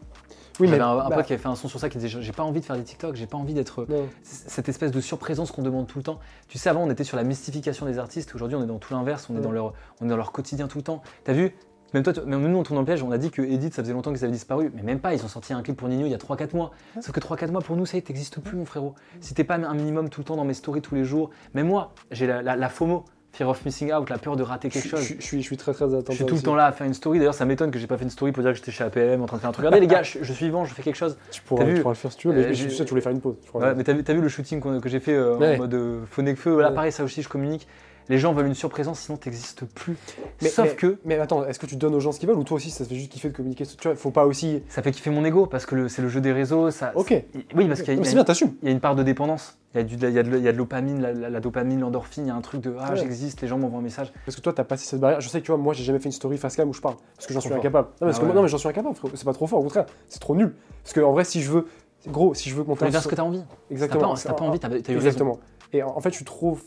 [0.59, 0.85] Oui, J'avais mais.
[0.85, 2.43] un, un bah, pote qui avait fait un son sur ça qui disait j'ai pas
[2.43, 4.09] envie de faire des TikTok, j'ai pas envie d'être non.
[4.24, 6.18] cette espèce de surprésence qu'on demande tout le temps.
[6.49, 8.35] Tu sais, avant, on était sur la mystification des artistes.
[8.35, 9.28] Aujourd'hui, on est dans tout l'inverse.
[9.30, 11.03] On, est dans leur, on est dans leur quotidien tout le temps.
[11.22, 11.55] T'as vu
[11.95, 13.03] même, toi, tu- même nous, on tourne dans le piège.
[13.03, 14.70] On a dit que Edith, ça faisait longtemps qu'ils avaient disparu.
[14.74, 15.14] Mais même pas.
[15.14, 16.72] Ils ont sorti un clip pour Nino il y a 3-4 mois.
[17.01, 18.95] Sauf que 3-4 mois, pour nous, ça y est, t'existes plus, mon frérot.
[19.20, 21.30] Si t'es pas un minimum tout le temps dans mes stories tous les jours.
[21.55, 24.68] Même moi, j'ai la, la- la FOMO, Fear of Missing Out, la peur de rater
[24.68, 25.01] quelque Je, chose.
[25.03, 26.11] je- je suis, je suis très très attentif.
[26.11, 27.18] Je suis tout le temps là à faire une story.
[27.18, 29.22] D'ailleurs, ça m'étonne que j'ai pas fait une story pour dire que j'étais chez APM
[29.22, 29.64] en train de faire un truc.
[29.66, 31.16] Regardez, les gars, je, je suis vivant, je fais quelque chose.
[31.32, 32.88] Tu pourras, vu tu pourras le faire si tu veux, Euh, mais j'ai- je tu
[32.90, 33.34] voulais faire une pause.
[33.42, 33.61] je crois.
[33.62, 35.55] Ouais, mais t'as vu, le shooting que j'ai fait euh, Ouais.
[35.57, 36.74] en mode euh, faux nec feu Là, Ouais.
[36.74, 37.66] pareil, ça aussi, je communique.
[38.09, 39.96] Les gens veulent une surprésence, sinon t'existes plus.
[40.42, 42.38] Mais- Sauf mais- que Mais attends, est-ce que tu donnes aux gens ce qu'ils veulent
[42.38, 44.62] ou toi aussi ça te fait juste kiffer de communiquer Tu vois, faut pas aussi.
[44.68, 46.70] ça fait kiffer mon ego parce que c'est le jeu des réseaux.
[46.70, 47.14] Ça, Ok.
[47.55, 48.52] Oui, parce qu'il y, y c'est a- bien, t'assumes.
[48.62, 49.57] il y a une part de dépendance.
[49.74, 51.30] Il y a, du, il y a de, il y a de l'opamine, la, la-
[51.30, 52.24] la dopamine, l'endorphine.
[52.26, 52.96] Il y a un truc de ah Ouais.
[52.96, 54.12] j'existe, les gens m'envoient un message.
[54.26, 55.20] Parce que toi, t'as passé cette barrière.
[55.20, 56.80] Je sais que tu vois, moi, j'ai jamais fait une story face cam où je
[56.80, 56.94] parle.
[57.16, 57.59] Parce que j'en suis fort.
[57.59, 57.88] incapable.
[58.00, 58.96] Non, parce Ah que- non, mais j'en suis incapable.
[59.14, 59.86] C'est pas trop fort, au contraire.
[60.09, 60.55] C'est trop nul.
[60.82, 61.66] Parce que en vrai, si je veux.
[62.07, 63.40] Gros, si je veux que mon Faut aller taf faire ce que t'as envie.
[63.40, 64.14] T'as Exactement.
[64.14, 64.82] pas, pas envie, t'as eu.
[64.94, 65.38] Exactement.
[65.72, 66.59] Et en en fait, je suis trop.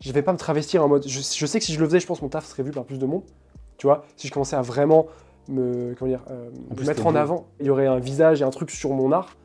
[0.00, 1.06] Je vais pas me travestir en mode.
[1.06, 2.70] Je, je sais que si je le faisais, je pense que mon taf serait vu
[2.70, 3.22] par plus de monde.
[3.76, 5.06] Tu vois, si je commençais à vraiment
[5.48, 8.50] me, comment dire, euh, me mettre en avant, il y aurait un visage et un
[8.50, 9.36] truc sur mon art.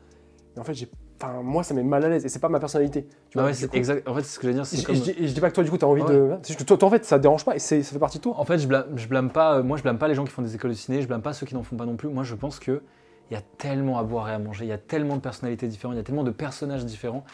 [0.56, 0.88] Et en fait, j'ai.
[1.20, 3.06] Enfin, moi, ça met mal à l'aise et c'est pas ma personnalité.
[3.30, 4.06] Tu Bah vois, ouais, exact.
[4.06, 4.64] En fait, c'est ce que je veux dire.
[4.70, 4.94] Et je, comme...
[4.94, 6.12] et je dis, et je dis pas que toi, du coup, t'as envie Ouais.
[6.14, 6.36] de.
[6.56, 8.34] Que toi, toi, en fait, ça te dérange pas et ça fait partie de toi.
[8.38, 9.56] En fait, je blâme, je blâme pas.
[9.58, 11.00] euh, Moi, je blâme pas les gens qui font des écoles de ciné.
[11.00, 12.08] Je blâme pas ceux qui n'en font pas non plus.
[12.10, 12.82] Moi, je pense que
[13.30, 14.66] il y a tellement à boire et à manger.
[14.66, 15.94] Il y a tellement de personnalités différentes.
[15.94, 17.24] Il y a tellement de personnages différents.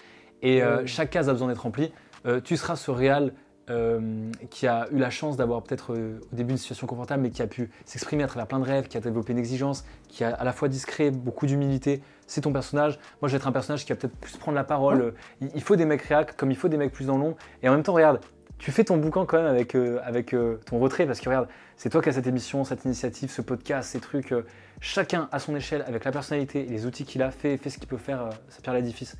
[0.43, 0.87] Et euh, Ouais.
[0.87, 1.93] chaque case a besoin d'être remplie.
[2.27, 3.33] Euh, tu seras ce réal
[3.71, 7.31] euh, qui a eu la chance d'avoir peut-être euh, au début une situation confortable, mais
[7.31, 10.25] qui a pu s'exprimer à travers plein de rêves, qui a développé une exigence, qui
[10.25, 12.03] a à la fois discret, beaucoup d'humilité.
[12.27, 12.99] C'est ton personnage.
[13.21, 15.15] Moi, je vais être un personnage qui va peut-être plus prendre la parole.
[15.41, 17.37] Il, il faut des mecs réac, comme il faut des mecs plus dans l'ombre.
[17.63, 18.21] Et en même temps, regarde,
[18.63, 21.49] tu fais ton boucan quand même avec, euh, avec euh, ton retrait, parce que regarde,
[21.77, 24.33] c'est toi qui as cette émission, cette initiative, ce podcast, ces trucs.
[24.33, 24.47] euh,
[24.81, 27.79] chacun à son échelle, avec la personnalité et les outils qu'il a, fait, fait ce
[27.79, 29.17] qu'il peut faire, ça pierre l'édifice.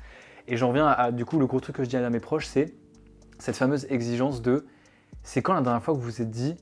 [0.47, 2.21] Et j'en reviens à, à, du coup, le gros truc que je dis à mes
[2.21, 2.73] proches, c'est
[3.43, 4.65] cette fameuse exigence de
[5.21, 6.55] c'est quand la dernière fois que vous vous êtes dit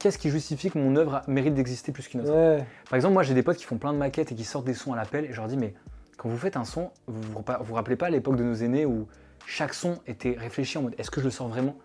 [0.00, 2.32] qu'est-ce qui justifie que mon œuvre mérite d'exister plus qu'une autre?
[2.32, 2.64] Ouais.
[2.90, 4.74] Par exemple, moi j'ai des potes qui font plein de maquettes et qui sortent des
[4.74, 5.72] sons à l'appel et je leur dis mais
[6.16, 7.22] quand vous faites un son, vous
[7.60, 9.06] vous, rappelez pas l'époque de nos aînés où
[9.46, 11.76] chaque son était réfléchi en mode est-ce que je le sors vraiment?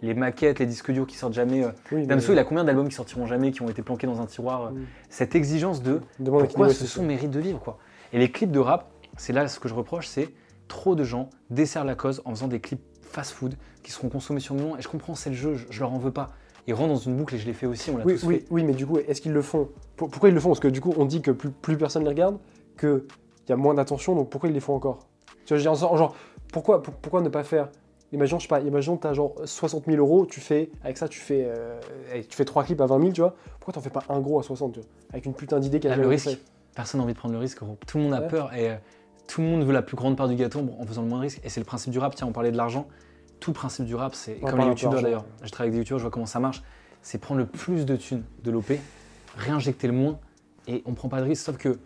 [0.00, 1.64] Les maquettes, les disques durs qui sortent jamais.
[1.64, 4.26] euh, Oui, il a combien d'albums qui sortiront jamais, qui ont été planqués dans un
[4.26, 4.86] tiroir euh, Mm.
[5.10, 7.78] Cette exigence de Demande pourquoi ce son mérite de vivre quoi?
[8.12, 10.28] Et les clips de rap, c'est là ce que je reproche, c'est
[10.68, 14.54] trop de gens desserrent la cause en faisant des clips fast-food qui seront consommés sur
[14.54, 14.76] le moment.
[14.78, 16.30] Et je comprends, c'est le jeu, je, je leur en veux pas.
[16.66, 18.34] Ils rentrent dans une boucle et je l'ai fait aussi, on l'a Oui, tous oui,
[18.40, 18.44] fait.
[18.50, 19.68] oui, mais du coup, est-ce qu'ils le font?
[19.96, 20.50] Pour- Pourquoi ils le font?
[20.50, 22.38] Parce que du coup, on dit que plus, plus personne les regarde,
[22.78, 23.02] qu'il
[23.48, 25.06] y a moins d'attention, donc pourquoi ils les font encore?
[25.26, 26.14] Tu vois, je veux dire, genre, genre,
[26.52, 27.70] pourquoi, pour- pourquoi ne pas faire?
[28.12, 31.20] Imaginons, je sais pas, imaginons, t'as genre 60 000 euros, tu fais, avec ça, tu
[31.20, 31.78] fais, euh,
[32.28, 33.34] tu fais trois clips à 20 000, tu vois.
[33.60, 34.88] Pourquoi t'en fais pas un gros à 60, tu vois?
[35.12, 36.38] Avec une putain d'idée qui a Ah, le risque.
[36.74, 37.76] Personne n'a envie de prendre le risque, gros.
[37.86, 38.28] Tout le monde a Ouais.
[38.28, 38.74] peur et euh,
[39.28, 41.22] tout le monde veut la plus grande part du gâteau en faisant le moins de
[41.22, 41.40] risque.
[41.44, 42.14] Et c'est le principe du rap.
[42.16, 42.88] Tiens, on parlait de l'argent.
[43.38, 45.24] Tout le principe du rap, c'est comme les youtubeurs d'ailleurs.
[45.44, 46.62] Je travaille avec des youtubeurs, je vois comment ça marche.
[47.02, 48.72] C'est prendre le plus de thunes de l'OP,
[49.36, 50.18] réinjecter le moins
[50.66, 51.44] et on prend pas de risque.
[51.44, 51.78] Sauf que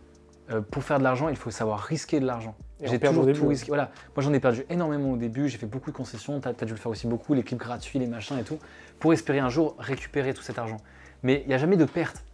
[0.50, 2.54] euh, pour faire de l'argent, il faut savoir risquer de l'argent.
[2.82, 3.68] J'ai toujours tout risqué.
[3.68, 3.90] Voilà.
[4.16, 5.48] Moi, j'en ai perdu énormément au début.
[5.48, 6.40] J'ai fait beaucoup de concessions.
[6.40, 8.58] T'as as dû le faire aussi beaucoup, les clips gratuits, les machins et tout,
[8.98, 10.78] pour espérer un jour récupérer tout cet argent.
[11.22, 12.24] Mais il n'y a jamais de perte.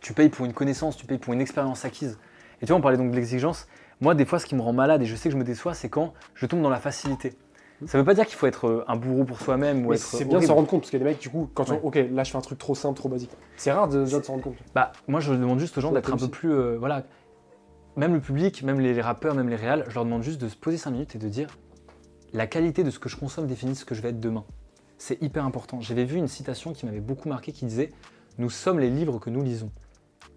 [0.00, 2.18] Tu payes pour une connaissance, tu payes pour une expérience acquise.
[2.60, 3.68] Et tu vois, on parlait donc de l'exigence.
[4.00, 5.74] Moi, des fois, ce qui me rend malade et je sais que je me déçois,
[5.74, 7.34] c'est quand je tombe dans la facilité.
[7.86, 10.00] Ça veut pas dire qu'il faut être euh, un bourreau pour soi-même ou être.
[10.02, 11.64] c'est bien de s'en rendre compte parce qu'il y a des mecs, du coup, quand
[11.64, 11.80] tu Ouais.
[11.82, 13.30] ok, là je fais un truc trop simple, trop basique.
[13.56, 14.56] C'est rare de, déjà de s'en rendre compte.
[14.74, 16.52] Bah, moi, je demande juste aux gens d'être un peu plus.
[16.52, 17.04] euh, voilà.
[17.96, 20.48] Même le public, même les, les rappeurs, même les réals, je leur demande juste de
[20.48, 21.48] se poser 5 minutes et de dire
[22.34, 24.44] la qualité de ce que je consomme définit ce que je vais être demain.
[24.98, 25.80] C'est hyper important.
[25.80, 27.92] J'avais vu une citation qui m'avait beaucoup marqué qui disait
[28.36, 29.70] Nous sommes les livres que nous lisons.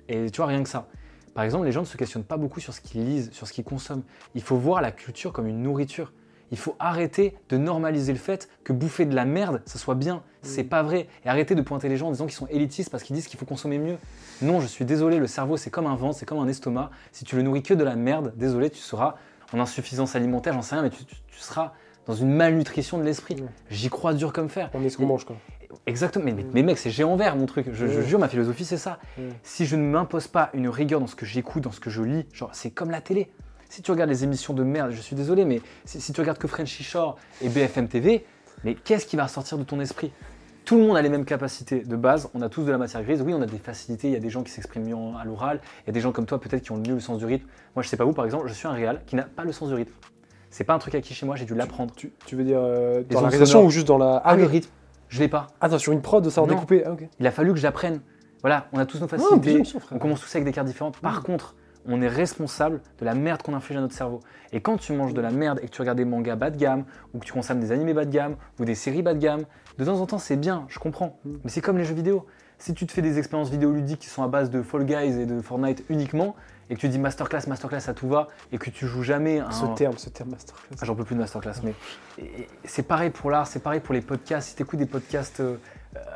[0.08, 0.88] Et tu vois, rien que ça.
[1.34, 3.54] Par exemple, les gens ne se questionnent pas beaucoup sur ce qu'ils lisent, sur ce
[3.54, 4.04] qu'ils consomment.
[4.36, 6.14] Il faut voir la culture comme une nourriture.
[6.52, 10.22] Il faut arrêter de normaliser le fait que bouffer de la merde, ça soit bien.
[10.44, 11.08] C'est pas vrai.
[11.26, 13.40] Et arrêter de pointer les gens en disant qu'ils sont élitistes parce qu'ils disent qu'il
[13.40, 13.98] faut consommer mieux.
[14.44, 16.92] Non, je suis désolé, le cerveau c'est comme un ventre, c'est comme un estomac.
[17.12, 19.16] Si tu le nourris que de la merde, désolé, tu seras
[19.52, 21.74] en insuffisance alimentaire, j'en sais rien, mais tu, tu- tu seras
[22.06, 23.38] dans une malnutrition de l'esprit.
[23.72, 24.70] J'y crois dur comme fer.
[24.76, 25.38] On est ce qu'on mange, quoi.
[25.86, 27.68] Exactement, mais, mais, mais mec, c'est géant vert mon truc.
[27.72, 28.06] Je, je Ouais.
[28.06, 29.00] jure, ma philosophie c'est ça.
[29.18, 29.30] Ouais.
[29.44, 32.02] Si je ne m'impose pas une rigueur dans ce que j'écoute, dans ce que je
[32.02, 33.32] lis, genre c'est comme la télé.
[33.70, 36.38] Si tu regardes les émissions de merde, je suis désolé, mais si, si tu regardes
[36.38, 38.24] que Frenchy Shore et BFM TV,
[38.64, 40.12] mais qu'est-ce qui va ressortir de ton esprit?
[40.64, 43.04] Tout le monde a les mêmes capacités de base, on a tous de la matière
[43.04, 43.22] grise.
[43.22, 45.60] Oui, on a des facilités, il y a des gens qui s'expriment mieux à l'oral,
[45.84, 47.46] il y a des gens comme toi peut-être qui ont mieux le sens du rythme.
[47.76, 49.52] Moi, je sais pas vous, par exemple, je suis un réal qui n'a pas le
[49.52, 49.92] sens du rythme.
[50.52, 51.94] C'est pas un truc acquis chez moi, j'ai dû l'apprendre.
[51.96, 54.22] Tu, tu veux dire euh, dans la réalisation ou juste dans la.
[54.24, 54.52] Ah, le ok.
[54.52, 54.70] rythme,
[55.14, 55.48] je l'ai pas.
[55.62, 56.56] Attends, sur une prod, de savoir Non.
[56.56, 56.84] découper.
[56.86, 56.96] Ah.
[57.20, 58.02] Il a fallu que j'apprenne.
[58.42, 59.64] Voilà, on a tous nos facilités.
[59.64, 59.80] sûr.
[59.92, 60.98] On commence tous avec des cartes différentes.
[60.98, 61.56] Par contre,
[61.86, 64.22] on est responsable de la merde qu'on inflige à notre cerveau.
[64.52, 66.58] Et quand tu manges de la merde et que tu regardes des mangas bas de
[66.58, 69.20] gamme, ou que tu consommes des animés bas de gamme, ou des séries bas de
[69.20, 69.44] gamme,
[69.78, 71.20] de temps en temps c'est bien, je comprends.
[71.26, 71.32] Mm.
[71.44, 72.26] Mais c'est comme les jeux vidéo.
[72.64, 75.26] Si tu te fais des expériences vidéoludiques qui sont à base de Fall Guys et
[75.26, 76.34] de Fortnite uniquement,
[76.70, 79.52] et que tu dis masterclass, masterclass à tout va, et que tu joues jamais à
[79.52, 80.78] Ce un- terme, ce terme masterclass.
[80.82, 81.74] ah, J'en peux plus de masterclass, mais
[82.64, 84.48] c'est pareil pour l'art, c'est pareil pour les podcasts.
[84.48, 85.58] Si tu écoutes des podcasts euh,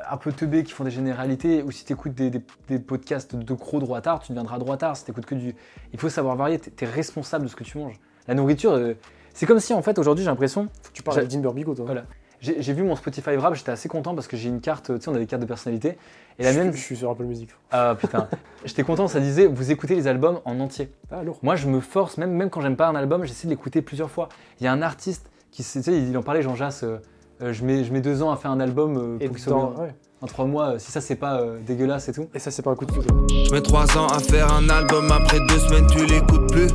[0.10, 3.36] un peu teubés qui font des généralités, ou si tu écoutes des, des- des podcasts
[3.36, 4.96] de gros droitards, tu deviendras droitard.
[4.96, 5.54] Si tu que du.
[5.92, 8.00] Il faut savoir varier, tu es responsable de ce que tu manges.
[8.30, 8.94] La nourriture, euh,
[9.34, 10.70] c'est comme si en fait aujourd'hui j'ai l'impression.
[10.82, 11.84] Faut que tu parles à Dean Burbigo, toi.
[11.86, 12.06] Voilà.
[12.40, 15.10] J'ai vu mon Spotify Wrap, j'étais assez content parce que j'ai une carte, tu sais,
[15.10, 15.98] on a des cartes de personnalité.
[16.40, 17.50] Et la je, mienne, je suis sur Apple Music.
[17.72, 18.28] ah putain,
[18.66, 20.92] j'étais content, ça disait vous écoutez les albums en entier.
[21.12, 21.40] Ah, lourd.
[21.42, 24.12] Moi, je me force, même, même quand j'aime pas un album, j'essaie de l'écouter plusieurs
[24.12, 24.30] fois.
[24.60, 27.02] Il y a un artiste qui, tu sais, il en parlait, Jean Jass, euh,
[27.42, 29.44] euh, je, mets, je mets deux ans à faire un album euh, Et pour qu'il
[29.44, 29.96] soit ouais.
[30.20, 32.28] En trois mois, euh, si ça c'est pas euh, dégueulasse et tout.
[32.34, 33.08] Et ça, c'est pas un coup de foudre.
[33.30, 36.70] Je mets trois ans à faire un album, après deux semaines tu l'écoutes plus.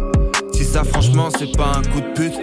[0.52, 2.38] Si ça franchement c'est pas un coup de pute.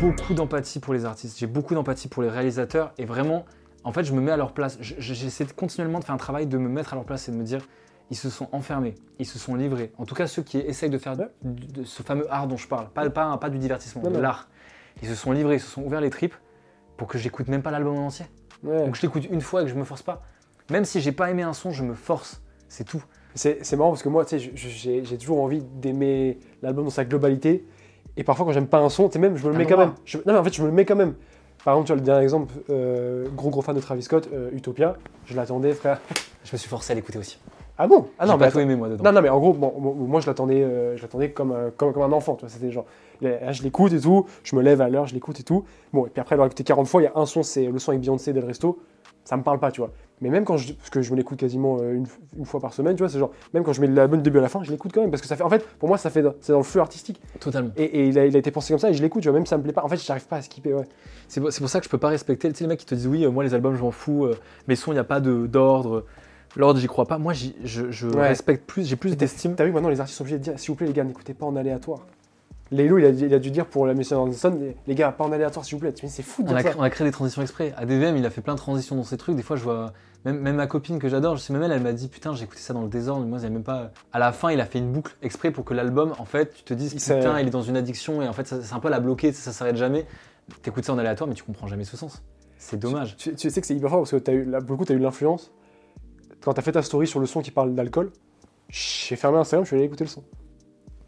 [0.00, 3.44] Beaucoup d'empathie pour les artistes, j'ai beaucoup d'empathie pour les réalisateurs et vraiment,
[3.82, 4.76] en fait, je me mets à leur place.
[4.80, 7.32] Je- je- J'essaie continuellement de faire un travail de me mettre à leur place et
[7.32, 7.66] de me dire,
[8.10, 9.92] ils se sont enfermés, ils se sont livrés.
[9.98, 12.88] En tout cas, ceux qui essayent de faire de ce fameux art dont je parle,
[12.90, 14.48] pas, pas, pas du divertissement, Non, de l'art.
[15.02, 16.34] Ils se sont livrés, ils se sont ouverts les tripes
[16.96, 18.26] pour que j'écoute même pas l'album en entier.
[18.64, 18.84] Ouais.
[18.84, 20.22] Donc je l'écoute une fois et que je me force pas.
[20.70, 22.42] Même si j'ai pas aimé un son, je me force.
[22.68, 23.02] C'est tout.
[23.34, 27.66] C'est marrant parce que moi, tu sais, j'ai toujours envie d'aimer l'album dans sa globalité.
[28.16, 29.76] Et parfois, quand j'aime pas un son, tu sais, même, je me le mets quand
[29.76, 29.92] même.
[30.04, 31.14] Je- non, mais en fait, je me le mets quand même.
[31.64, 34.50] Par exemple, tu vois, le dernier exemple, euh, gros gros fan de Travis Scott, euh,
[34.52, 34.94] Utopia.
[35.26, 36.00] Je l'attendais, frère.
[36.44, 37.38] Je me suis forcé à l'écouter aussi.
[37.78, 38.06] Ah bon?
[38.18, 38.60] Ah non, pas mais tout attends.
[38.60, 39.04] aimé moi dedans.
[39.04, 41.70] Non, non, mais en gros, bon, bon, moi je l'attendais, euh, je l'attendais comme, un-
[41.76, 42.86] comme, comme un enfant, tu vois, c'était genre,
[43.20, 45.64] là, je l'écoute et tout, je me lève à l'heure, je l'écoute et tout.
[45.92, 47.78] Bon, et puis après, l'avoir écouté 40 fois, il y a un son, c'est le
[47.78, 48.78] son avec Beyoncé Del Resto,
[49.26, 49.90] ça me parle pas, tu vois.
[50.22, 52.06] Mais même quand je, parce que je me l'écoute quasiment euh, une,
[52.38, 54.38] une fois par semaine, tu vois, c'est genre, même quand je mets l'album du début
[54.38, 55.98] à la fin, je l'écoute quand même, parce que ça fait, en fait, pour moi,
[55.98, 57.20] ça fait, c'est dans le flux artistique.
[57.38, 57.70] Totalement.
[57.76, 59.34] Et, et il, a, il a été pensé comme ça, et je l'écoute, tu vois,
[59.36, 60.84] même si ça me plaît pas, en fait, j'arrive pas à skipper, ouais.
[61.28, 62.48] C'est pour, pour ça que je peux pas respecter.
[62.50, 64.24] Tu sais, les mecs qui te disent oui, euh, moi les albums je m'en fous,
[64.24, 64.36] euh,
[64.68, 66.04] mes sons il n'y a pas de- d'ordre.
[66.54, 67.18] L'ordre j'y crois pas.
[67.18, 67.50] Moi je,
[67.90, 68.28] je Ouais.
[68.28, 69.54] respecte plus, j'ai plus d'estime.
[69.56, 71.34] T'as vu, maintenant, les artistes sont obligés de dire, s'il vous plaît, les gars, n'écoutez
[71.34, 72.06] pas en aléatoire.
[72.72, 75.30] Lélo, il a, il a dû dire pour la mission Anderson, les, gars, pas en
[75.30, 75.94] aléatoire, s'il vous plaît.
[76.02, 76.78] Mais c'est fou de On dire a, ça.
[76.78, 77.72] on a créé des transitions exprès.
[77.76, 79.36] ADVM, il a fait plein de transitions dans ses trucs.
[79.36, 79.92] Des fois, je vois.
[80.24, 82.44] Même, même ma copine que j'adore, je sais même elle, elle m'a dit Putain, j'ai
[82.44, 83.24] écouté ça dans le désordre.
[83.24, 83.92] Moi, a même pas.
[84.12, 86.64] À la fin, il a fait une boucle exprès pour que l'album, en fait, tu
[86.64, 88.98] te dises Putain, il est dans une addiction et en fait, c'est un peu la
[88.98, 90.04] bloquer, ça, ça s'arrête jamais.
[90.62, 92.22] T'écoutes ça en aléatoire, mais tu comprends jamais ce sens.
[92.58, 93.16] C'est dommage.
[93.16, 94.84] Tu, tu sais que c'est hyper fort parce que as eu, là, pour le coup,
[94.84, 95.52] tu as eu l'influence.
[96.40, 98.10] Quand tu as fait ta story sur le son qui parle d'alcool,
[98.68, 100.24] j'ai fermé Instagram, je suis allé écouter le son.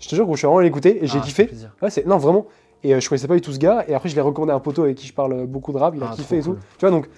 [0.00, 1.50] Je te jure je suis vraiment allé l'écouter et j'ai Ah, kiffé.
[1.82, 2.46] Ouais, c'est non, vraiment.
[2.84, 3.84] Et euh, je connaissais pas du tout ce gars.
[3.88, 5.78] Et après, je l'ai recommandé à un poteau avec qui je parle euh, beaucoup de
[5.78, 5.94] rap.
[5.96, 6.54] Il a Ah, kiffé et tout.
[6.54, 7.08] Tu vois, donc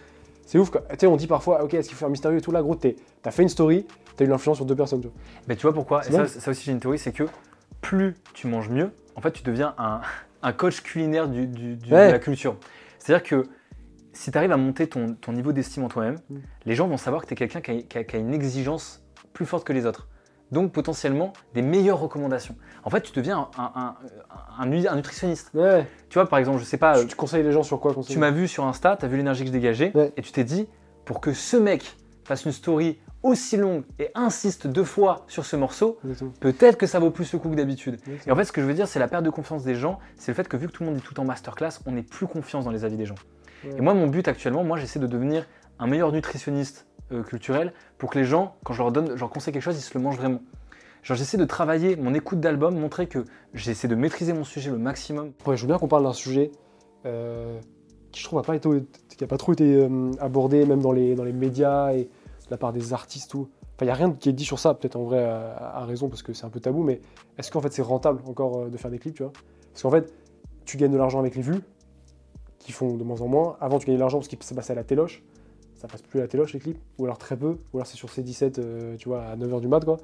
[0.47, 0.71] c'est ouf.
[0.71, 0.81] quoi.
[0.91, 2.75] Tu sais, on dit parfois, ok, est-ce qu'il faut faire mystérieux et tout là, gros,
[2.75, 5.01] t'as fait une story, t'as eu l'influence sur deux personnes.
[5.03, 5.17] Tu vois.
[5.49, 7.25] Mais tu vois pourquoi Et ça, aussi, j'ai une théorie c'est que
[7.83, 10.01] plus tu manges mieux, en fait, tu deviens un,
[10.43, 12.07] un coach culinaire du, du- du- Ouais.
[12.09, 12.57] de la culture.
[12.99, 13.45] C'est-à-dire que
[14.13, 16.37] si tu arrives à monter ton, ton niveau d'estime en toi-même, Mm.
[16.67, 19.03] les gens vont savoir que tu es quelqu'un qui a une exigence
[19.35, 20.09] plus forte que les autres.
[20.53, 22.57] Donc potentiellement des meilleures recommandations.
[22.85, 23.95] En fait, tu deviens un, un- un-
[24.59, 25.51] un nu- un nutritionniste.
[25.55, 25.87] Ouais.
[26.09, 28.15] Tu vois, par exemple, je sais pas, tu, tu conseilles les gens sur quoi conseiller?
[28.15, 30.13] tu m'as vu sur Insta, tu as vu l'énergie que je dégageais, Ouais.
[30.17, 30.69] et tu t'es dit,
[31.05, 35.55] pour que ce mec fasse une story aussi longue et insiste deux fois sur ce
[35.55, 35.99] morceau,
[36.41, 37.99] peut-être que ça vaut plus le coup que d'habitude.
[38.27, 39.99] Et en fait, ce que je veux dire, c'est la perte de confiance des gens,
[40.17, 42.03] c'est le fait que vu que tout le monde est tout en masterclass, on n'est
[42.03, 43.15] plus confiance dans les avis des gens.
[43.65, 43.75] Ouais.
[43.77, 45.47] Et moi, mon but actuellement, moi, j'essaie de devenir
[45.79, 47.23] un meilleur nutritionniste euh,
[47.99, 49.97] pour que les gens, quand je leur donne, je leur conseille quelque chose, ils se
[49.97, 50.41] le mangent vraiment.
[51.03, 54.79] Genre, j'essaie de travailler mon écoute d'album, montrer que j'essaie de maîtriser mon sujet le
[54.79, 55.33] maximum.
[55.47, 56.53] Ouais, je veux bien qu'on parle d'un sujet
[57.07, 57.59] euh,
[58.13, 61.33] qui, je trouve, n'a pas, pas trop été euh, abordé, même dans les, dans les
[61.33, 63.31] médias et de la part des artistes.
[63.31, 63.49] Tout.
[63.77, 66.09] Enfin, il n'y a rien qui est dit sur ça, peut-être en vrai, à, raison,
[66.09, 67.01] parce que c'est un peu tabou, mais
[67.39, 69.33] est-ce qu'en fait c'est rentable encore euh, de faire des clips, tu vois?
[69.73, 70.13] Parce qu'en fait,
[70.67, 71.63] tu gagnes de l'argent avec les vues,
[72.59, 73.57] qui font de moins en moins.
[73.61, 75.23] Avant, tu gagnais de l'argent parce que ça passait à la téloche.
[75.81, 77.97] Ça passe plus à la téloche, les clips, ou alors très peu, ou alors c'est
[77.97, 79.97] sur C17, euh, tu vois, à 9h du mat, quoi.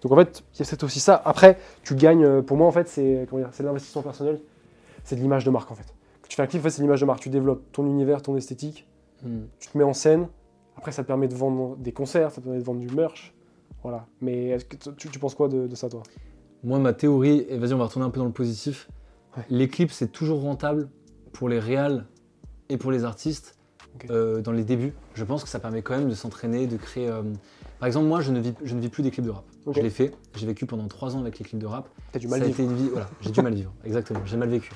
[0.00, 1.20] Donc en fait, il y a aussi ça.
[1.24, 4.40] Après, tu gagnes, euh, pour moi, en fait, c'est de l'investissement personnel,
[5.02, 5.92] c'est de l'image de marque, en fait.
[6.22, 7.18] Quand tu fais un clip, en fait, c'est l'image de marque.
[7.18, 8.86] Tu développes ton univers, ton esthétique,
[9.58, 10.28] tu te mets en scène.
[10.76, 13.34] Après, ça te permet de vendre des concerts, ça te permet de vendre du merch.
[13.82, 14.06] Voilà.
[14.20, 16.04] Mais est-ce que tu, tu penses quoi de, de ça, toi?
[16.62, 18.88] Moi, ma théorie, et vas-y, on va retourner un peu dans le positif.
[19.36, 19.42] Ouais.
[19.50, 20.88] Les clips, c'est toujours rentable
[21.32, 22.06] pour les réals
[22.68, 23.56] et pour les artistes
[24.10, 24.92] Euh, dans les débuts.
[25.14, 27.08] Je pense que ça permet quand même de s'entraîner, de créer.
[27.08, 27.22] euh,
[27.78, 29.44] Par exemple, moi, je ne, vis, je ne vis plus des clips de rap.
[29.72, 30.12] Je l'ai fait.
[30.34, 31.88] J'ai vécu pendant trois ans avec les clips de rap.
[32.12, 32.60] T'as du Ça mal a vivre.
[32.60, 32.88] été une vie.
[32.90, 33.72] Voilà, j'ai du mal vivre.
[33.84, 34.20] Exactement.
[34.26, 34.72] J'ai mal vécu.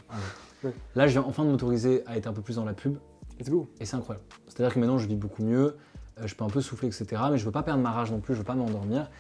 [0.65, 0.73] Ouais.
[0.95, 2.97] Là, je viens enfin de m'autoriser à être un peu plus dans la pub.
[3.41, 3.69] Let's go.
[3.81, 4.25] Et c'est incroyable.
[4.47, 5.77] C'est-à-dire que maintenant, je vis beaucoup mieux,
[6.21, 7.21] euh, je peux un peu souffler, etc.
[7.31, 9.11] Mais je veux pas perdre ma rage non plus, je veux pas m'endormir.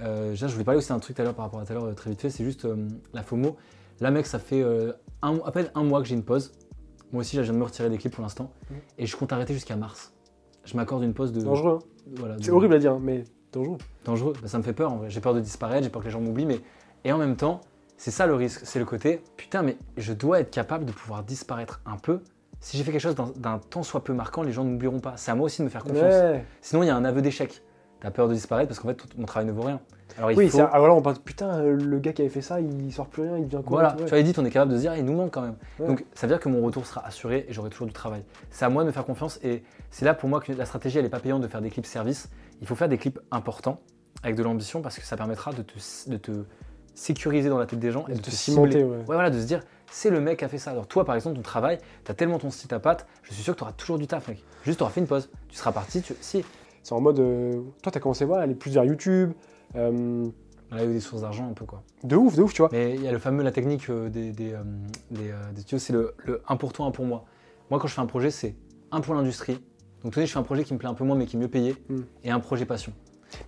[0.00, 1.74] Euh, je voulais parler aussi d'un truc tout à l'heure par rapport à tout à
[1.74, 2.66] l'heure, très vite fait, c'est juste
[3.12, 3.56] la FOMO.
[4.00, 4.62] Là, mec, ça fait
[5.22, 6.52] un- à peine un mois que j'ai une pause.
[7.12, 8.50] Moi aussi, là, je viens de me retirer des clips pour l'instant.
[8.70, 8.76] Mhm.
[8.98, 10.12] Et je compte arrêter jusqu'à mars.
[10.64, 11.40] Je m'accorde une pause de.
[11.40, 11.78] Dangereux.
[11.82, 12.10] hein.
[12.16, 13.78] voilà, de- C'est horrible à dire, mais dangereux.
[14.04, 14.32] dangereux.
[14.42, 15.10] Bah, ça me fait peur en vrai.
[15.10, 16.60] J'ai peur de disparaître, j'ai peur que les gens m'oublient, mais
[17.04, 17.60] et en même temps,
[17.96, 18.60] c'est ça le risque.
[18.64, 22.20] C'est le côté putain, mais je dois être capable de pouvoir disparaître un peu.
[22.60, 25.16] Si j'ai fait quelque chose d'un- temps soit peu marquant, les gens ne m'oublieront pas.
[25.16, 26.12] C'est à moi aussi de me faire confiance.
[26.12, 26.44] Ouais.
[26.60, 27.62] Sinon, il y a un aveu d'échec.
[28.00, 29.80] T'as peur de disparaître parce qu'en fait, tout- mon travail ne vaut rien.
[30.16, 30.58] Alors il Oui, faut.
[30.58, 33.22] c'est- ah, voilà, on pense, putain, le gars qui avait fait ça, il sort plus
[33.22, 34.08] rien, il devient quoi Voilà, tu ouais.
[34.08, 35.56] vois, Edith, on est capable de se dire, il nous manque quand même.
[35.78, 35.86] Ouais.
[35.86, 38.22] Donc, ça veut dire que mon retour sera assuré et j'aurai toujours du travail.
[38.50, 40.98] C'est à moi de me faire confiance et c'est là pour moi que la stratégie,
[40.98, 42.30] elle n'est pas payante de faire des clips service.
[42.60, 43.80] Il faut faire des clips importants
[44.22, 45.74] avec de l'ambition parce que ça permettra de te,
[46.10, 46.32] de te
[46.94, 48.96] sécuriser dans la tête des gens et, Et de de te cimenter, ouais.
[48.98, 50.70] Ouais, voilà, de se dire, c'est le mec qui a fait ça.
[50.72, 53.42] Alors, toi, par exemple, ton travail, tu as tellement ton style à patte, je suis
[53.42, 54.42] sûr que tu auras toujours du taf, mec.
[54.64, 55.30] Juste, tu auras fait une pause.
[55.48, 56.14] Tu seras parti, tu...
[56.20, 56.44] si.
[56.88, 57.20] C'est en mode.
[57.20, 59.32] euh, toi, t'as commencé voilà, à aller plus vers YouTube.
[59.76, 60.26] euh,
[60.72, 61.82] On a eu des sources d'argent un peu, quoi.
[62.02, 62.70] de ouf, de ouf, tu vois.
[62.72, 64.62] Mais il y a le fameux, la technique euh, des, des, euh,
[65.10, 67.24] des, euh, des studios, c'est le, le un pour toi, un pour moi.
[67.70, 68.56] Moi, quand je fais un projet, c'est
[68.90, 69.62] un pour l'industrie.
[70.02, 71.38] Donc, tenez, je fais un projet qui me plaît un peu moins, mais qui est
[71.38, 71.96] mieux payé, Mm.
[72.24, 72.92] et un projet passion.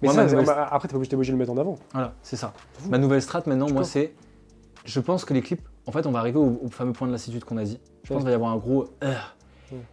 [0.03, 1.53] Mais Moi, ça, ma c'est- nouvelle- bah, après, t'es pas obligé obligé de le mettre
[1.53, 1.77] en avant.
[1.95, 2.53] Voilà, c'est ça.
[2.91, 4.13] Ma nouvelle strat maintenant, Je moi, c'est.
[4.85, 7.13] Je pense que les clips, en fait, on va arriver au, au fameux point de
[7.13, 7.81] lassitude qu'on a dit.
[8.03, 8.85] Je pense qu'il va y avoir un gros.
[9.03, 9.15] euh.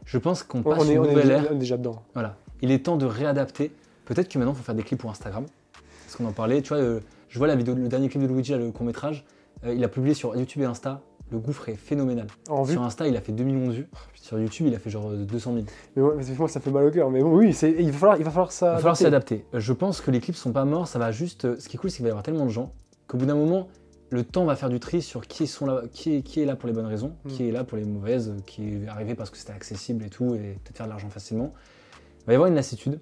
[0.05, 1.47] Je pense qu'on On, passe on est, une on est nouvelle déjà, ère.
[1.51, 2.01] on est déjà dedans.
[2.13, 2.35] Voilà.
[2.61, 3.71] Il est temps de réadapter.
[4.05, 5.45] Peut-être que maintenant, il faut faire des clips pour Instagram.
[6.05, 6.61] Parce qu'on en parlait.
[6.61, 6.99] Tu vois, euh,
[7.29, 9.25] je vois la vidéo, le dernier clip de Luigi, là, le court-métrage.
[9.65, 11.01] euh, il a publié sur YouTube et Insta.
[11.29, 12.27] Le gouffre est phénoménal.
[12.47, 12.73] En vue.
[12.73, 13.87] Sur Insta, il a fait 2 millions de vues.
[14.15, 15.65] Sur YouTube, il a fait genre euh, 200 000.
[15.97, 17.09] Mais moi, mais moi, ça fait mal au cœur.
[17.11, 18.67] Mais bon, oui, il va falloir, il va falloir ça.
[18.67, 19.45] Il va falloir s'adapter.
[19.53, 20.87] Euh, Je pense que les clips sont pas morts.
[20.87, 21.43] Ça va juste.
[21.45, 22.71] euh, Ce qui est cool, c'est qu'il va y avoir tellement de gens
[23.07, 23.67] qu'au bout d'un moment,
[24.09, 26.55] le temps va faire du tri sur qui, sont là, qui, est, qui est là
[26.55, 27.29] pour les bonnes raisons, Mm.
[27.29, 30.09] qui est là pour les mauvaises, euh, qui est arrivé parce que c'était accessible et
[30.09, 31.53] tout, et peut-être faire de l'argent facilement.
[32.27, 32.99] Il va y avoir une lassitude.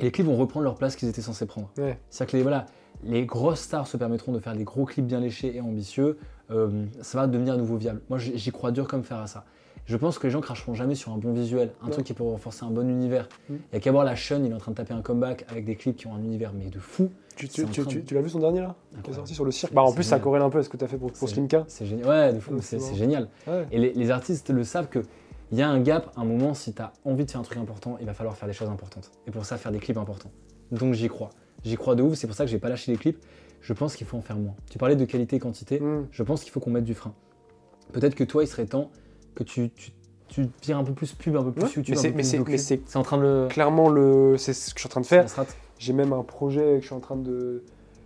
[0.00, 1.70] Et les clips vont reprendre leur place qu'ils étaient censés prendre.
[1.76, 1.98] Ouais.
[2.08, 2.66] C'est-à-dire que les, voilà,
[3.02, 6.18] les grosses stars se permettront de faire des gros clips bien léchés et ambitieux.
[6.52, 8.00] Euh, ça va devenir à nouveau viable.
[8.08, 9.44] Moi, j'y crois dur comme fer à ça.
[9.86, 12.22] Je pense que les gens cracheront jamais sur un bon visuel, un truc qui peut
[12.22, 13.26] renforcer un bon univers.
[13.48, 13.54] Mm.
[13.54, 15.46] Il y a qu'à voir la Shun, il est en train de taper un comeback
[15.48, 17.10] avec des clips qui ont un univers mais de fou.
[17.36, 18.74] Tu, de- l'as vu son dernier là?
[19.02, 20.68] Qui est sorti sur le cirque Bah en plus ça corrèle un peu à ce
[20.68, 21.64] que tu as fait pour, pour C'est- Slimka.
[21.68, 22.06] C'est génial.
[22.08, 23.28] Ouais, de fou, Ouais, c'est génial.
[23.46, 23.66] Ouais.
[23.72, 24.98] Et les, les artistes le savent que
[25.52, 27.58] il y a un gap, un moment, si tu as envie de faire un truc
[27.58, 29.10] important, il va falloir faire des choses importantes.
[29.26, 30.30] Et pour ça, faire des clips importants.
[30.72, 31.30] Donc j'y crois.
[31.64, 33.18] J'y crois de ouf, c'est pour ça que j'ai pas lâché les clips.
[33.60, 34.54] Je pense qu'il faut en faire moins.
[34.70, 36.06] Tu parlais de qualité et quantité, Mm.
[36.12, 37.12] je pense qu'il faut qu'on mette du frein.
[37.92, 38.90] Peut-être que toi, il serait temps
[39.34, 39.70] que tu,
[40.28, 43.22] tu, un peu plus pub, un peu plus Ouais, YouTube, mais c'est- en train de
[43.22, 43.46] le...
[43.48, 44.36] Clairement, le...
[44.36, 45.26] c'est ce que je suis en train de faire.
[45.78, 47.64] J'ai même un projet que je suis en train de.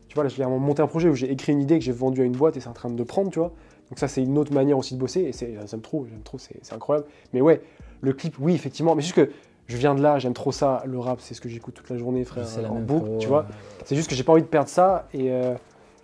[0.08, 2.20] Tu vois, là, de monter un projet où j'ai écrit une idée que j'ai vendue
[2.20, 3.52] à une boîte et c'est en train de prendre, tu vois.
[3.92, 6.38] Donc, ça, c'est une autre manière aussi de bosser et c'est- j'aime trop, j'aime trop,
[6.38, 7.06] c'est incroyable.
[7.34, 7.60] Mais ouais,
[8.00, 8.94] le clip, oui, effectivement.
[8.94, 9.30] Mais juste que
[9.66, 10.82] je viens de là, j'aime trop ça.
[10.86, 12.46] Le rap, c'est ce que j'écoute toute la journée, frère.
[12.46, 13.40] C'est la en même boucle, tu vois.
[13.50, 13.52] euh,
[13.84, 15.30] C'est juste que j'ai pas envie de perdre ça et.
[15.30, 15.54] euh,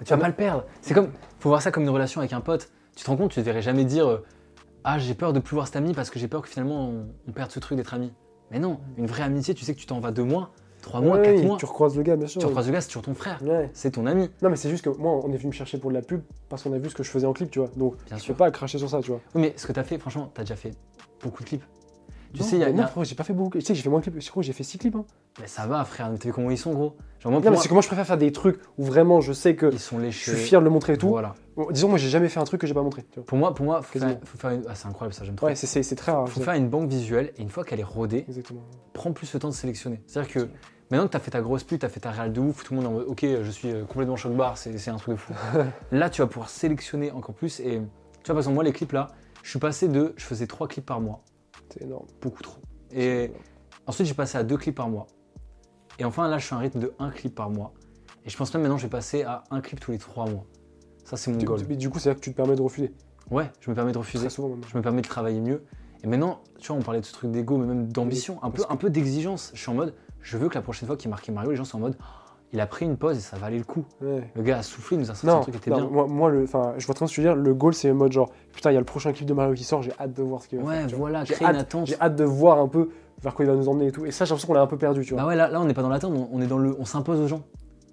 [0.05, 0.66] Tu vas pas le perdre.
[0.82, 1.09] C'est comme,
[1.41, 2.70] faut voir ça comme une relation avec un pote.
[2.95, 4.22] Tu te rends compte, tu ne devrais jamais dire euh,
[4.84, 7.07] Ah, j'ai peur de plus voir cet ami parce que j'ai peur que finalement on,
[7.26, 8.12] on perde ce truc d'être ami.
[8.51, 10.51] Mais non, une vraie amitié, tu sais que tu t'en vas deux mois,
[10.83, 11.57] trois mois, ouais, quatre oui, mois.
[11.59, 12.41] Tu recroises le gars, bien sûr.
[12.41, 13.41] Tu recroises le gars, c'est toujours ton frère.
[13.43, 13.70] Ouais.
[13.72, 14.31] C'est ton ami.
[14.43, 16.20] Non, mais c'est juste que moi, on est venu me chercher pour de la pub
[16.49, 17.70] parce qu'on a vu ce que je faisais en clip, tu vois.
[17.76, 18.35] Donc, Bien je sûr.
[18.35, 19.20] peux pas cracher sur ça, tu vois.
[19.35, 20.72] Oui, mais ce que tu as fait, franchement, tu as déjà fait
[21.22, 21.64] beaucoup de clips.
[22.35, 23.57] Tu Non, sais, il y a, non, frérot, j'ai pas fait beaucoup.
[23.59, 24.20] Tu sais, j'ai fait moins de clips.
[24.20, 24.95] Je crois que j'ai fait 6 clips.
[24.97, 25.05] Hein.
[25.41, 26.95] Mais ça va, frère, t'as vu comment ils sont, gros?
[27.20, 29.22] Genre, moi, Non, mais moi, c'est que moi, je préfère faire des trucs où vraiment
[29.22, 30.33] je sais que ils sont je léchés.
[30.33, 31.09] suis fier de le montrer et tout.
[31.09, 31.35] Voilà.
[31.59, 33.03] Bon, disons, moi, j'ai jamais fait un truc que j'ai pas montré.
[33.11, 33.25] tu vois.
[33.27, 34.63] Pour moi, pour moi faut, faire, faut faire une...
[34.69, 35.49] Ah, c'est incroyable ça, j'aime trop.
[35.49, 36.29] Ouais, c'est- très rare.
[36.29, 38.25] faut faire une banque visuelle et une fois qu'elle est rodée.
[38.29, 38.61] Exactement.
[38.93, 40.01] prends plus le temps de sélectionner.
[40.07, 40.49] C'est-à-dire que
[40.89, 42.63] maintenant que tu as fait ta grosse pute, tu as fait ta réal de ouf,
[42.63, 44.93] tout le monde est en mode ok, je suis euh, complètement choc bar, c'est c'est
[44.93, 45.33] un truc de fou.
[45.91, 47.59] là, tu vas pouvoir sélectionner encore plus.
[47.59, 49.09] Et tu vois, par exemple, moi, les clips là,
[49.43, 50.15] je suis passé de.
[50.17, 51.25] Je faisais trois clips par mois,
[51.71, 52.07] C'est énorme.
[52.23, 52.61] beaucoup trop.
[52.93, 53.33] Et
[53.89, 55.09] ensuite, j'ai passé à deux clips par mois.
[55.99, 57.73] Et enfin, là, je suis à un rythme de un clip par mois.
[58.25, 60.45] Et je pense même maintenant, je vais passer à un clip tous les trois mois.
[61.09, 61.61] Ça, c'est mon Du- goal.
[61.69, 62.93] Mais du coup, c'est là que tu te permets de refuser.
[63.31, 64.27] Ouais, je me permets de refuser.
[64.27, 65.63] Très souvent je me permets de travailler mieux.
[66.05, 68.63] Et maintenant, tu vois, on parlait de ce truc d'ego, mais même d'ambition, un peu,
[68.69, 69.51] un peu d'exigence.
[69.55, 71.65] Je suis en mode, je veux que la prochaine fois qu'il marquait Mario, les gens
[71.65, 72.05] soient en mode, Oh,
[72.53, 73.85] il a pris une pause et ça valait le coup.
[74.01, 74.31] Ouais.
[74.35, 75.89] Le gars a soufflé, il nous a sorti un truc qui était non, bien.
[75.91, 77.37] moi, moi, le, je vois très bien ce que tu veux dire.
[77.37, 79.55] Le goal, c'est le mode genre, putain, il y a le prochain clip de Mario
[79.55, 80.87] qui sort, j'ai hâte de voir ce qu'il va Ouais, faire.
[80.87, 81.09] tu vois.
[81.11, 81.87] voilà, J'ai créer une hâte- attente.
[81.87, 82.91] J'ai hâte de voir un peu
[83.23, 84.05] vers quoi il va nous emmener et tout.
[84.07, 85.23] Et ça, j'ai l'impression qu'on l'a un peu perdu, tu vois.
[85.23, 86.85] Bah ouais, là, là on n'est pas dans l'attente, on, on est dans le, on
[86.85, 87.43] s'impose aux gens.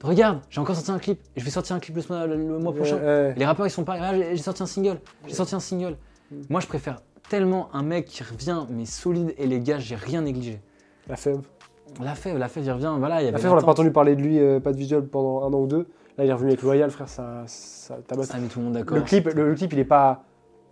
[0.06, 2.74] Regarde, j'ai encore sorti un clip je vais sortir un clip le, mois- le mois
[2.74, 2.97] prochain.
[2.97, 3.34] Ouais.
[3.36, 5.97] Les rappeurs ils sont pas, ah, j'ai sorti un single, j'ai sorti un single.
[6.32, 6.36] Mm.
[6.49, 10.22] Moi je préfère tellement un mec qui revient mais solide et les gars j'ai rien
[10.22, 10.62] négligé.
[11.08, 11.39] La fève.
[12.01, 13.72] La fève, la fève il revient, voilà, il y avait La fève, on n'a pas
[13.72, 15.88] entendu parler de lui, euh, pas de visuel pendant un an ou deux.
[16.18, 18.28] Là, il est revenu avec Loyal, frère, ça, ça tabasse.
[18.28, 18.97] Ça a mis tout le monde d'accord.
[18.97, 20.24] Le clip, le, le clip, il est pas,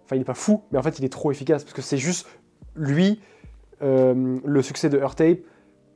[0.06, 1.98] enfin, il est pas fou, mais en fait, il est trop efficace parce que c'est
[1.98, 2.28] juste
[2.76, 3.20] lui,
[3.82, 5.40] euh, le succès de Earth Tape,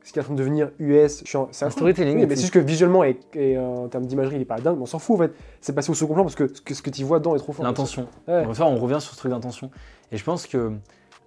[0.08, 1.22] ce qui est en train de devenir US.
[1.52, 4.36] C'est Un storytelling Oui, mais c'est juste que visuellement et, et, euh, en termes d'imagerie,
[4.36, 5.32] il est pas dingue, mais on s'en fout en fait.
[5.60, 7.38] C'est passé au second plan parce que ce que, ce que tu vois dedans est
[7.38, 7.64] trop fort.
[7.64, 8.08] L'intention.
[8.26, 8.42] Ouais.
[8.54, 9.70] Faire- on revient sur ce truc d'intention.
[10.10, 10.72] Et je pense que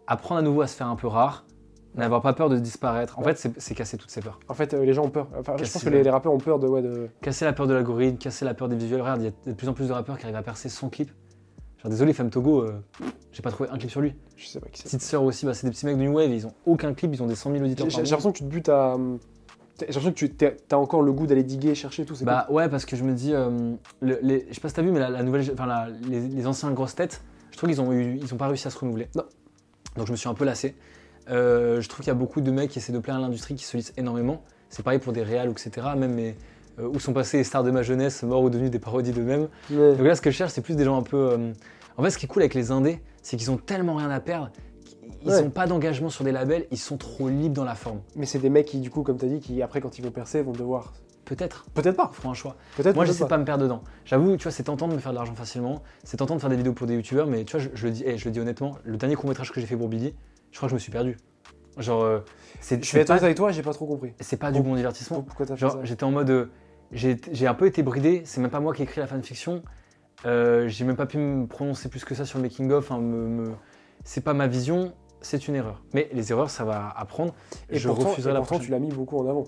[0.07, 1.45] apprendre à nouveau à se faire un peu rare,
[1.93, 3.35] n'avoir pas peur de disparaître, en Ouais.
[3.35, 4.39] fait, c'est- casser toutes ces peurs.
[4.47, 5.27] En fait, euh, les gens ont peur.
[5.39, 6.67] Enfin, je pense que les, rappeurs ont peur de.
[6.67, 7.07] Ouais, de...
[7.21, 9.01] Casser la peur de l'algorithme, casser la peur des visuels.
[9.01, 10.89] Regarde, il y a de plus en plus de rappeurs qui arrivent à percer sans
[10.89, 11.11] clip.
[11.81, 12.81] Genre, désolé, Femme Togo, euh,
[13.31, 14.13] j'ai pas trouvé un clip sur lui.
[14.37, 14.85] Je sais pas qui c'est.
[14.85, 17.11] Petite sœur aussi, bah, c'est des petits mecs de New Wave, ils ont aucun clip,
[17.13, 18.09] ils ont des 100 000 J'ai auditeurs j'ai par mois.
[18.09, 18.93] l'impression que tu te butes à.
[18.95, 19.19] hum,
[19.79, 22.13] J'ai l'impression que tu t'es- t'as encore le goût d'aller diguer, chercher tout.
[22.13, 24.75] c'est Bah ouais, parce que je me dis, euh, le- les, je sais pas si
[24.75, 27.69] t'as vu, mais la, la nouvelle, enfin la- les, les anciens grosses têtes, je trouve
[27.69, 29.07] qu'ils ont eu, ils ont pas réussi à se renouveler.
[29.15, 29.23] Non.
[29.97, 30.75] Donc je me suis un peu lassé.
[31.29, 33.55] Euh, je trouve qu'il y a beaucoup de mecs qui essaient de plaire à l'industrie,
[33.55, 34.43] qui se lissent énormément.
[34.69, 35.87] C'est pareil pour des réals, etc.
[35.97, 36.13] Même
[36.81, 39.47] mais où sont passés les stars de ma jeunesse, morts ou devenus des parodies d'eux-mêmes.
[39.69, 39.95] Ouais.
[39.95, 41.17] Donc là, ce que je cherche, c'est plus des gens un peu.
[41.31, 41.51] euh,
[41.97, 44.19] En fait, ce qui est cool avec les indés, c'est qu'ils ont tellement rien à
[44.19, 44.49] perdre.
[45.23, 45.41] Ils Ouais.
[45.43, 47.99] n'ont pas d'engagement sur des labels, ils sont trop libres dans la forme.
[48.15, 50.03] Mais c'est des mecs qui, du coup, comme tu as dit, qui après, quand ils
[50.03, 50.93] vont percer, vont devoir.
[51.25, 52.09] Peut-être, Peut-être pas.
[52.11, 52.55] ils feront un choix.
[52.75, 53.83] Peut-être Moi, peut-être j'essaie pas de me perdre dedans.
[54.05, 55.83] J'avoue, tu vois, c'est tentant de me faire de l'argent facilement.
[56.03, 57.91] C'est tentant de faire des vidéos pour des youtubeurs, mais tu vois, je, je le
[57.93, 60.13] dis, eh, je le dis honnêtement, le dernier court métrage que j'ai fait pour Billy,
[60.51, 61.17] je crois que je me suis perdu.
[61.77, 62.19] Genre, euh,
[62.61, 64.11] Je vais être honnête pas, avec toi, j'ai pas trop compris.
[64.19, 65.21] c'est pas du bon divertissement.
[65.21, 66.49] Pourquoi t'as fait Genre, j'étais en mode, euh,
[66.91, 68.21] j'ai j'ai un peu été bridé.
[68.25, 69.63] C'est même pas moi qui ai écrit la fanfiction.
[70.25, 72.91] Euh, j'ai même pas pu me prononcer plus que ça sur le making of.
[72.91, 73.53] hein, me- me-
[74.03, 74.93] C'est pas ma vision.
[75.23, 75.83] C'est une erreur.
[75.93, 77.35] Mais les erreurs, ça va apprendre.
[77.69, 78.65] Et je pourtant, refuserai et la pourtant, prochaine.
[78.65, 79.43] tu l'as mis beaucoup en avant.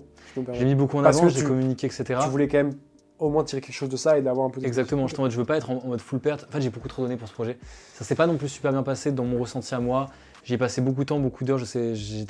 [0.52, 2.20] J'ai mis beaucoup en Parce avant, j'ai communiqué, etc.
[2.22, 2.74] Tu voulais quand même
[3.18, 4.66] au moins tirer quelque chose de ça et d'avoir un peu de.
[4.66, 6.46] Exactement, je, t'en mode, je veux pas être en, en mode full perte.
[6.48, 7.58] En fait, j'ai beaucoup trop donné pour ce projet.
[7.92, 10.06] Ça s'est pas non plus super bien passé dans mon ressenti à moi.
[10.44, 11.58] J'y ai passé beaucoup de temps, beaucoup d'heures.
[11.58, 12.24] Je sais, j'ai,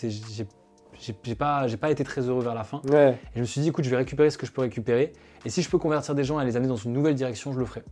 [1.23, 2.81] j'ai- pas, j'ai pas été très heureux vers la fin.
[2.91, 3.11] Ouais.
[3.13, 5.13] Et je me suis dit, écoute, je vais récupérer ce que je peux récupérer.
[5.45, 7.59] Et si je peux convertir des gens et les amener dans une nouvelle direction, je
[7.59, 7.83] le ferai.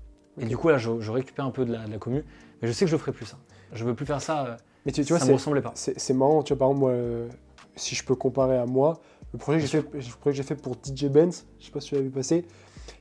[0.41, 2.25] Et du coup, là, je, je récupère un peu de la, de la commu.
[2.63, 3.37] Mais je sais que je ferai plus ça.
[3.73, 4.47] Je veux plus faire ça.
[4.47, 4.57] euh,
[4.87, 5.73] Mais tu, tu vois, ça me ressemblait pas.
[5.75, 6.43] c'est marrant.
[6.43, 7.29] Tu vois, par exemple, moi, euh,
[7.77, 9.01] si je peux comparer à moi,
[9.33, 11.89] le projet que j'ai fait, projet que fait pour DJ Benz, je sais pas si
[11.91, 12.47] tu l'as vu passer,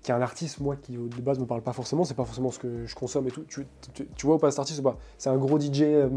[0.02, 2.52] qui est un artiste, moi, qui de base me parle pas forcément, c'est pas forcément
[2.52, 3.44] ce que je consomme et tout.
[3.48, 4.98] Tu, tu- tu vois ou pas cet artiste ou pas?
[5.18, 6.10] C'est un gros DJ euh,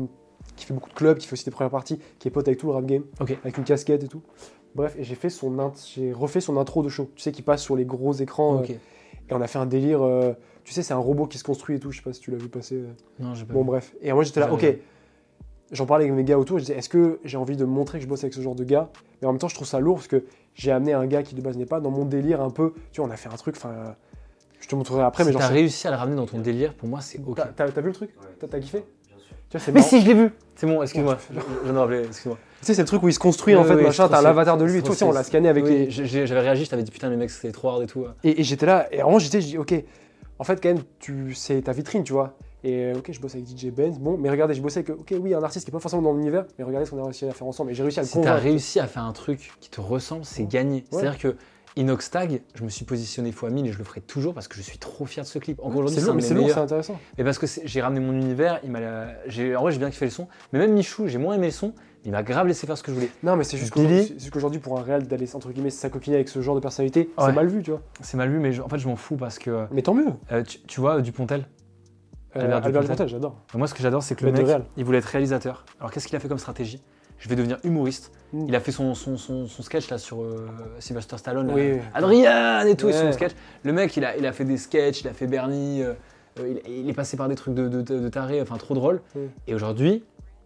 [0.56, 2.58] qui fait beaucoup de clubs, qui fait aussi des premières parties, qui est pote avec
[2.58, 3.04] tout le rap game,
[3.42, 4.22] avec une casquette et tout.
[4.74, 7.10] Bref, et j'ai fait son j'ai refait son intro de show.
[7.14, 8.58] Tu sais, qui passe sur les gros écrans.
[8.58, 8.64] Euh,
[9.30, 10.02] et on a fait un délire.
[10.02, 10.32] euh,
[10.64, 11.90] tu sais, c'est un robot qui se construit et tout.
[11.92, 12.76] Je sais pas si tu l'as vu passer.
[12.76, 12.88] euh.
[13.20, 13.54] Non, j'ai pas.
[13.54, 13.66] Bon, vu.
[13.66, 13.94] bref.
[14.02, 14.66] Et moi, j'étais là, ok.
[15.72, 16.58] J'en parlais avec mes gars autour.
[16.58, 18.64] Je disais, est-ce que j'ai envie de montrer que je bosse avec ce genre de
[18.64, 18.90] gars?
[19.22, 20.24] Mais en même temps, je trouve ça lourd parce que
[20.54, 22.74] j'ai amené un gars qui de base n'est pas dans mon délire un peu.
[22.92, 23.56] Tu vois, on a fait un truc.
[23.56, 23.90] Enfin, euh,
[24.60, 25.22] je te montrerai après.
[25.22, 27.40] si mais genre, t'as réussi à le ramener dans ton délire, pour moi, c'est ok.
[27.56, 28.10] T'as- vu le truc?
[28.20, 28.48] Ouais.
[28.48, 28.84] T'as- kiffé?
[29.54, 29.88] Tu vois, c'est Mais marrant.
[29.88, 30.30] si, je l'ai vu.
[30.56, 31.12] C'est bon, excuse-moi.
[31.14, 32.36] Ouais, Je de rappeler, excuse-moi.
[32.60, 34.08] Tu sais, c'est le truc où il se construit en fait, oui, machin.
[34.08, 34.92] T'as l'avatar de lui et tout.
[35.04, 35.90] on l'a scanné avec Oui, les.
[36.26, 38.04] J'avais réagi, je t'avais dit putain, mais mec, c'est trop hard et tout.
[38.24, 39.74] Et, et j'étais là, et vraiment j'étais, je dis ok,
[40.40, 42.36] en fait quand même, tu, c'est ta vitrine, tu vois.
[42.64, 45.34] Et ok, je bosse avec DJ Benz, bon, mais regardez, je bossais avec, ok, oui,
[45.34, 47.30] un artiste qui est pas forcément dans l'univers, mais regardez ce qu'on a réussi à
[47.32, 47.70] faire ensemble.
[47.70, 48.42] Et j'ai réussi à le Si t'as convaincre.
[48.42, 50.76] réussi à faire un truc qui te ressemble, c'est gagné.
[50.76, 50.84] Ouais.
[51.00, 51.36] C'est-à-dire que
[51.76, 54.62] Inoxtag, je me suis positionné fois 1000 et je le ferai toujours parce que je
[54.62, 55.58] suis trop fier de ce clip.
[55.60, 56.98] Encore aujourd'hui, C'est c'est un intéressant.
[57.18, 60.10] Mais parce que j'ai ramené mon univers, il m'a, en vrai, j'ai bien kiffé le
[60.12, 60.28] son.
[60.52, 61.72] Mais même Michou, j'ai moins aimé le son,
[62.04, 63.10] il m'a grave laissé faire ce que je voulais.
[63.24, 63.72] Non, mais c'est juste
[64.30, 67.24] qu'aujourd'hui, pour un réel d'aller entre guillemets s'acoquiner avec ce genre de personnalité, Ouais.
[67.26, 67.82] c'est mal vu, tu vois.
[68.02, 70.06] C'est mal vu, mais je- en fait, je m'en fous parce que Mais tant mieux.
[70.30, 71.46] euh, tu, tu vois, Dupontel.
[72.36, 72.82] Euh, Albert Dupontel.
[72.82, 73.36] Dupontel, j'adore.
[73.54, 74.46] Moi, ce que j'adore, c'est que le mec,
[74.76, 75.64] il voulait être réalisateur.
[75.80, 76.82] Alors, qu'est-ce qu'il a fait comme stratégie?
[77.18, 78.12] Je vais devenir humoriste.
[78.32, 78.46] Mm.
[78.48, 80.48] Il a fait son, son, son, son sketch là sur euh,
[80.78, 81.50] Sylvester Stallone.
[81.52, 81.80] Oui, oui.
[81.94, 83.12] Adrien et tout, et son Ouais.
[83.12, 83.32] sketch.
[83.62, 85.92] Le mec, il a, il a fait des sketchs, il a fait Bernie, euh,
[86.40, 88.74] euh, il, il est passé par des trucs de, de, de, de taré, enfin trop
[88.74, 89.00] drôle.
[89.14, 89.20] Mm.
[89.46, 90.04] Et aujourd'hui,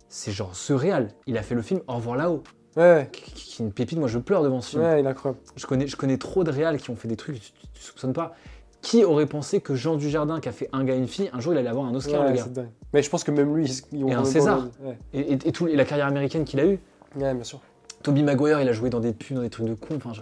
[0.09, 1.09] c'est genre surréal.
[1.27, 2.43] Il a fait le film Au revoir là-haut,
[2.77, 3.99] Ouais, qui, qui- qui est une pépite.
[3.99, 4.83] Moi, je pleure devant ce film.
[4.83, 5.41] ouais, il est incroyable.
[5.57, 7.67] Je connais, je connais trop de réals qui ont fait des trucs que tu, tu-
[7.75, 8.35] tu soupçonnes pas.
[8.81, 11.41] Qui aurait pensé que Jean Dujardin, qui a fait un gars et une fille, un
[11.41, 12.69] jour il allait avoir un Oscar, Ouais, le gars dingue.
[12.95, 14.69] Mais je pense que même lui, ils ont Et un César.
[14.83, 14.97] Ouais.
[15.13, 16.79] et, et, et tout, et la carrière américaine qu'il a eue.
[17.17, 17.61] ouais, bien sûr.
[18.05, 19.97] Toby Maguire, il a joué dans des pubs, dans des trucs de con.
[19.97, 20.13] Enfin,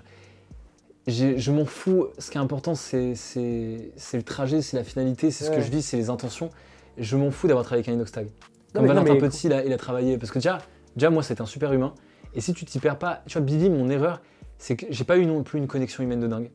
[1.06, 2.06] je, je m'en fous.
[2.18, 3.12] Ce qui est important, c'est
[3.44, 6.48] le trajet, c'est la finalité, c'est ce que je vis, c'est les intentions.
[6.96, 8.24] Je m'en fous d'avoir travaillé avec un inoxtag.
[8.26, 8.30] Non,
[8.74, 10.16] Comme non, Valentin mais- Petit, il a, il a travaillé.
[10.16, 10.58] Parce que déjà,
[10.96, 11.92] déjà moi, c'est un super humain.
[12.34, 14.22] Et si tu t'y perds pas, tu vois, Billy, mon erreur,
[14.58, 16.50] c'est que j'ai pas eu non plus une connexion humaine de dingue.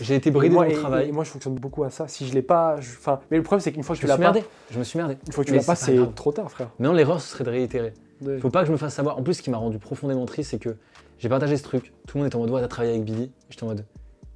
[0.00, 1.08] J'ai été bridé moi, dans et- travail.
[1.08, 2.06] et moi, je fonctionne beaucoup à ça.
[2.08, 4.08] Si je l'ai pas, je- enfin, mais le problème, c'est qu'une fois que je tu
[4.08, 4.44] l'as pas, merdé.
[4.70, 5.16] Je me suis merdé.
[5.26, 6.68] une fois que tu Mais l'as pas, c'est trop tard, frère.
[6.78, 7.94] Maintenant, l'erreur, ce serait de réitérer.
[8.22, 8.38] Ouais.
[8.38, 9.18] Faut pas que je me fasse savoir.
[9.18, 10.76] En plus, ce qui m'a rendu profondément triste, c'est que
[11.18, 11.92] j'ai partagé ce truc.
[12.06, 13.30] Tout le monde était en mode, ouais, t'as travaillé avec Billy.
[13.50, 13.84] J'étais en mode,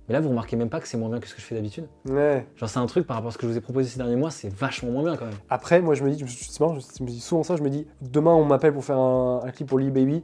[0.08, 1.54] mais là, vous remarquez même pas que c'est moins bien que ce que je fais
[1.54, 1.86] d'habitude.
[2.08, 2.46] Ouais.
[2.56, 4.16] Genre, c'est un truc par rapport à ce que je vous ai proposé ces derniers
[4.16, 5.34] mois, c'est vachement moins bien quand même.
[5.48, 7.56] Après, moi, je me dis, c'est marrant, je me dis souvent ça.
[7.56, 10.22] Je me dis, demain, on m'appelle pour faire un, un clip pour Lee Baby.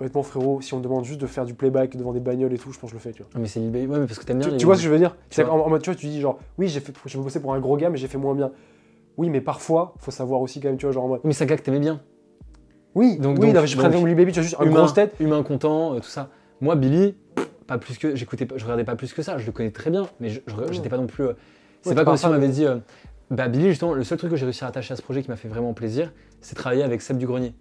[0.00, 2.58] Honnêtement, frérot, si on me demande juste de faire du playback devant des bagnoles et
[2.58, 3.30] tout, je pense que je le fais, tu vois.
[3.34, 3.60] Ah, mais c'est.
[3.60, 4.48] Ouais, mais parce que t'aimes bien.
[4.48, 5.12] Tu, les- tu vois ce que je veux dire?
[5.30, 5.54] Tu C'est vois.
[5.54, 7.60] en, en mode, tu vois, tu dis genre, oui, j'ai fait, j'ai bossé pour un
[7.60, 8.50] gros gars, mais j'ai fait moins bien.
[9.16, 11.20] Oui, mais parfois, faut savoir aussi quand même, tu vois, genre en mode.
[11.22, 12.00] Oui, mais c'est un gars que t'aimais bien.
[12.96, 15.14] Oui, Donc- oui, donc- non, je donc- Lee Baby, tu juste une humain, grosse tête.
[15.20, 16.28] Humain content, euh, tout ça.
[16.60, 17.14] Moi, Billy,
[17.68, 18.16] pas plus que.
[18.16, 19.38] J'écoutais pas, je regardais pas plus que ça.
[19.38, 20.40] Je le connais très bien, mais je,
[20.72, 21.24] j'étais pas non plus.
[21.24, 21.32] euh,
[21.82, 22.66] c'est Ouais, pas comme si on m'avait dit.
[22.66, 22.78] euh,
[23.30, 25.30] bah, Billy, justement, le seul truc que j'ai réussi à attacher à ce projet qui
[25.30, 27.54] m'a fait vraiment plaisir, c'est travailler avec Seb du Grenier,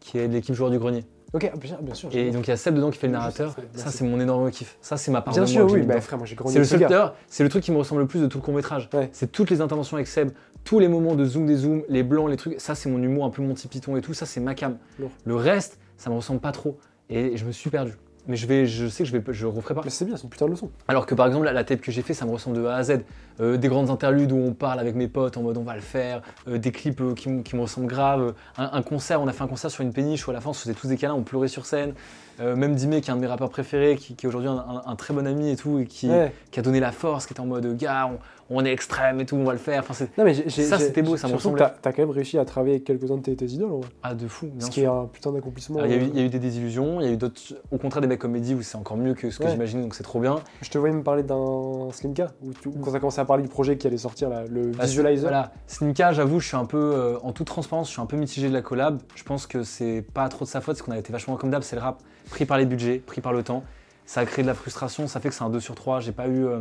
[0.00, 1.04] qui est de l'équipe joueur du Grenier.
[1.36, 2.08] Ok, bien, sûr.
[2.14, 3.54] Et donc il y a Seb dedans qui fait le narrateur.
[3.74, 4.78] Ça, c'est mon énorme kiff.
[4.80, 6.54] Ça, c'est ma part Bien de moi sûr, j'ai oui, bah frère, moi j'ai grandi
[6.54, 8.54] C'est le seul c'est le truc qui me ressemble le plus de tout le court
[8.54, 8.88] métrage.
[8.94, 9.10] Ouais.
[9.12, 10.30] C'est toutes les interventions avec Seb,
[10.64, 12.58] tous les moments de zoom des zooms, les blancs, les trucs.
[12.58, 14.14] Ça, c'est mon humour un peu Monty Python et tout.
[14.14, 14.78] Ça, c'est ma cam.
[14.98, 15.10] Lourd.
[15.24, 16.78] Le reste, ça me ressemble pas trop.
[17.10, 17.92] Et je me suis perdu.
[18.28, 19.82] Mais je vais, je sais que je vais, je referai pas.
[19.84, 20.70] Mais c'est bien, c'est une putain de leçon.
[20.88, 22.74] Alors que par exemple, la, la tape que j'ai fait, ça me ressemble de A
[22.76, 23.00] à Z.
[23.40, 25.82] Euh, des grandes interludes où on parle avec mes potes en mode on va le
[25.82, 29.42] faire, euh, des clips euh, qui, me ressemblent grave, un, un concert, on a fait
[29.44, 31.12] un concert sur une péniche où à la fin on se faisait tous des câlins,
[31.14, 31.92] on pleurait sur scène.
[32.38, 34.82] Même Dimé, qui est un de mes rappeurs préférés, qui, qui est aujourd'hui un, un-
[34.84, 36.34] un très bon ami et tout, et qui, Ouais.
[36.50, 38.18] qui a donné la force, qui était en mode gars, on,
[38.48, 39.84] on est extrême et tout, on va le faire.
[39.88, 41.58] Enfin, Non, mais Ça, c'était beau, ça me ressemblait.
[41.64, 43.80] T'as t'as quand même réussi à travailler avec quelques-uns de tes, tes idoles, vrai.
[44.02, 44.74] ah, de fou, bien Ce sûr.
[44.74, 45.78] qui est un putain d'accomplissement.
[45.78, 47.12] Alors, Il y, a eu- euh, il y a eu des désillusions, il y a
[47.12, 47.40] eu d'autres,
[47.72, 49.50] au contraire des mecs comédie où c'est encore mieux que ce que Ouais.
[49.50, 50.36] j'imaginais, donc c'est trop bien.
[50.62, 53.48] Je te voyais me parler d'un Slimka, où tu- quand ça commencé à parler du
[53.48, 55.22] projet qui allait sortir, là, le Bah, visualizer.
[55.28, 58.16] Voilà, Slimka, j'avoue, je suis un peu, euh, en toute transparence, je suis un peu
[58.16, 59.00] mitigé de la collab.
[59.16, 61.50] Je pense que c'est pas trop de sa faute, parce qu'on a été vachement comme
[61.50, 63.64] d'hab, c'est le rap, pris par les budgets, pris par le temps.
[64.04, 65.98] Ça a créé de la frustration, ça fait que c'est un 2 sur 3.
[65.98, 66.60] J'ai pas eu, euh,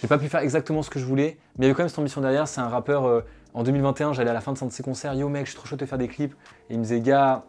[0.00, 1.82] j'ai pas pu faire exactement ce que je voulais, mais il y a eu quand
[1.82, 2.48] même cette ambition derrière.
[2.48, 3.04] C'est un rappeur.
[3.06, 3.20] euh,
[3.52, 5.56] en 2021, j'allais à la fin de un de ses concerts, yo mec, je suis
[5.58, 6.34] trop chaud de te faire des clips.
[6.68, 7.44] Et il me disait, gars,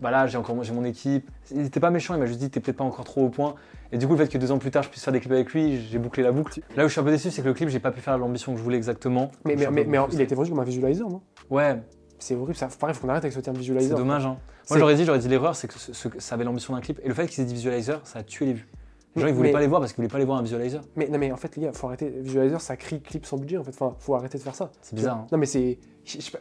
[0.00, 1.30] voilà, j'ai encore j'ai mon équipe.
[1.50, 3.54] Il était pas méchant, il m'a juste dit, t'es peut-être pas encore trop au point.
[3.92, 5.32] Et du coup, le fait que deux ans plus tard, je puisse faire des clips
[5.32, 6.60] avec lui, j'ai bouclé la boucle.
[6.76, 8.18] Là où je suis un peu déçu, c'est que le clip, j'ai pas pu faire
[8.18, 9.30] l'ambition que je voulais exactement.
[9.44, 11.22] Mais, mais, mais, mais il été vendu comme un visualizer, non?
[11.50, 11.80] Ouais,
[12.18, 12.68] C'est horrible, ça.
[12.78, 13.96] Pareil, faut qu'on arrête avec ce terme c'est visualizer.
[13.96, 14.24] dommage.
[14.26, 14.36] Hein.
[14.64, 16.80] C'est- Moi, j'aurais dit, j'aurais dit l'erreur, c'est que ce- ce- ça avait l'ambition d'un
[16.80, 17.00] clip.
[17.02, 18.68] Et le fait qu'ils aient dit visualizer, ça a tué les vues.
[19.14, 20.42] Les gens, ils voulaient mais- pas les voir parce qu'ils voulaient pas les voir un
[20.42, 20.80] visualizer.
[20.96, 22.08] Mais non, mais en fait, les gars, faut arrêter.
[22.08, 23.70] Visualizer, ça crie clip sans budget, en fait.
[23.78, 24.70] Enfin, faut arrêter de faire ça.
[24.80, 25.18] C'est bizarre.
[25.18, 25.26] hein.
[25.32, 25.78] Non, mais c'est.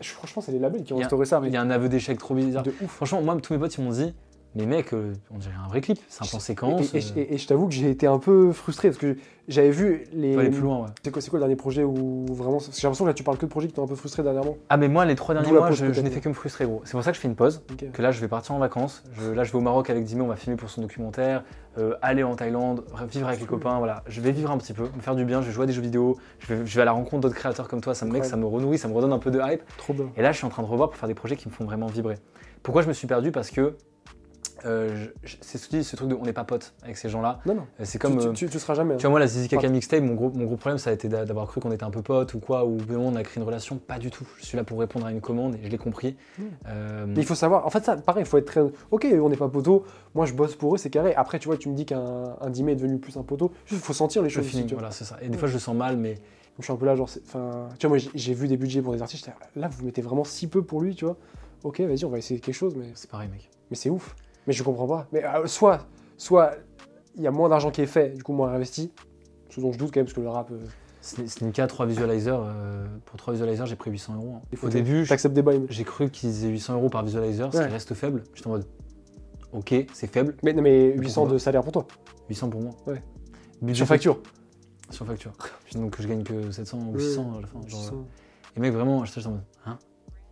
[0.02, 2.18] Franchement, c'est les labels qui ont instauré ça, mais Il y a un aveu d'échec
[2.18, 2.64] trop bizarre.
[2.64, 2.90] de ouf.
[2.92, 4.14] Franchement, moi, tous mes potes, ils m'ont dit,
[4.56, 5.98] mais mec, euh, on dirait un vrai clip.
[6.10, 6.94] C'est un plan séquence.
[6.94, 9.16] Et, et- euh, et- et je t'avoue que j'ai été un peu frustré parce que
[9.48, 10.34] j'avais vu les.
[10.34, 10.90] faut aller plus loin, ouais.
[11.04, 12.60] C'est quoi, c'est quoi le dernier projet où vraiment.
[12.60, 14.58] J'ai l'impression que là, tu parles que de projets qui t'ont un peu frustré dernièrement.
[14.70, 16.82] Ah, mais moi, les trois derniers mois, je, n'ai fait que me frustrer, gros.
[16.84, 17.62] C'est pour ça que je fais une pause.
[17.94, 19.04] Que là, je vais partir en vacances.
[19.14, 21.44] Je- là, je vais au Maroc avec Dimé, on va filmer pour son documentaire.
[21.78, 24.04] euh, aller en Thaïlande, vivre avec les copains, voilà.
[24.06, 25.42] Je vais vivre un petit peu, me faire du bien.
[25.42, 26.18] Je vais jouer à des jeux vidéo.
[26.40, 27.96] Je vais, je vais à la rencontre d'autres créateurs comme toi.
[27.96, 29.62] Ça me, mec, ça me renourrit, ça me redonne un peu de hype.
[29.78, 30.08] Trop bien.
[30.18, 31.64] Et là, je suis en train de revoir pour faire des projets qui me font
[31.64, 32.16] vraiment vibrer.
[32.62, 33.32] Pourquoi je me suis perdu?
[33.32, 33.76] Parce que
[34.66, 35.08] euh,
[35.42, 37.40] c'est ce, ce truc de on n'est pas potes avec ces gens-là.
[37.46, 37.62] Non, non.
[37.80, 38.18] Euh, C'est Tu, comme.
[38.20, 38.96] tu, euh, tu- tu seras jamais.
[38.98, 41.08] tu vois, moi, la Zizi Kaka mixtape, mon gros, mon gros problème, ça a été
[41.10, 43.38] d'a- d'avoir cru qu'on était un peu potes ou quoi, ou moment, on a créé
[43.42, 43.78] une relation.
[43.78, 44.28] Pas du tout.
[44.40, 46.16] Je suis là pour répondre à une commande et je l'ai compris.
[46.38, 46.44] Mm.
[46.68, 48.62] Euh, Mais il faut savoir, en fait, ça, pareil, il faut être très.
[48.92, 49.84] Ok, on n'est pas poteau,
[50.16, 51.14] moi je bosse pour eux, c'est carré.
[51.16, 53.78] Après, tu vois, tu me dis qu'un un Dimé est devenu plus un poteau, il
[53.78, 54.42] faut sentir les le choses.
[54.46, 55.18] aussi, feeling, tu voilà, c'est ça.
[55.22, 56.16] Et des fois, je le sens mal, mais
[56.60, 58.94] Je suis un peu là, genre, enfin, tu vois, moi j'ai- vu des budgets pour
[58.94, 61.16] des artistes, là vous mettez vraiment si peu pour lui, tu vois.
[61.64, 63.50] Ok, vas-y, on va essayer quelque chose, mais, c'est pareil, mec.
[63.72, 64.16] mais c'est ouf.
[64.48, 65.08] Mais je comprends pas.
[65.12, 65.88] Mais euh, soit,
[66.18, 66.54] soit
[67.16, 68.92] il y a moins d'argent qui est fait, du coup moins investi,
[69.50, 70.52] ce dont je doute quand même, parce que le rap.
[70.52, 70.58] euh,
[71.04, 72.32] Sn- Slimka, 3 visualizers.
[72.44, 74.36] euh, pour 3 visualizers, j'ai pris 800 euros.
[74.38, 74.58] hein.
[74.62, 75.06] Au début,
[75.70, 77.66] j'ai cru qu'ils aient 800 euros par visualizer, ce Ouais.
[77.66, 78.24] qui reste faible.
[78.36, 78.66] J'étais en mode,
[79.52, 80.36] ok, c'est faible.
[80.44, 81.88] Mais, non, mais 800 pourquoi de salaire pour toi,
[82.30, 82.72] 800 pour moi.
[82.86, 83.02] Ouais.
[83.64, 84.20] Budget sur facture.
[84.92, 85.32] Sur facture.
[85.76, 87.60] Donc je gagne que 700 ou 600 à la fin.
[87.68, 88.06] genre, 600.
[88.56, 89.78] Et mec, vraiment, j'étais en mode, hein?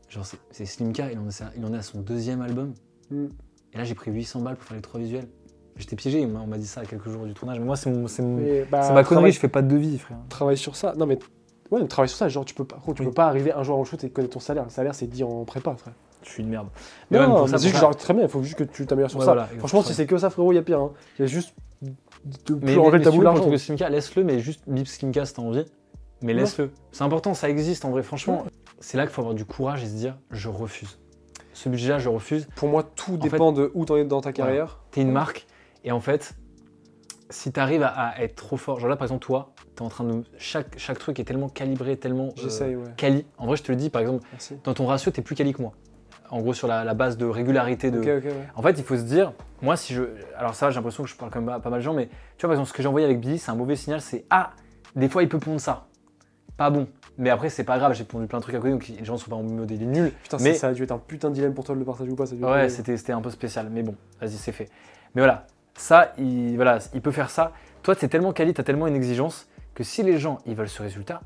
[0.08, 2.74] Genre, c'est- c'est Slimka, il en, est, à- il en est à son deuxième album.
[3.10, 3.26] Mm.
[3.74, 5.28] Et là, j'ai pris 800 balles pour faire les trois visuels.
[5.76, 7.58] J'étais piégé, on m'a- dit ça à quelques jours du tournage.
[7.60, 10.18] Mais moi, c'est c'est bah, c'est ma connerie, je fais pas de devis, frère.
[10.28, 10.94] Travaille sur ça.
[10.98, 11.18] Non, mais.
[11.72, 12.28] Ouais, mais travaille sur ça.
[12.28, 13.06] Genre, tu peux pas, tu Oui.
[13.08, 14.64] peux pas arriver un jour en shoot et connaître ton salaire.
[14.66, 15.94] Le salaire, c'est dit en prépa, frère.
[16.24, 16.68] Je suis une merde.
[17.12, 18.24] Non, mais ça, c'est pour juste ça- genre, très bien.
[18.24, 19.34] Il faut juste que tu t'améliores sur Ouais, ça.
[19.34, 20.82] voilà, Franchement, si c'est que ça, frérot, il y a pire.
[20.82, 20.92] Hein.
[21.18, 23.50] Il y a juste de plus Mais, enlever mais, le tabou mais l'argent.
[23.90, 25.64] laisse-le, mais juste bip Slimka si t'as envie.
[26.22, 26.72] Mais laisse-le.
[26.92, 28.04] C'est important, ça existe en vrai.
[28.04, 28.44] Franchement,
[28.82, 31.00] c'est là qu'il faut avoir du courage et se dire je refuse.
[31.60, 32.48] Ce budget-là, je refuse.
[32.56, 34.80] Pour moi, tout En dépend de où t'en es dans ta carrière.
[34.92, 35.46] T'es une marque
[35.84, 36.36] et en fait,
[37.30, 40.06] si t'arrives à, à être trop fort, genre là par exemple, toi, t'es en train
[40.06, 40.24] de.
[40.38, 42.30] Chaque, chaque truc est tellement calibré, tellement.
[42.42, 42.92] euh, ouais.
[42.96, 43.26] quali.
[43.38, 44.58] En vrai, je te le dis, par exemple, Merci.
[44.64, 45.74] dans ton ratio, t'es plus quali que moi.
[46.30, 48.00] En gros, sur la, la base de régularité de.
[48.00, 48.48] Ok, ok, ouais.
[48.56, 50.04] En fait, il faut se dire, moi, si je.
[50.38, 52.06] Alors, ça, j'ai l'impression que je parle quand même à pas mal de gens, mais
[52.38, 54.24] tu vois, par exemple, ce que j'ai envoyé avec Billy, c'est un mauvais signal, c'est
[54.30, 54.52] Ah,
[54.96, 55.88] des fois, il peut pondre ça.
[56.56, 56.88] Pas bon.
[57.20, 59.18] Mais après, c'est pas grave, j'ai pondu plein de trucs à côté, donc les gens
[59.18, 60.12] sont pas en mode il est nul.
[60.24, 61.86] Putain, Mais- ça, ça a dû être un putain de dilemme pour toi de le
[61.86, 62.26] partager ou pas.
[62.26, 64.70] Ça a Ouais, c'était c'était un peu spécial, mais bon, vas-y, c'est fait.
[65.14, 67.52] Mais voilà, ça, il, voilà, il peut faire ça.
[67.84, 70.82] Toi, t'es tellement quali, t'as tellement une exigence que si les gens, ils veulent ce
[70.82, 71.22] résultat,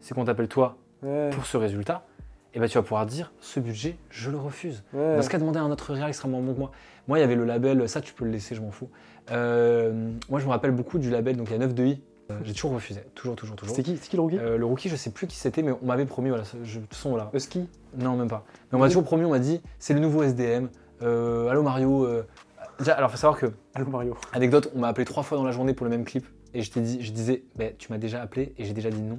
[0.00, 2.06] c'est qu'on t'appelle toi Ouais, pour ce résultat,
[2.54, 4.82] et ben tu vas pouvoir dire, ce budget, je le refuse.
[4.94, 5.16] ouais.
[5.16, 6.70] Dans ce cas, demander à un autre réel extrêmement bon que moi.
[7.06, 8.88] Moi, il y avait le label, ça tu peux le laisser, je m'en fous.
[9.30, 12.00] Euh, moi, je me rappelle beaucoup du label, donc il y a 9 de i.
[12.30, 13.76] Euh, J'ai toujours refusé, toujours, toujours, toujours.
[13.76, 15.84] C'était qui, qui le rookie Euh, le rookie, je sais plus qui c'était, mais on
[15.86, 17.30] m'avait promis, voilà, ce- je, de toute façon, voilà.
[17.34, 17.68] Husky
[17.98, 18.44] Non, même pas.
[18.72, 20.68] Mais on m'a toujours promis, on m'a dit, c'est le nouveau SDM.
[21.02, 22.06] Euh, allô Mario.
[22.06, 22.22] euh,
[22.78, 24.16] Déjà, alors faut savoir que, Allô Mario.
[24.32, 26.26] anecdote, on m'a appelé trois fois dans la journée pour le même clip.
[26.54, 29.00] Et je t'ai dit, je disais, bah, tu m'as déjà appelé et j'ai déjà dit
[29.02, 29.18] non.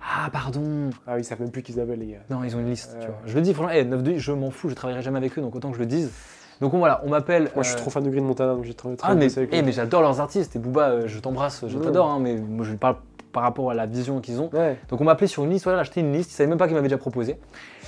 [0.00, 0.90] Ah, pardon.
[1.06, 2.20] Ah oui, ils savent même plus qui ils appellent, les gars.
[2.30, 3.06] Non, ils ont une liste, tu Ouais.
[3.06, 3.18] vois.
[3.26, 5.42] Je le dis, franchement, hey, 9 2 je m'en fous, je travaillerai jamais avec eux,
[5.42, 6.12] donc autant que je le dise.
[6.60, 7.50] Donc on- voilà, on m'appelle.
[7.54, 9.50] Moi, je suis trop fan de Green Montana, donc j'ai très, très Ah, mais, avec
[9.52, 10.56] eh, mais j'adore leurs artistes.
[10.56, 12.96] Et Booba, euh, je t'embrasse, je t'adore, hein, mais moi je lui parle
[13.32, 14.48] par rapport à la vision qu'ils ont.
[14.54, 14.78] Ouais.
[14.88, 16.66] Donc on m'a appelé sur une liste, voilà, acheté une liste, ils savaient même pas
[16.66, 17.38] qu'ils m'avaient déjà proposé.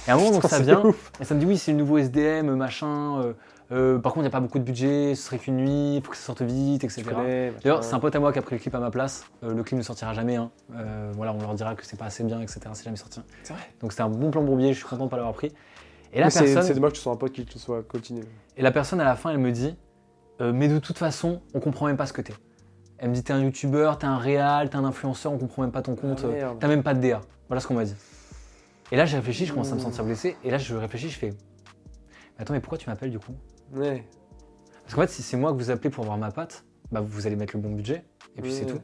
[0.06, 1.10] Et à un moment, donc ça vient, ouf.
[1.20, 3.20] et ça me dit oui, c'est le nouveau SDM, machin.
[3.22, 3.32] euh,
[3.70, 6.02] euh, par contre, il n'y a pas beaucoup de budget, ce serait qu'une nuit, il
[6.02, 7.02] faut que ça sorte vite, etc.
[7.62, 9.26] D'ailleurs, c'est un pote à moi qui a pris le clip à ma place.
[9.44, 10.36] Euh, le clip ne sortira jamais.
[10.36, 10.50] hein.
[11.12, 12.60] Voilà, on leur dira que c'est pas assez bien, etc.
[12.72, 13.20] C'est jamais sorti.
[13.42, 13.62] C'est vrai.
[13.82, 15.52] Donc c'était un bon plan bourbier, je suis content de pas l'avoir pris.
[16.12, 18.22] Et la, personne, c'est dommage que tu sois un pote qui te soit coltiné.
[18.56, 19.76] et la personne à la fin, elle me dit
[20.40, 22.32] euh, Mais de toute façon, on comprend même pas ce que t'es.
[22.98, 25.72] Elle me dit T'es un youtubeur, t'es un réal, t'es un influenceur, on comprend même
[25.72, 26.56] pas ton compte, Ah, euh, merde.
[26.60, 27.20] t'as même pas de DA.
[27.48, 27.94] Voilà ce qu'on m'a dit.
[28.90, 30.36] Et là, j'ai réfléchi, je commence à me sentir blessé.
[30.44, 33.32] Et là, je réfléchis, je fais Mais attends, mais pourquoi tu m'appelles du coup?
[33.74, 34.04] Ouais.
[34.82, 37.26] Parce qu'en fait, si c'est moi que vous appelez pour voir ma patte, bah vous
[37.26, 38.02] allez mettre le bon budget,
[38.36, 38.72] et puis c'est Ouais.
[38.72, 38.80] tout.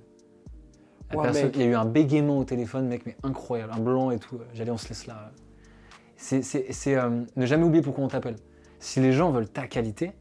[1.11, 4.11] La personne- il y a eu un bégaiement au téléphone, mec, mais incroyable, un blanc
[4.11, 4.39] et tout.
[4.53, 5.31] J'allais, on se laisse là.
[6.25, 8.37] C'est euh, ne jamais oublier pourquoi on t'appelle.
[8.79, 10.13] Si les gens veulent ta qualité,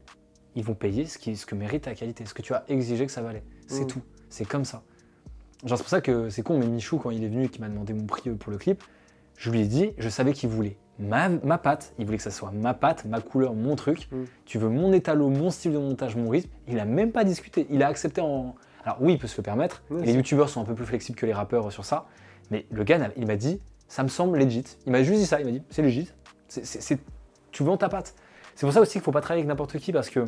[0.54, 3.06] ils vont payer ce, qui, ce que mérite ta qualité, ce que tu as exigé
[3.06, 3.42] que ça valait.
[3.66, 3.88] C'est Mm.
[3.88, 4.02] tout.
[4.28, 4.82] C'est comme ça.
[5.64, 7.62] Genre, c'est pour ça que c'est con, mais Michou, quand il est venu et qu'il
[7.62, 8.82] m'a demandé mon prix euh, pour le clip,
[9.38, 12.30] je lui ai dit, je savais qu'il voulait ma, ma patte, il voulait que ça
[12.30, 14.08] soit ma patte, ma couleur, mon truc.
[14.12, 14.24] Mm.
[14.44, 16.50] Tu veux mon étalot, mon style de montage, mon rythme.
[16.68, 17.66] Il a même pas discuté.
[17.70, 18.54] Il a accepté en.
[18.84, 19.82] Alors oui, il peut se le permettre.
[19.90, 22.06] Les youtubeurs sont un peu plus flexibles que les rappeurs sur ça.
[22.50, 23.58] Mais le gars, il m'a dit,
[23.88, 24.64] ça me semble legit.
[24.86, 25.40] Il m'a juste dit ça.
[25.40, 26.10] Il m'a dit, c'est legit.
[26.48, 26.98] C'est-
[27.52, 28.14] Tu vends ta patte.
[28.56, 30.24] C'est pour ça aussi qu'il faut pas travailler avec n'importe qui parce que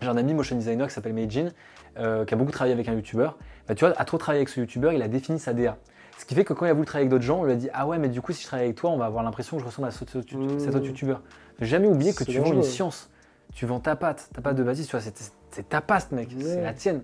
[0.00, 1.50] j'ai un ami motion designer qui s'appelle Meijin,
[1.98, 3.36] euh, qui a beaucoup travaillé avec un youtubeur.
[3.68, 5.76] Bah, tu vois, à trop travailler avec ce youtubeur, il a défini sa DA.
[6.18, 7.56] Ce qui fait que quand il a voulu travailler avec d'autres gens, on lui a
[7.56, 9.56] dit Ah ouais, mais du coup, si je travaille avec toi, on va avoir l'impression
[9.56, 10.58] que je ressemble à cet autre, Mmh.
[10.60, 11.22] cet autre youtubeur.
[11.60, 13.10] Ne jamais oublier que tu vends une science.
[13.54, 16.28] Tu vends ta patte, ta patte de bâtisse, tu vois, c'est- ta patte, mec.
[16.40, 17.00] C'est la tienne.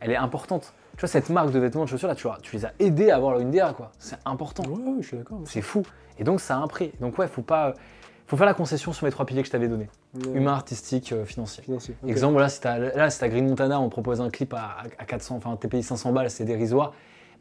[0.00, 0.72] Elle est importante.
[0.96, 3.10] Tu vois, cette marque de vêtements, de chaussures, là, tu, vois, tu les as aidés
[3.10, 3.92] à avoir une DA, quoi.
[3.98, 4.62] C'est important.
[4.64, 5.38] Ouais, ouais, je suis d'accord.
[5.44, 5.82] C'est fou.
[6.18, 6.92] Et donc, ça a un prix.
[7.00, 7.74] Donc, ouais, faut pas.
[8.26, 10.32] Faut faire la concession sur les trois piliers que je t'avais donnés Ouais.
[10.32, 11.62] humain, artistique, euh, financier.
[11.62, 11.94] Financier.
[12.08, 15.04] Exemple, voilà, si t'as, là, si t'as Green Montana, on propose un clip à, à
[15.04, 16.92] 400, enfin, payé 500 balles, c'est dérisoire.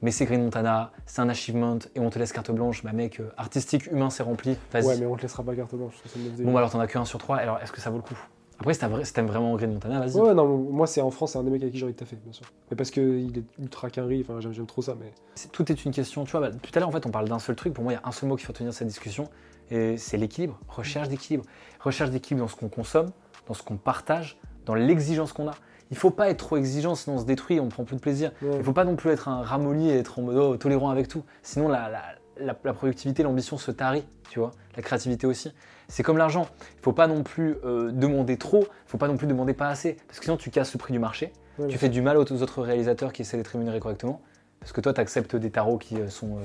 [0.02, 2.84] Mais c'est Green Montana, c'est un achievement et on te laisse carte blanche.
[2.84, 4.57] Bah, mec, euh, artistique, humain, c'est rempli.
[4.73, 4.86] Vas-y.
[4.86, 5.94] Ouais, mais on te laissera pas carte blanche.
[6.06, 7.38] ça, me Bon, bah, alors t'en as que un sur trois.
[7.38, 8.18] Alors, est-ce que ça vaut le coup?
[8.60, 8.80] Après, si,
[9.14, 10.15] t'aimes vraiment Green Montana, vas-y.
[10.19, 11.99] Ouais, non, moi, c'est en France, c'est un des mecs avec qui j'ai envie de
[11.99, 12.45] taffer, bien sûr.
[12.72, 15.11] Mais parce qu'il est ultra carré, enfin, j'aime trop ça, mais.
[15.52, 16.23] Tout est une question.
[16.23, 17.73] Tu vois, bah, tout à l'heure, en fait, on parle d'un seul truc.
[17.73, 19.30] Pour moi, il y a un seul mot qui faut tenir cette discussion.
[19.72, 20.60] Et c'est l'équilibre.
[20.69, 21.44] Recherche d'équilibre.
[21.82, 23.11] Recherche d'équilibre dans ce qu'on consomme,
[23.48, 25.56] dans ce qu'on partage, dans l'exigence qu'on a.
[25.91, 28.32] Il faut pas être trop exigeant, sinon on se détruit, on prend plus de plaisir.
[28.41, 28.56] Ouais.
[28.57, 31.07] Il faut pas non plus être un ramolli et être en mode oh, tolérant avec
[31.07, 31.23] tout.
[31.44, 32.02] Sinon, la, la,
[32.40, 34.52] la- la productivité, l'ambition se tarit, tu vois.
[34.76, 35.52] La créativité aussi.
[35.88, 36.48] C'est comme l'argent.
[36.78, 38.62] Il faut pas non plus euh, demander trop.
[38.64, 39.94] Il faut pas non plus demander pas assez.
[40.07, 41.32] Parce que sinon, tu casses le prix du marché.
[41.60, 44.22] Ouais, tu fais du mal aux autres réalisateurs qui essaient d'être rémunérés correctement.
[44.60, 46.41] Parce que toi, tu acceptes des tarots qui euh, sont, euh,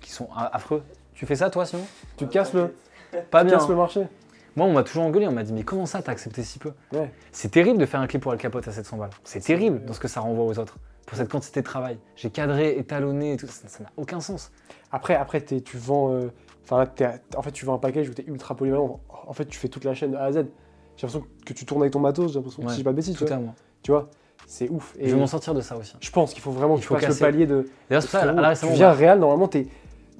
[0.00, 0.82] qui sont a- affreux.
[1.14, 1.82] Tu fais ça, toi, sinon?
[2.16, 2.74] Tu casses le,
[3.30, 3.58] Pas tu bien.
[3.58, 4.06] casses le marché.
[4.56, 5.28] Moi, on m'a toujours engueulé.
[5.28, 6.72] On m'a dit, mais comment ça, t'as accepté si peu?
[6.92, 7.12] Ouais.
[7.30, 9.10] C'est terrible de faire un clip pour Al Capote à 700 balles.
[9.22, 10.76] C'est terrible dans ce que ça renvoie aux autres.
[11.06, 11.98] Pour cette quantité de travail.
[12.16, 13.46] J'ai cadré, étalonné et tout.
[13.48, 14.52] Ça n'a aucun sens.
[14.92, 16.12] Après, après tu vends.
[16.12, 16.32] euh,
[16.70, 19.00] Enfin, là, en fait, tu vends un package où t'es ultra polyvalent.
[19.26, 20.36] En fait, tu fais toute la chaîne de A à Z.
[20.96, 22.96] J'ai l'impression que tu tournes avec ton matos, j'ai l'impression, Ouais, si j'ai pas de
[22.96, 23.36] bêtises, tu vois.
[23.38, 23.54] moi.
[23.82, 24.08] Tu vois,
[24.46, 24.94] c'est ouf.
[24.98, 25.96] Et Je veux m'en sortir de ça aussi.
[25.98, 27.24] je pense qu'il faut vraiment que Il tu faut casser.
[27.24, 27.66] le palier de.
[27.88, 29.66] D'ailleurs, c'est pour ça, là tu viens réel, normalement, t'es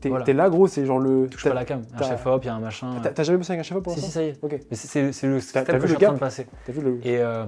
[0.00, 0.32] t'es- Voilà.
[0.32, 1.28] là, gros, c'est genre le.
[1.28, 1.82] touche pas la cam.
[1.94, 2.90] Un t'as- chef-op, il y a un machin.
[3.02, 4.38] T'as jamais bossé avec un chef pour Si, si, ça y est.
[4.42, 4.58] Ok.
[4.70, 6.46] Mais c'est- le step que je suis en train de passer.
[6.64, 6.98] T'as vu le.
[7.06, 7.44] Et euh,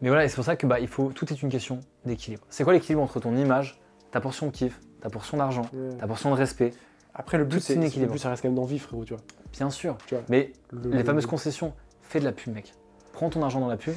[0.00, 2.42] mais voilà, et c'est pour ça que bah, il faut, tout est une question d'équilibre.
[2.50, 3.80] C'est quoi l'équilibre entre ton image,
[4.10, 5.96] ta portion de kiff, ta portion d'argent, Ouais.
[5.96, 6.72] ta portion de respect
[7.14, 9.22] Après, le but, est c'est le but, ça reste quand même d'envie, frérot, tu vois.
[9.52, 9.96] Bien sûr.
[10.06, 10.24] Tu vois.
[10.28, 12.72] Mais Le- les le- fameuses concessions, fais de la pub, mec.
[13.12, 13.94] Prends ton argent dans la pub,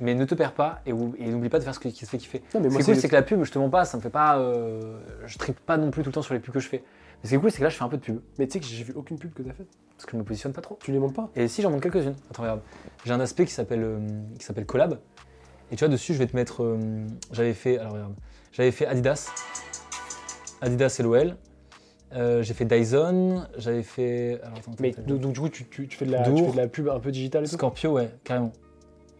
[0.00, 2.18] mais ne te perds pas et, et n'oublie pas de faire ce qui te fait
[2.18, 2.42] kiffer.
[2.54, 3.96] Non, mais Ce qui est cool, c'est que la pub, je te mens pas, ça
[3.96, 4.38] me fait pas.
[4.38, 6.82] euh, je tripe pas non plus tout le temps sur les pubs que je fais.
[7.22, 8.46] Mais ce qui est cool, c'est que là, je fais un peu de pub, Mais
[8.46, 9.68] tu sais que j'ai vu aucune pub que t'as faite.
[9.96, 10.76] parce que je me positionne pas trop.
[10.82, 12.16] Tu les montres pas Et si j'en montre quelques-unes.
[12.30, 12.60] Attends, regarde.
[13.04, 14.00] J'ai un aspect qui s'appelle euh,
[14.38, 14.98] qui s'appelle collab.
[15.70, 16.62] Et tu vois, dessus, je vais te mettre.
[16.64, 17.78] euh, j'avais fait.
[17.78, 18.14] Alors, regarde.
[18.52, 19.30] J'avais fait Adidas.
[20.60, 21.36] Adidas et l'OL.
[22.14, 23.46] Euh, j'ai fait Dyson.
[23.58, 24.40] J'avais fait.
[24.42, 26.36] Alors, attends, Mais attends, donc, donc, du coup, tu, tu- tu fais de la, tu
[26.44, 28.52] fais de la pub un peu digitale et tout Scorpio, ouais, carrément.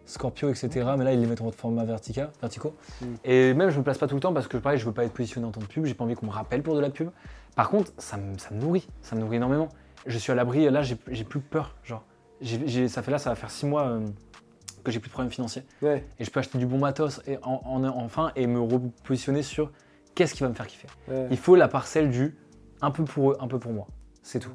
[0.05, 0.69] Scorpio, etc.
[0.97, 2.77] Mais là, ils les mettent en format vertica, verticaux.
[3.01, 3.07] Mm.
[3.25, 5.05] Et même, je me place pas tout le temps parce que, pareil, je veux pas
[5.05, 5.85] être positionné en tant que pub.
[5.85, 7.11] J'ai pas envie qu'on me rappelle pour de la pub.
[7.57, 8.87] Par contre, ça me, ça me nourrit.
[9.03, 9.69] Ça me nourrit énormément.
[10.07, 10.71] Je suis à l'abri.
[10.71, 11.75] Là, j'ai plus peur.
[11.83, 12.05] Genre,
[12.89, 14.07] ça fait là, ça va faire six mois euh,
[14.85, 15.65] que j'ai plus de problèmes financiers.
[15.83, 16.05] Ouais.
[16.21, 19.73] Et je peux acheter du bon matos et en, en- enfin et me repositionner sur
[20.15, 20.87] qu'est-ce qui va me faire kiffer.
[21.09, 21.27] ouais.
[21.33, 22.37] Il faut la parcelle du
[22.83, 23.87] un peu pour eux, un peu pour moi.
[24.23, 24.53] C'est tout.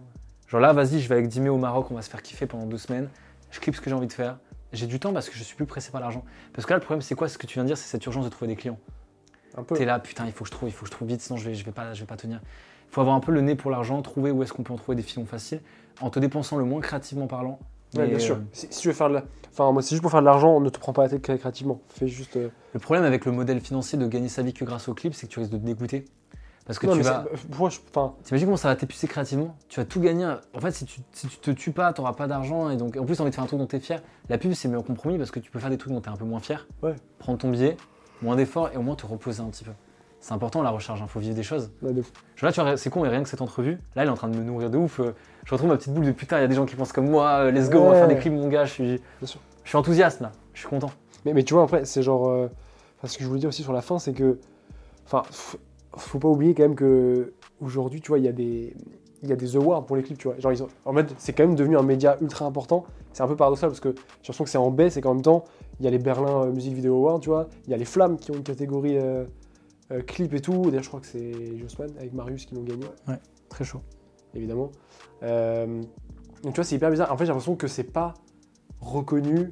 [0.47, 2.65] Genre là, vas-y, je vais avec Dimé au Maroc, on va se faire kiffer pendant
[2.65, 3.09] deux semaines.
[3.51, 4.37] Je clip ce que j'ai envie de faire.
[4.73, 6.23] J'ai du temps parce que je suis plus pressé par l'argent.
[6.53, 8.05] Parce que là, le problème, c'est quoi Ce que tu viens de dire, c'est cette
[8.05, 8.77] urgence de trouver des clients.
[9.57, 9.75] Un peu.
[9.75, 11.37] T'es là, putain, il faut que je trouve, il faut que je trouve vite, sinon
[11.37, 12.39] je vais, je vais, pas, je vais pas tenir.
[12.89, 14.77] Il faut avoir un peu le nez pour l'argent, trouver où est-ce qu'on peut en
[14.77, 15.61] trouver des filons faciles,
[15.99, 17.59] en te dépensant le moins créativement parlant.
[17.95, 18.35] Ouais, bien sûr.
[18.35, 19.23] euh, Si, si tu veux faire de la...
[19.51, 21.81] Enfin, moi, c'est juste pour faire de l'argent, ne te prends pas la tête créativement.
[21.89, 22.37] Fais juste.
[22.37, 25.13] euh, le problème avec le modèle financier de gagner sa vie que grâce au clip,
[25.13, 26.05] c'est que tu risques de te dégoûter.
[26.65, 27.25] Parce que non, tu vas.
[27.35, 27.79] c'est- Moi, je...
[27.89, 30.25] enfin, T'imagines comment ça va t'épuiser créativement Tu vas tout gagner.
[30.53, 32.69] En fait, si tu, si tu te tues pas, t'auras pas d'argent.
[32.69, 34.01] Et donc, en plus, t'as envie de faire un truc dont t'es fier.
[34.29, 36.15] La pub, c'est en compromis parce que tu peux faire des trucs dont t'es un
[36.15, 36.67] peu moins fier.
[36.83, 36.95] Ouais.
[37.19, 37.77] Prendre ton billet,
[38.21, 39.71] moins d'efforts et au moins te reposer un petit peu.
[40.19, 41.71] C'est important la recharge, il faut vivre des choses.
[41.81, 42.03] là, de
[42.35, 44.37] tu vois, c'est con, mais rien que cette entrevue, là, elle est en train de
[44.37, 44.99] me nourrir de ouf.
[44.99, 45.15] Euh,
[45.45, 47.09] Je retrouve ma petite boule de putain, il y a des gens qui pensent comme
[47.09, 48.65] moi, euh, let's go, on va faire des clips, mon gars.
[48.65, 49.39] Je suis, Bien sûr.
[49.63, 50.91] je suis enthousiaste là, je suis content.
[51.25, 52.29] Mais, mais tu vois, après, c'est genre.
[52.29, 52.51] euh,
[52.99, 54.37] Enfin, ce que je voulais dire aussi sur la fin, c'est que.
[55.07, 55.23] Enfin,
[55.97, 57.33] faut pas oublier quand même que.
[57.61, 58.75] Aujourd'hui, tu vois, il y a des.
[59.23, 60.39] Il y a des awards pour les clips, tu vois.
[60.39, 62.85] Genre, ils ont- en fait, c'est quand même devenu un média ultra important.
[63.13, 65.21] C'est un peu paradoxal parce que j'ai l'impression que c'est en baisse et qu'en même
[65.21, 65.43] temps,
[65.79, 67.47] il y a les Berlin euh, Music Video Awards, tu vois.
[67.65, 69.25] Il y a les Flammes qui ont une catégorie euh,
[69.91, 70.63] euh, clip et tout.
[70.65, 72.85] D'ailleurs, je crois que c'est Jossman avec Marius qui l'ont gagné.
[73.49, 73.81] Très chaud.
[74.33, 74.71] évidemment.
[75.21, 75.81] Euh,
[76.41, 77.11] donc tu vois, c'est hyper bizarre.
[77.11, 78.15] En fait, j'ai l'impression que c'est pas
[78.79, 79.49] reconnu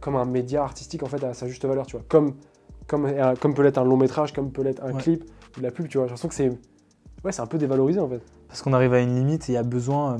[0.00, 2.04] comme un média artistique en fait à sa juste valeur, tu vois.
[2.08, 2.34] Comme,
[2.86, 3.10] comme,
[3.40, 5.00] comme peut l'être un long métrage, comme peut l'être un Ouais.
[5.02, 5.24] clip
[5.56, 6.06] ou de la pub, tu vois.
[6.06, 6.48] J'ai l'impression que c'est
[7.24, 8.20] ouais, c'est un peu dévalorisé en fait.
[8.48, 10.18] Parce qu'on arrive à une limite et il y a besoin, euh,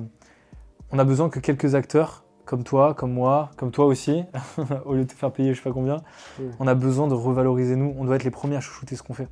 [0.91, 4.25] on a besoin que quelques acteurs, comme toi, comme moi, comme toi aussi,
[4.85, 6.03] au lieu de te faire payer je sais pas combien,
[6.61, 7.95] on a besoin de revaloriser nous.
[7.99, 9.29] On doit être les premiers à chouchouter ce qu'on fait.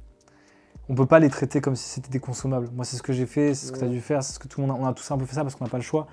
[0.89, 2.69] On peut pas les traiter comme si c'était des consommables.
[2.75, 4.39] Moi, c'est ce que j'ai fait, c'est ce que tu as dû faire, c'est ce
[4.39, 5.71] que tout le monde a, on a tous un peu fait ça parce qu'on n'a
[5.71, 6.07] pas le choix.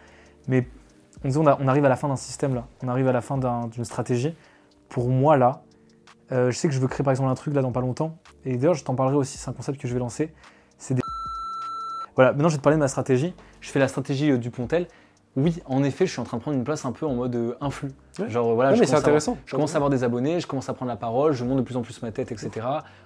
[0.47, 0.67] Mais
[1.23, 3.11] on, dit, on, a- on arrive à la fin d'un système là, on arrive à
[3.11, 4.35] la fin d'un- d'une stratégie.
[4.87, 5.63] Pour moi là,
[6.31, 8.17] euh, je sais que je veux créer par exemple un truc là dans pas longtemps.
[8.45, 10.33] Et d'ailleurs, je t'en parlerai aussi, c'est un concept que je vais lancer.
[10.77, 11.01] C'est des
[12.15, 13.33] voilà, maintenant je vais te parler de ma stratégie.
[13.61, 14.87] Je fais la stratégie euh, du Pontel.
[15.37, 17.35] Oui, en effet, je suis en train de prendre une place un peu en mode
[17.35, 17.91] euh, influx.
[18.17, 18.29] Ouais.
[18.29, 19.37] Genre voilà, Ouais, je mais c'est commence avoir- intéressant.
[19.45, 21.61] Je commence à avoir des abonnés, je commence à prendre la parole, je monte de
[21.61, 22.65] plus en plus ma tête, etc.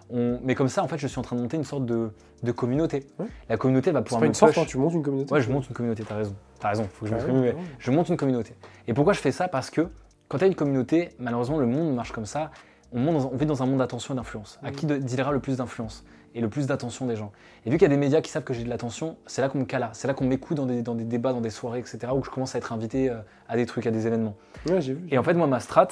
[0.10, 2.10] On- Mais comme ça, en fait, je suis en train de monter une sorte de,
[2.42, 3.06] de communauté.
[3.20, 3.28] Ouais.
[3.50, 5.34] La communauté va C'est pouvoir pas me une sorte, hein, tu montes une communauté.
[5.34, 6.36] Ouais, je monte une communauté, t'as raison.
[6.60, 7.56] T'as raison, faut que je mais ouais.
[7.78, 8.56] je monte une communauté.
[8.88, 9.48] Et pourquoi je fais ça?
[9.48, 9.90] Parce que
[10.30, 12.50] quand tu as une communauté, malheureusement, le monde marche comme ça.
[12.94, 14.60] On, vit dans un monde d'attention et d'influence.
[14.64, 14.76] À Mhm.
[14.76, 16.04] qui dira le plus d'influence
[16.36, 17.32] et le plus d'attention des gens?
[17.66, 19.50] Et vu qu'il y a des médias qui savent que j'ai de l'attention, c'est là
[19.50, 19.90] qu'on me cala.
[19.94, 22.00] C'est là qu'on m'écoute dans des, dans des débats, dans des soirées, etc.
[22.16, 23.16] Où je commence à être invité euh,
[23.48, 24.36] à des trucs, à des événements.
[24.70, 25.08] Ouais, j'ai vu.
[25.10, 25.88] Et en fait, moi, ma strat,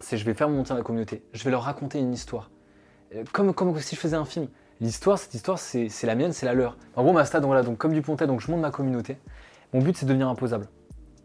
[0.00, 1.22] c'est je vais faire monter la communauté.
[1.32, 2.50] Je vais leur raconter une histoire.
[3.14, 4.48] Euh, Comme, comme si je faisais un film.
[4.80, 6.76] L'histoire, cette histoire, c'est c'est la mienne, c'est la leur.
[6.94, 9.18] En gros, ma strat, donc, voilà, donc comme du Pontet, donc je monte ma communauté.
[9.72, 10.68] Mon but, c'est de devenir imposable.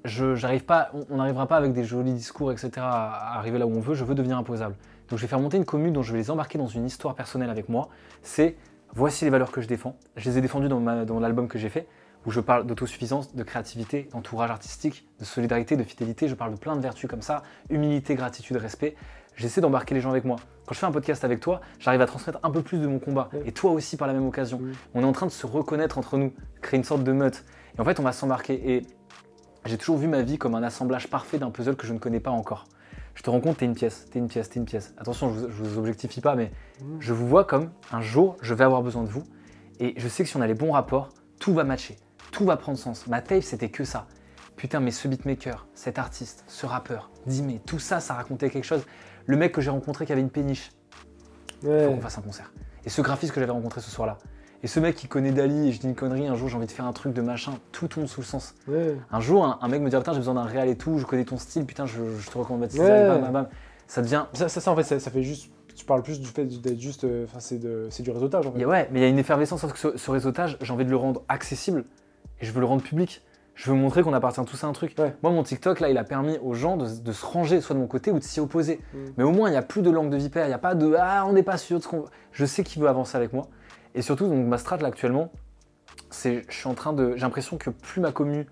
[0.05, 3.65] Je, j'arrive pas, on- n'arrivera pas avec des jolis discours, etc., à, à arriver là
[3.67, 3.93] où on veut.
[3.93, 4.75] Je veux devenir imposable.
[5.09, 7.15] Donc, je vais faire monter une commune dont je vais les embarquer dans une histoire
[7.15, 7.89] personnelle avec moi.
[8.21, 8.55] C'est
[8.93, 9.95] voici les valeurs que je défends.
[10.15, 11.87] Je les ai défendues dans, l'album que j'ai fait,
[12.25, 16.27] où je parle d'autosuffisance, de créativité, d'entourage artistique, de solidarité, de fidélité.
[16.27, 18.95] Je parle de plein de vertus comme ça humilité, gratitude, respect.
[19.35, 20.35] J'essaie d'embarquer les gens avec moi.
[20.67, 22.99] Quand je fais un podcast avec toi, j'arrive à transmettre un peu plus de mon
[22.99, 23.29] combat.
[23.45, 24.61] Et toi aussi par la même occasion.
[24.93, 26.31] On est en train de se reconnaître entre nous,
[26.61, 27.43] créer une sorte de meute.
[27.77, 28.75] Et en fait, on va s'embarquer.
[28.75, 28.83] Et
[29.65, 32.19] j'ai toujours vu ma vie comme un assemblage parfait d'un puzzle que je ne connais
[32.19, 32.65] pas encore.
[33.15, 34.93] Je te rends compte, t'es une pièce, t'es une pièce, t'es une pièce.
[34.97, 36.97] Attention, je vous, je vous objectifie pas, mais Mmh.
[36.99, 39.23] je vous vois comme un jour, je vais avoir besoin de vous.
[39.79, 41.09] Et je sais que si on a les bons rapports,
[41.39, 41.97] tout va matcher.
[42.31, 43.05] tout va prendre sens.
[43.05, 44.07] Ma tape, c'était que ça.
[44.55, 48.83] Putain, mais ce beatmaker, cet artiste, ce rappeur, Dimé, tout ça, ça racontait quelque chose.
[49.27, 50.71] Le mec que j'ai rencontré qui avait une péniche,
[51.61, 51.85] faut Ouais.
[51.87, 52.51] qu'on fasse un concert.
[52.85, 54.17] Et ce graphiste que j'avais rencontré ce soir-là.
[54.63, 56.65] Et ce mec qui connaît Dali, et je dis une connerie, un jour j'ai envie
[56.67, 58.55] de faire un truc de machin, tout tombe sous le sens.
[58.67, 58.95] Ouais.
[59.11, 61.05] Un jour, un, un mec me dit, putain, j'ai besoin d'un réal et tout, je
[61.05, 63.07] connais ton style, putain, je, je te recommande Baptiste, Ouais.
[63.07, 63.47] bam, bam, bam.
[63.87, 64.23] Ça devient.
[64.33, 65.51] Ça, ça, ça, en fait, ça, ça fait juste.
[65.75, 67.03] Tu parles plus du fait d'être juste.
[67.03, 68.59] euh, Enfin, c'est du réseautage en fait.
[68.59, 70.85] Il ouais, mais il y a une effervescence, sauf que ce, ce réseautage, j'ai envie
[70.85, 71.83] de le rendre accessible
[72.39, 73.21] et je veux le rendre public.
[73.55, 74.95] Je veux montrer qu'on appartient tous à un truc.
[74.97, 75.13] Ouais.
[75.21, 77.79] Moi, mon TikTok, là, il a permis aux gens de, de se ranger soit de
[77.79, 78.81] mon côté ou de s'y opposer.
[78.93, 78.97] Mm.
[79.17, 80.73] Mais au moins, il n'y a plus de langue de vipère, il n'y a pas
[80.73, 82.05] de Ah, on n'est pas sûr de ce qu'on.
[82.31, 83.47] Je sais qui veut avancer avec moi.
[83.95, 85.31] Et surtout, donc, ma strat, là, actuellement,
[86.09, 87.13] c'est je suis en train de.
[87.15, 88.47] J'ai l'impression que plus ma commu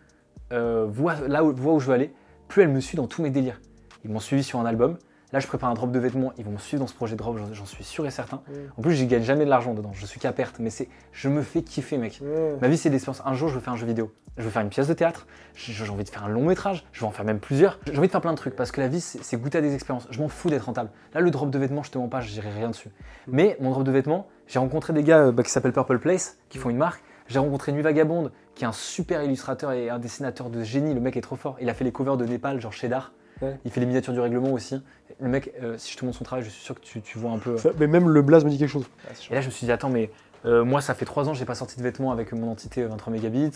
[0.51, 2.13] euh, voit, là où, voit où je veux aller,
[2.47, 3.59] plus elle me suit dans tous mes délires.
[4.03, 4.97] Ils m'ont suivi sur un album.
[5.33, 6.33] Là, je prépare un drop de vêtements.
[6.37, 8.41] Ils vont me suivre dans ce projet de drop, j'en- suis sûr et certain.
[8.47, 8.53] Mm.
[8.77, 9.91] En plus, j'y gagne jamais de l'argent dedans.
[9.93, 10.57] Je suis qu'à perte.
[10.59, 12.21] Mais c'est, je me fais kiffer, mec.
[12.61, 13.21] Ma vie, c'est l'expérience.
[13.25, 14.11] Un jour, je veux faire un jeu vidéo.
[14.37, 15.27] Je veux faire une pièce de théâtre.
[15.55, 16.85] J'ai envie de faire un long métrage.
[16.91, 17.79] Je veux en faire même plusieurs.
[17.85, 19.73] J'ai envie de faire plein de trucs parce que la vie, c'est goûter à des
[19.73, 20.07] expériences.
[20.09, 20.89] Je m'en fous d'être rentable.
[21.13, 22.89] Là, le drop de vêtements, je te mens pas, je dirai rien dessus.
[23.27, 26.37] Mais mon drop de vêtements, j'ai rencontré des gars euh, bah, qui s'appellent Purple Place,
[26.49, 27.03] qui font une marque.
[27.27, 30.93] J'ai rencontré Nuit Vagabonde, qui est un super illustrateur et un dessinateur de génie.
[30.93, 31.55] Le mec est trop fort.
[31.61, 33.13] Il a fait les covers de Népal, genre Cheddar.
[33.41, 33.57] Ouais.
[33.65, 34.81] Il fait les miniatures du règlement aussi.
[35.19, 37.17] Le mec, euh, si je te montre son travail, je suis sûr que tu, tu
[37.19, 37.51] vois un peu.
[37.51, 38.85] euh, Ça- Mais même le blaze me dit quelque chose.
[39.29, 40.09] et là, je me suis dit, attends, mais
[40.45, 42.87] euh, moi, ça fait trois ans, j'ai pas sorti de vêtements avec mon entité euh,
[42.87, 43.51] 23 mégabits.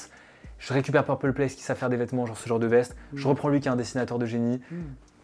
[0.59, 2.95] Je récupère Purple Place qui sait faire des vêtements, genre ce genre de veste.
[3.13, 4.61] Je reprends lui qui est un dessinateur de génie.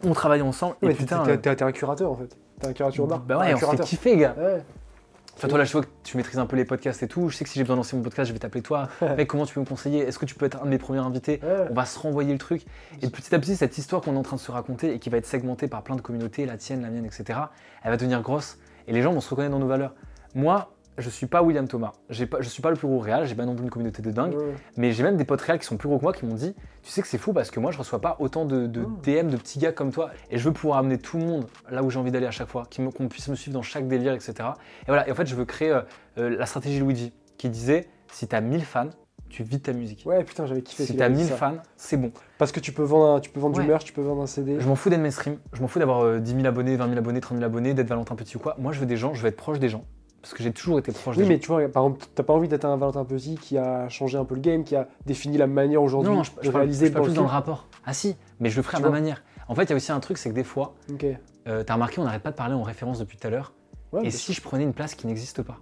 [0.04, 0.74] On travaille ensemble.
[0.82, 1.22] Ouais, et putain.
[1.36, 2.36] t'es un curateur en fait.
[2.60, 3.20] T'es un curateur d'art.
[3.20, 4.34] bah Un ouais, on se fait kiffer, gars.
[4.38, 4.62] Ouais.
[5.36, 7.28] Enfin, toi, là, je vois que tu maîtrises un peu les podcasts et tout.
[7.28, 8.88] Je sais que si j'ai besoin de lancer mon podcast, je vais t'appeler toi.
[9.16, 10.00] Mec, comment tu peux me conseiller?
[10.00, 11.40] Est-ce que tu peux être un de mes premiers invités?
[11.70, 12.64] On va se renvoyer le truc.
[13.00, 15.10] Et petit à petit, cette histoire qu'on est en train de se raconter et qui
[15.10, 17.38] va être segmentée par plein de communautés, la tienne, la mienne, etc.,
[17.82, 19.94] elle va devenir grosse et les gens vont se reconnaître dans nos valeurs.
[20.34, 21.92] Moi, je suis pas William Thomas.
[22.30, 24.10] Pas, je suis pas le plus gros réal, j'ai pas non plus une communauté de
[24.10, 24.34] dingue.
[24.76, 26.54] Mais j'ai même des potes réels qui sont plus gros que moi qui m'ont dit
[26.82, 28.82] Tu sais que c'est fou parce que moi je reçois pas autant de, de.
[29.02, 30.10] DM de petits gars comme toi.
[30.30, 32.48] Et je veux pouvoir amener tout le monde là où j'ai envie d'aller à chaque
[32.48, 32.64] fois,
[32.96, 34.34] qu'on puisse me suivre dans chaque délire, etc.
[34.82, 35.80] Et voilà, et en fait je veux créer euh,
[36.18, 38.90] euh, la stratégie Luigi qui disait Si t'as 1000 fans,
[39.30, 40.02] tu vis de ta musique.
[40.04, 40.84] Ouais, putain, j'avais kiffé.
[40.84, 41.36] si t'as avait dit 1000 ça.
[41.36, 42.12] fans, c'est bon.
[42.36, 43.62] Parce que tu peux vendre, un- tu peux vendre Ouais.
[43.64, 44.60] du merch, tu peux vendre un CD.
[44.60, 46.98] Je m'en fous d'être mainstream, je m'en fous d'avoir euh, 10 000 abonnés, 20 000
[46.98, 48.56] abonnés, 30 000 abonnés, d'être Valentin Petit ou quoi.
[48.58, 49.84] Moi je veux des gens, je veux être proche des gens.
[50.22, 51.40] Parce que j'ai toujours été proche Oui, des mais gens.
[51.40, 54.24] tu vois, par exemple, t'as pas envie d'être un Valentin Petit qui a changé un
[54.24, 57.06] peu le game, qui a défini la manière aujourd'hui Non, je, de je réaliser parle
[57.06, 57.66] plus dans le rapport.
[57.84, 59.22] Ah si, mais je le ferai à ma manière.
[59.48, 60.74] En fait, il y a aussi un truc, c'est que des fois.
[61.48, 63.52] Euh, T'as remarqué, on n'arrête pas de parler en référence depuis tout à l'heure.
[63.92, 65.58] Ouais, et si je prenais une place qui n'existe pas?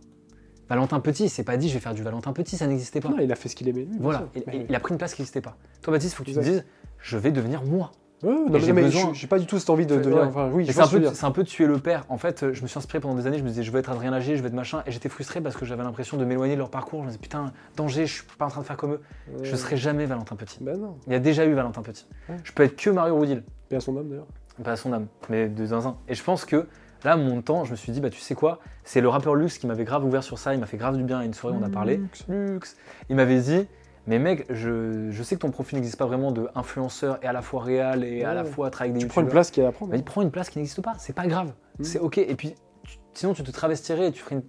[0.69, 3.09] Valentin Petit, il s'est pas dit je vais faire du Valentin Petit, ça n'existait pas.
[3.09, 3.85] Non, il a fait ce qu'il aimait.
[3.85, 4.29] lui, voilà,
[4.69, 5.57] il, a pris une place qui n'existait pas.
[5.83, 6.65] Toi, Baptiste, il faut que tu te dises
[6.99, 7.93] je vais devenir moi.
[8.23, 10.01] Ouais, non, mais, j'ai mais besoin- je- j'ai pas du tout cette envie de Ouais.
[10.03, 10.25] devenir.
[10.29, 11.15] Enfin, oui, Et je c'est un, peu, veux dire.
[11.15, 12.05] c'est un peu tuer le père.
[12.11, 13.79] En fait, euh, je me suis inspiré pendant des années, je me disais je veux
[13.79, 16.25] être Adrien Lagier, je veux être machin, et j'étais frustré parce que j'avais l'impression de
[16.27, 17.01] m'éloigner de leur parcours.
[17.01, 19.01] Je me disais putain, danger, je suis pas en train de faire comme eux.
[19.43, 19.57] Je Ouais.
[19.57, 20.63] serai jamais Valentin Petit.
[20.63, 20.97] Non.
[21.07, 22.07] Il y a déjà eu Valentin Petit.
[22.29, 22.37] Ouais.
[22.45, 23.43] Je peux être que Mario Woodil.
[23.71, 24.27] Et à son âme d'ailleurs.
[24.63, 25.97] pas à son âme, mais de zinzin.
[26.07, 26.67] Et je pense que
[27.05, 29.57] là, mon temps, je me suis dit, bah tu sais quoi, c'est le rappeur Lux
[29.57, 31.57] qui m'avait grave ouvert sur ça, il m'a fait grave du bien à une soirée,
[31.59, 31.99] on a parlé.
[32.29, 32.77] Lux.
[33.09, 33.67] Il m'avait dit,
[34.11, 37.33] mais mec, je, je sais que ton profil n'existe pas vraiment de influenceur et à
[37.33, 39.61] la fois réel et à la fois travailler avec des Tu prends une place qui
[39.61, 39.93] est à prendre.
[39.93, 41.85] Mais il prend une place qui n'existe pas, c'est pas grave, Mm.
[41.85, 42.19] c'est ok.
[42.19, 42.55] Et puis,
[42.85, 44.43] tu- sinon, tu te travestirais et tu ferais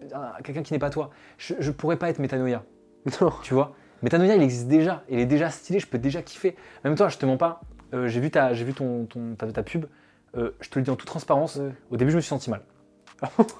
[0.43, 1.09] quelqu'un qui n'est pas toi.
[1.38, 2.63] Je, je pourrais pas être Metanoia,
[3.21, 3.31] Non.
[3.43, 3.73] tu vois?
[4.03, 6.55] Metanoia, il existe déjà, il est déjà stylé, je peux déjà kiffer.
[6.83, 7.61] Même toi, je te mens pas,
[7.93, 9.85] euh, j'ai vu, ta, j'ai vu ton, ton- ta, ta pub,
[10.38, 11.71] euh, je te le dis en toute transparence, Ouais.
[11.91, 12.61] au début, je me suis senti mal.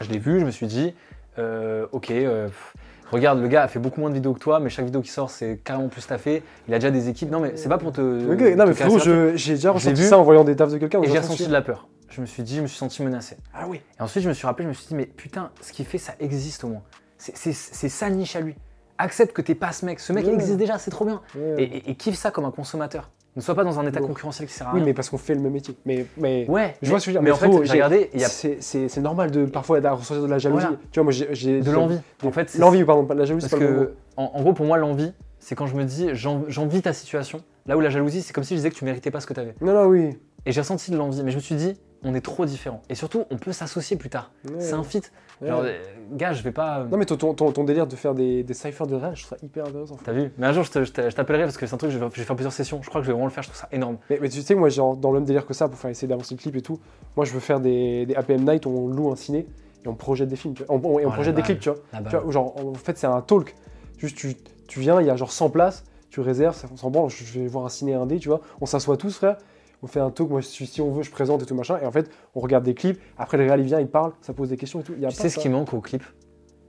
[0.02, 0.96] je l'ai vu, je me suis dit,
[1.38, 2.74] euh, ok, euh, pff,
[3.12, 5.10] regarde, le gars a fait beaucoup moins de vidéos que toi, mais chaque vidéo qui
[5.12, 6.44] sort, c'est carrément plus taffé.
[6.68, 7.30] Il a déjà des équipes.
[7.32, 8.02] Non, mais c'est pas pour te.
[8.02, 9.00] Non, mais frérot,
[9.36, 10.08] j'ai déjà ressenti vu.
[10.08, 11.02] ça en voyant des tafs de quelqu'un.
[11.02, 11.88] Et j'ai ressenti de la peur.
[12.10, 13.38] Je me suis dit, je me suis senti menacé.
[13.54, 13.80] Ah oui.
[14.00, 15.98] Et ensuite, je me suis rappelé, je me suis dit, mais putain, ce qu'il fait,
[15.98, 16.82] ça existe au moins.
[17.18, 17.54] C'est-
[17.90, 18.56] sa niche à lui.
[18.98, 20.00] Accepte que t'es pas ce mec.
[20.00, 20.36] Ce mec, il Ouais.
[20.36, 21.22] existe déjà, c'est trop bien.
[21.36, 21.56] Ouais.
[21.58, 23.10] Et, et- et kiffe ça comme un consommateur.
[23.36, 24.08] Ne sois pas dans un état Bon.
[24.08, 24.86] concurrentiel qui sert à Oui, rien.
[24.88, 25.74] mais parce qu'on fait le même métier.
[25.86, 27.24] Mais, mais Ouais, je vois ce que je veux dire.
[27.24, 30.66] mais en fait, j'ai regardé, a c'est- normal de parfois ressentir de la jalousie.
[30.66, 30.80] Voilà.
[30.92, 32.00] Tu vois, moi j'ai de l'envie.
[32.24, 34.42] En fait, L'envie, pardon, pas de la jalousie, Parce c'est pas le que, en, en
[34.42, 37.42] gros, pour moi, l'envie, c'est quand je me dis, j'en- j'envie ta situation.
[37.68, 39.34] Là où la jalousie, c'est comme si je disais que tu méritais pas ce que
[39.34, 39.56] tu avais.
[39.62, 40.18] Non, non, oui.
[40.46, 42.82] Et j'ai ressenti de l'envie, mais je me suis dit, on est trop différents.
[42.90, 44.32] Et surtout, on peut s'associer plus tard.
[44.46, 44.56] Ouais.
[44.60, 45.02] C'est un fit.
[45.42, 45.80] Genre, euh,
[46.14, 46.84] gars, je vais pas.
[46.92, 49.26] Non, mais ton, ton, ton- ton délire de faire des, des cyphers de rage, je
[49.26, 49.98] trouve ça hyper intéressant.
[50.04, 50.32] T'as vu?
[50.38, 50.72] Mais un jour, je
[51.12, 52.80] t'appellerai parce que c'est un truc, je vais, je vais faire plusieurs sessions.
[52.84, 53.98] Je crois que je vais vraiment le faire, je trouve ça énorme.
[54.10, 56.08] Mais, mais tu sais, moi, genre, dans le même délire que ça, pour faire essayer
[56.08, 56.80] d'avancer le clip et tout,
[57.16, 59.48] moi, je veux faire des, des APM Night où on loue un ciné
[59.84, 60.76] et on projette des films, tu vois.
[60.76, 61.58] On- on- et on Oh, projette des balle.
[61.58, 62.22] clips, tu vois.
[62.24, 63.56] Tu genre, en fait, c'est un talk.
[63.98, 64.36] Juste, tu,
[64.68, 67.40] tu viens, il y a genre 100 places, tu réserves, ça, on s'en branle, je
[67.40, 68.42] vais voir un ciné indé, tu vois.
[68.60, 69.38] On s'assoit tous, frère.
[69.84, 71.80] On fait un talk, moi, si, si on veut, je présente et tout machin.
[71.82, 73.00] Et en fait, on regarde des clips.
[73.18, 74.94] Après, le réal, il vient, il parle, ça pose des questions et tout.
[74.96, 76.04] Il y a Tu sais ce qui manque au clip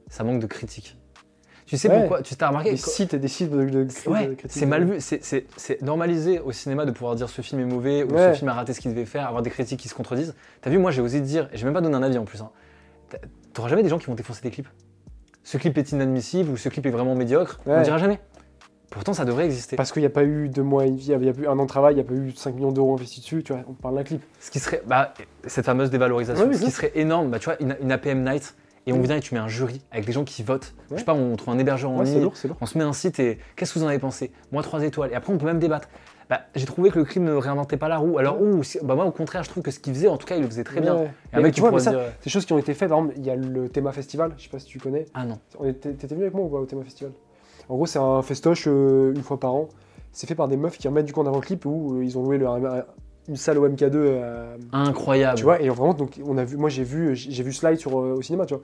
[0.09, 0.97] Ça manque de critique.
[1.67, 2.01] Tu sais Ouais.
[2.01, 2.23] pourquoi?
[2.23, 4.41] Tu t'as remarqué Des sites des sites de, de, de Ouais, critiques.
[4.49, 4.97] c'est mal vu.
[5.01, 8.33] C'est- normalisé au cinéma de pouvoir dire ce film est mauvais ou Ouais.
[8.33, 10.35] ce film a raté ce qu'il devait faire, avoir des critiques qui se contredisent.
[10.61, 12.41] T'as vu, moi j'ai osé dire, et j'ai même pas donné un avis en plus.
[12.43, 12.51] hein.
[13.53, 14.69] T'auras jamais des gens qui vont défoncer des clips?
[15.45, 17.61] Ce clip est inadmissible ou ce clip est vraiment médiocre.
[17.67, 18.21] On dira jamais.
[18.93, 19.75] Pourtant, ça devrait exister.
[19.77, 21.69] Parce qu'il n'y a pas eu deux mois, il n'y a, eu un an de
[21.69, 23.97] travail, il n'y a pas eu 5 millions d'euros investis dessus, tu vois, on parle
[23.97, 24.23] d'un clip.
[24.41, 25.15] Ce qui serait, bah,
[25.47, 28.55] cette fameuse dévalorisation, Ouais, ce qui serait énorme, bah, tu vois, une, une APM night,
[28.87, 29.03] et on Mm.
[29.03, 30.75] vient et tu mets un jury avec des gens qui votent.
[30.89, 30.99] Je Ouais.
[30.99, 32.57] sais pas, on trouve un hébergeur en Ouais, c'est ligne, lourd, c'est lourd.
[32.61, 34.31] on se met un site et qu'est-ce que vous en avez pensé?
[34.51, 35.11] Moi, trois étoiles.
[35.13, 35.89] Et après, on peut même débattre.
[36.29, 38.19] Bah, j'ai trouvé que le clip ne réinventait pas la roue.
[38.19, 40.35] Alors, ouh, bah, moi, au contraire, je trouve que ce qu'il faisait, en tout cas,
[40.37, 40.97] il le faisait très bien.
[41.33, 42.75] Et Mais tu vois, pourrait mais ça, dire, euh, c'est des choses qui ont été
[42.75, 42.89] faites.
[42.89, 45.07] Par exemple, il y a le Théma Festival, je sais pas si tu connais.
[45.15, 45.39] Ah non.
[45.81, 47.13] T'étais venu avec moi ou pas au Théma Festival?
[47.69, 49.69] En gros, c'est un festoche euh, une fois par an.
[50.13, 52.05] C'est fait par des meufs qui remettent du coup en avant le clip où euh,
[52.05, 52.39] ils ont loué
[53.29, 53.91] une salle au MK2.
[53.95, 55.39] euh, Incroyable.
[55.39, 57.95] tu vois, et vraiment, donc, on a vu, moi j'ai vu, j'ai vu Slide sur,
[57.95, 58.63] au cinéma, tu vois.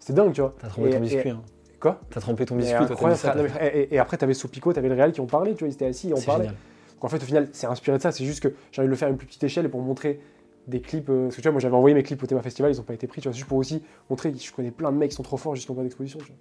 [0.00, 0.54] C'était dingue, tu vois.
[0.60, 1.30] T'as trempé Et- ton et- biscuit.
[1.30, 1.42] hein.
[1.80, 2.00] Quoi?
[2.10, 3.36] T'as trempé ton biscuit, toi, ça,
[3.72, 5.86] et, et après, t'avais Sopico, t'avais le Real qui ont parlé, tu vois, ils étaient
[5.86, 6.44] assis, ils C'est parlé.
[6.44, 6.56] génial.
[6.94, 8.10] Donc en fait, au final, c'est inspiré de ça.
[8.10, 9.80] C'est juste que j'ai envie de le faire à une plus petite échelle et pour
[9.80, 10.20] montrer
[10.66, 11.08] des clips.
[11.10, 12.82] euh, parce que tu vois, moi j'avais envoyé mes clips au Théma Festival, ils n'ont
[12.82, 13.20] pas été pris.
[13.20, 15.36] Tu vois, juste pour aussi montrer que je connais plein de mecs qui sont trop
[15.36, 16.18] forts jusqu'en bas d'exposition.
[16.18, 16.36] tu vois.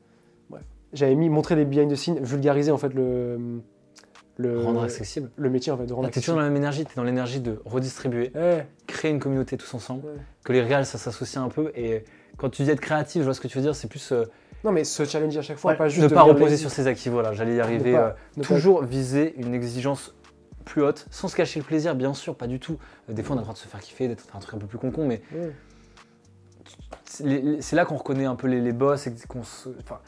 [0.57, 0.65] Bref.
[0.93, 3.61] J'avais mis montrer des behind the scenes, vulgariser en fait le.
[4.37, 5.29] le Rendre accessible.
[5.35, 6.43] Le métier en fait, de rendre Là, T'es toujours dans accessible.
[6.43, 10.13] la même énergie, t'es dans l'énergie de redistribuer, Ouais, créer une communauté tous ensemble, Ouais.
[10.43, 11.71] que les réals, ça s'associe un peu.
[11.75, 12.03] Et
[12.37, 14.11] quand tu dis être créatif, je vois ce que tu veux dire, c'est plus.
[14.11, 14.25] euh,
[14.63, 16.03] Non, mais se challenger à chaque fois, Ouais, pas juste.
[16.03, 17.93] ne de pas reposer les- sur ses acquis, voilà, j'allais y arriver.
[17.93, 20.13] pas- euh, pas- toujours viser une exigence
[20.65, 22.77] plus haute, sans se cacher le plaisir, bien sûr, pas du tout.
[23.09, 24.57] Euh, Des fois, on a le droit de se faire kiffer, d'être un truc un
[24.57, 25.21] peu plus con mais
[27.05, 29.69] c'est là qu'on reconnaît un peu les, les boss et qu'on se.
[29.81, 29.99] Enfin,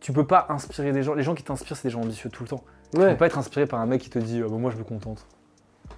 [0.00, 1.14] tu peux pas inspirer des gens.
[1.14, 2.62] Les gens qui t'inspirent, c'est des gens ambitieux tout le temps.
[2.94, 3.10] Tu Ouais.
[3.12, 4.84] peux pas être inspiré par un mec qui te dit euh, Bon, moi je me
[4.84, 5.26] contente.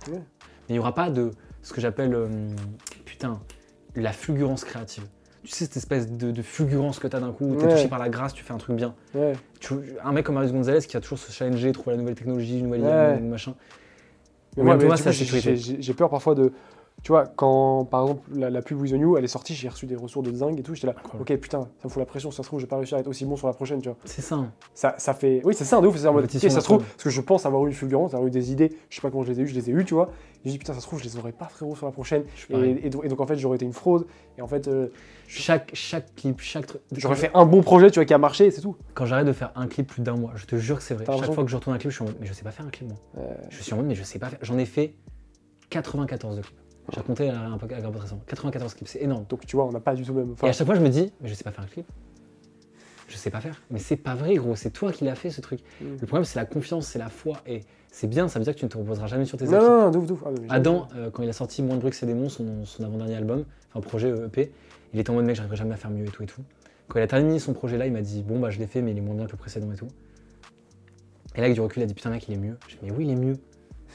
[0.08, 0.14] Ouais.
[0.18, 0.22] Mais
[0.70, 1.30] il n'y aura pas de
[1.62, 2.28] ce que j'appelle euh,
[3.04, 3.40] putain
[3.96, 5.04] la fulgurance créative.
[5.42, 7.72] Tu sais cette espèce de, de fulgurance que t'as d'un coup, t'es Ouais.
[7.74, 8.94] touché par la grâce, tu fais un truc bien.
[9.58, 9.74] Tu-
[10.04, 12.66] un mec comme Marius Gonzalez qui a toujours se challenger, trouver la nouvelle technologie, une
[12.66, 13.54] nouvelle idée, machin.
[14.56, 16.52] Mais moi, mais moi, j'ai j'ai peur parfois de.
[17.02, 19.68] Tu vois, quand par exemple la, la pub With the New, elle est sortie, j'ai
[19.68, 21.22] reçu des ressources de dingue et tout, j'étais là, Cool.
[21.22, 22.98] ok putain, ça me fout la pression, si ça se trouve, je vais pas réussir
[22.98, 23.96] à être aussi bon sur la prochaine, tu vois.
[24.04, 24.38] C'est ça.
[24.74, 25.40] Ça, ça fait.
[25.44, 27.10] Oui, c'est ça, de ouf, c'est en mode, ok, Compétition ça se trouve, parce que
[27.10, 29.32] je pense avoir eu une fulgurance, avoir eu des idées, je sais pas comment je
[29.32, 30.10] les ai eues, je les ai eues, tu vois.
[30.44, 32.24] Et je dis putain, ça se trouve, je les aurais pas frérot sur la prochaine.
[32.50, 34.06] Et, et donc, et donc, en fait, j'aurais été une fraude,
[34.36, 34.88] et en fait, euh,
[35.26, 36.82] Chaque, chaque clip, chaque truc.
[36.92, 38.76] j'aurais fait un bon projet, tu vois, qui a marché, et c'est tout.
[38.94, 41.06] Quand j'arrête de faire un clip plus d'un mois, je te jure que c'est vrai.
[41.06, 42.50] Chaque fois que je retourne un clip, je suis en mode, mais je sais pas
[42.50, 42.98] faire un clip moi.
[43.48, 44.38] Je suis en mode, mais je sais pas faire.
[44.42, 44.94] J'en ai fait
[45.70, 46.56] 94 de clips.
[46.92, 48.22] J'ai raconté un peu à Garbo récemment.
[48.26, 49.24] 94 clips, c'est énorme.
[49.28, 50.32] Donc tu vois, on n'a pas du tout le même.
[50.32, 51.86] enfin, Et à chaque fois, je me dis, mais je sais pas faire un clip.
[53.08, 53.60] Je sais pas faire.
[53.70, 54.54] Mais c'est pas vrai, gros.
[54.54, 55.60] C'est toi qui l'as fait, ce truc.
[55.80, 55.84] Mm.
[56.00, 57.38] Le problème, c'est la confiance, c'est la foi.
[57.46, 59.54] Et c'est bien, ça veut dire que tu ne te reposeras jamais sur tes non,
[59.54, 59.64] acquis.
[59.66, 60.22] non, non, de ouf, de ouf.
[60.24, 62.84] Ah, Adam, euh, quand il a sorti Moins de bruit que ses démons, son, son
[62.84, 64.52] avant-dernier album, enfin projet euh, EP,
[64.94, 66.42] il était en mode mec, j'arriverai jamais à faire mieux et tout et tout.
[66.86, 68.80] Quand il a terminé son projet là, il m'a dit bon bah je l'ai fait,
[68.80, 69.88] mais il est moins bien que le précédent et tout.
[71.34, 72.56] Et là, avec du recul, il a dit putain mec, il est mieux.
[72.68, 73.36] Je dis mais oui, il est mieux.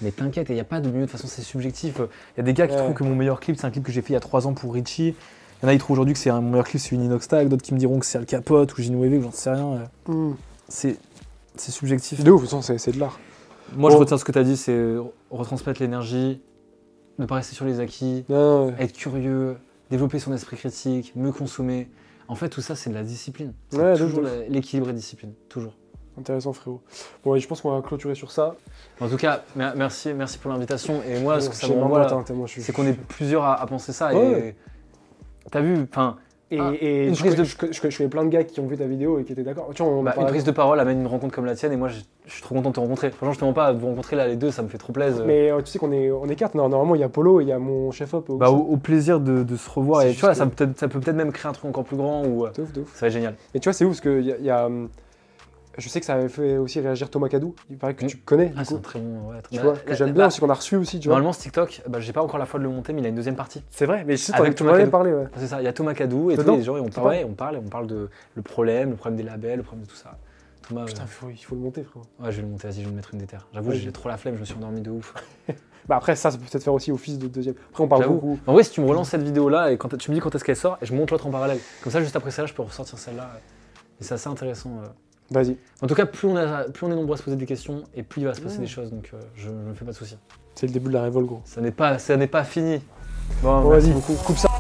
[0.02, 1.96] Mais t'inquiète, il n'y a pas de mieux, de toute façon c'est subjectif.
[2.00, 2.80] Il y a des gars qui Ouais.
[2.82, 4.48] trouvent que mon meilleur clip, c'est un clip que j'ai fait il y a 3
[4.48, 5.16] ans pour Richie.
[5.62, 7.04] Il y en a qui trouvent aujourd'hui que c'est un mon meilleur clip, c'est une
[7.04, 7.48] Inox Tag.
[7.48, 9.88] D'autres qui me diront que c'est Al Capote ou Ginouévé, ou j'en sais rien.
[10.10, 10.36] euh, Mm.
[10.68, 10.98] C'est
[11.56, 12.22] c'est subjectif.
[12.24, 13.20] De ouf, de toute façon, c'est c'est de l'art.
[13.76, 14.96] Moi, je retiens ce que tu as dit, c'est
[15.32, 16.42] retransmettre l'énergie,
[17.18, 18.74] ne pas rester sur les acquis, ouais.
[18.80, 19.56] être curieux,
[19.90, 21.88] développer son esprit critique, mieux consommer.
[22.28, 23.54] En fait, tout ça, c'est de la discipline.
[23.70, 25.74] C'est Ouais, toujours l'équilibre et discipline, toujours.
[26.18, 26.82] Intéressant, frérot.
[27.24, 28.56] Bon, ouais, je pense qu'on va clôturer sur ça.
[29.02, 31.02] En tout cas, mer- merci, merci pour l'invitation.
[31.10, 32.08] Et moi, ce que ça me renvoie,
[32.48, 34.14] c'est qu'on est plusieurs à, à penser ça.
[34.16, 34.56] Ouais.
[35.46, 36.16] Et t'as vu, enfin,
[36.52, 38.24] Et, Ah, et une je, prise connais- de- je, connais- je connais- je connais plein
[38.24, 39.72] de gars qui ont vu ta vidéo et qui étaient d'accord.
[39.74, 41.74] Tu vois, on en bah, une prise de parole amène une rencontre comme la tienne.
[41.74, 43.10] Et moi, je, je suis trop content de te rencontrer.
[43.10, 44.94] Franchement, je te mens pas, de vous rencontrer là les deux, ça me fait trop
[44.94, 45.26] plaisir.
[45.26, 46.54] Mais euh, tu sais qu'on est, on est quatre.
[46.54, 48.32] Non, Normalement, il y a Polo et il y a mon chef-op.
[48.38, 50.04] Bah, au, au plaisir de, de se revoir.
[50.04, 52.24] Et tu vois, ça, peut, ça peut peut-être même créer un truc encore plus grand
[52.26, 52.94] ou euh, ouf, ouf.
[52.94, 53.36] ça va être génial.
[53.56, 54.90] Et tu vois, c'est ouf parce que il y a, il y a, hum,
[55.78, 57.56] je sais que ça avait fait aussi réagir Thomas Cadou.
[57.70, 58.54] Il paraît que tu connais.
[58.58, 59.30] Ah, c'est très bon.
[59.32, 61.00] Ouais, Tu bah, vois, que j'aime bah, bien aussi qu'on a reçu aussi.
[61.00, 61.16] Tu vois.
[61.16, 63.10] Normalement, ce TikTok, bah, j'ai pas encore la foi de le monter, mais il a
[63.10, 63.62] une deuxième partie.
[63.70, 64.92] C'est vrai, mais je sais, Avec Thomas Cadou.
[64.92, 65.14] parlé.
[65.14, 65.26] Ouais.
[65.38, 67.24] C'est ça, il y a Thomas Cadou et tous les gens, et on parle, ouais,
[67.28, 69.96] on parle, on parle de le problème, le problème des labels, le problème de tout
[69.98, 70.18] ça.
[70.68, 72.06] Thomas, Putain, euh, faut- il faut le monter, frérot.
[72.20, 73.48] ouais, je vais le monter, vas-y, je vais le mettre une déterre.
[73.54, 75.14] J'avoue, j'ai trop la flemme, je me suis endormi de ouf.
[75.88, 77.54] Bah après, ça, ça peut peut-être faire aussi office de deuxième.
[77.70, 78.40] Après, on parle beaucoup.
[78.48, 80.44] En vrai, si tu me relances cette vidéo-là et quand tu me dis quand est-ce
[80.44, 81.60] qu'elle sort, et je monte l'autre en parallèle.
[81.84, 83.30] Comme ça, juste après celle-là, je peux ressortir celle-là.
[84.02, 84.72] Et c'est assez intéressant.
[85.32, 85.58] Vas-y.
[85.82, 87.84] En tout cas, plus on, a, plus on est nombreux à se poser des questions,
[87.96, 88.92] et plus il va se passer des choses.
[88.92, 90.18] Donc, euh, je ne me fais pas de soucis.
[90.54, 91.42] C'est le début de la révolte, gros.
[91.46, 92.82] Ça n'est pas, ça n'est pas fini.
[93.42, 94.55] Bon, vas-y, coupe ça.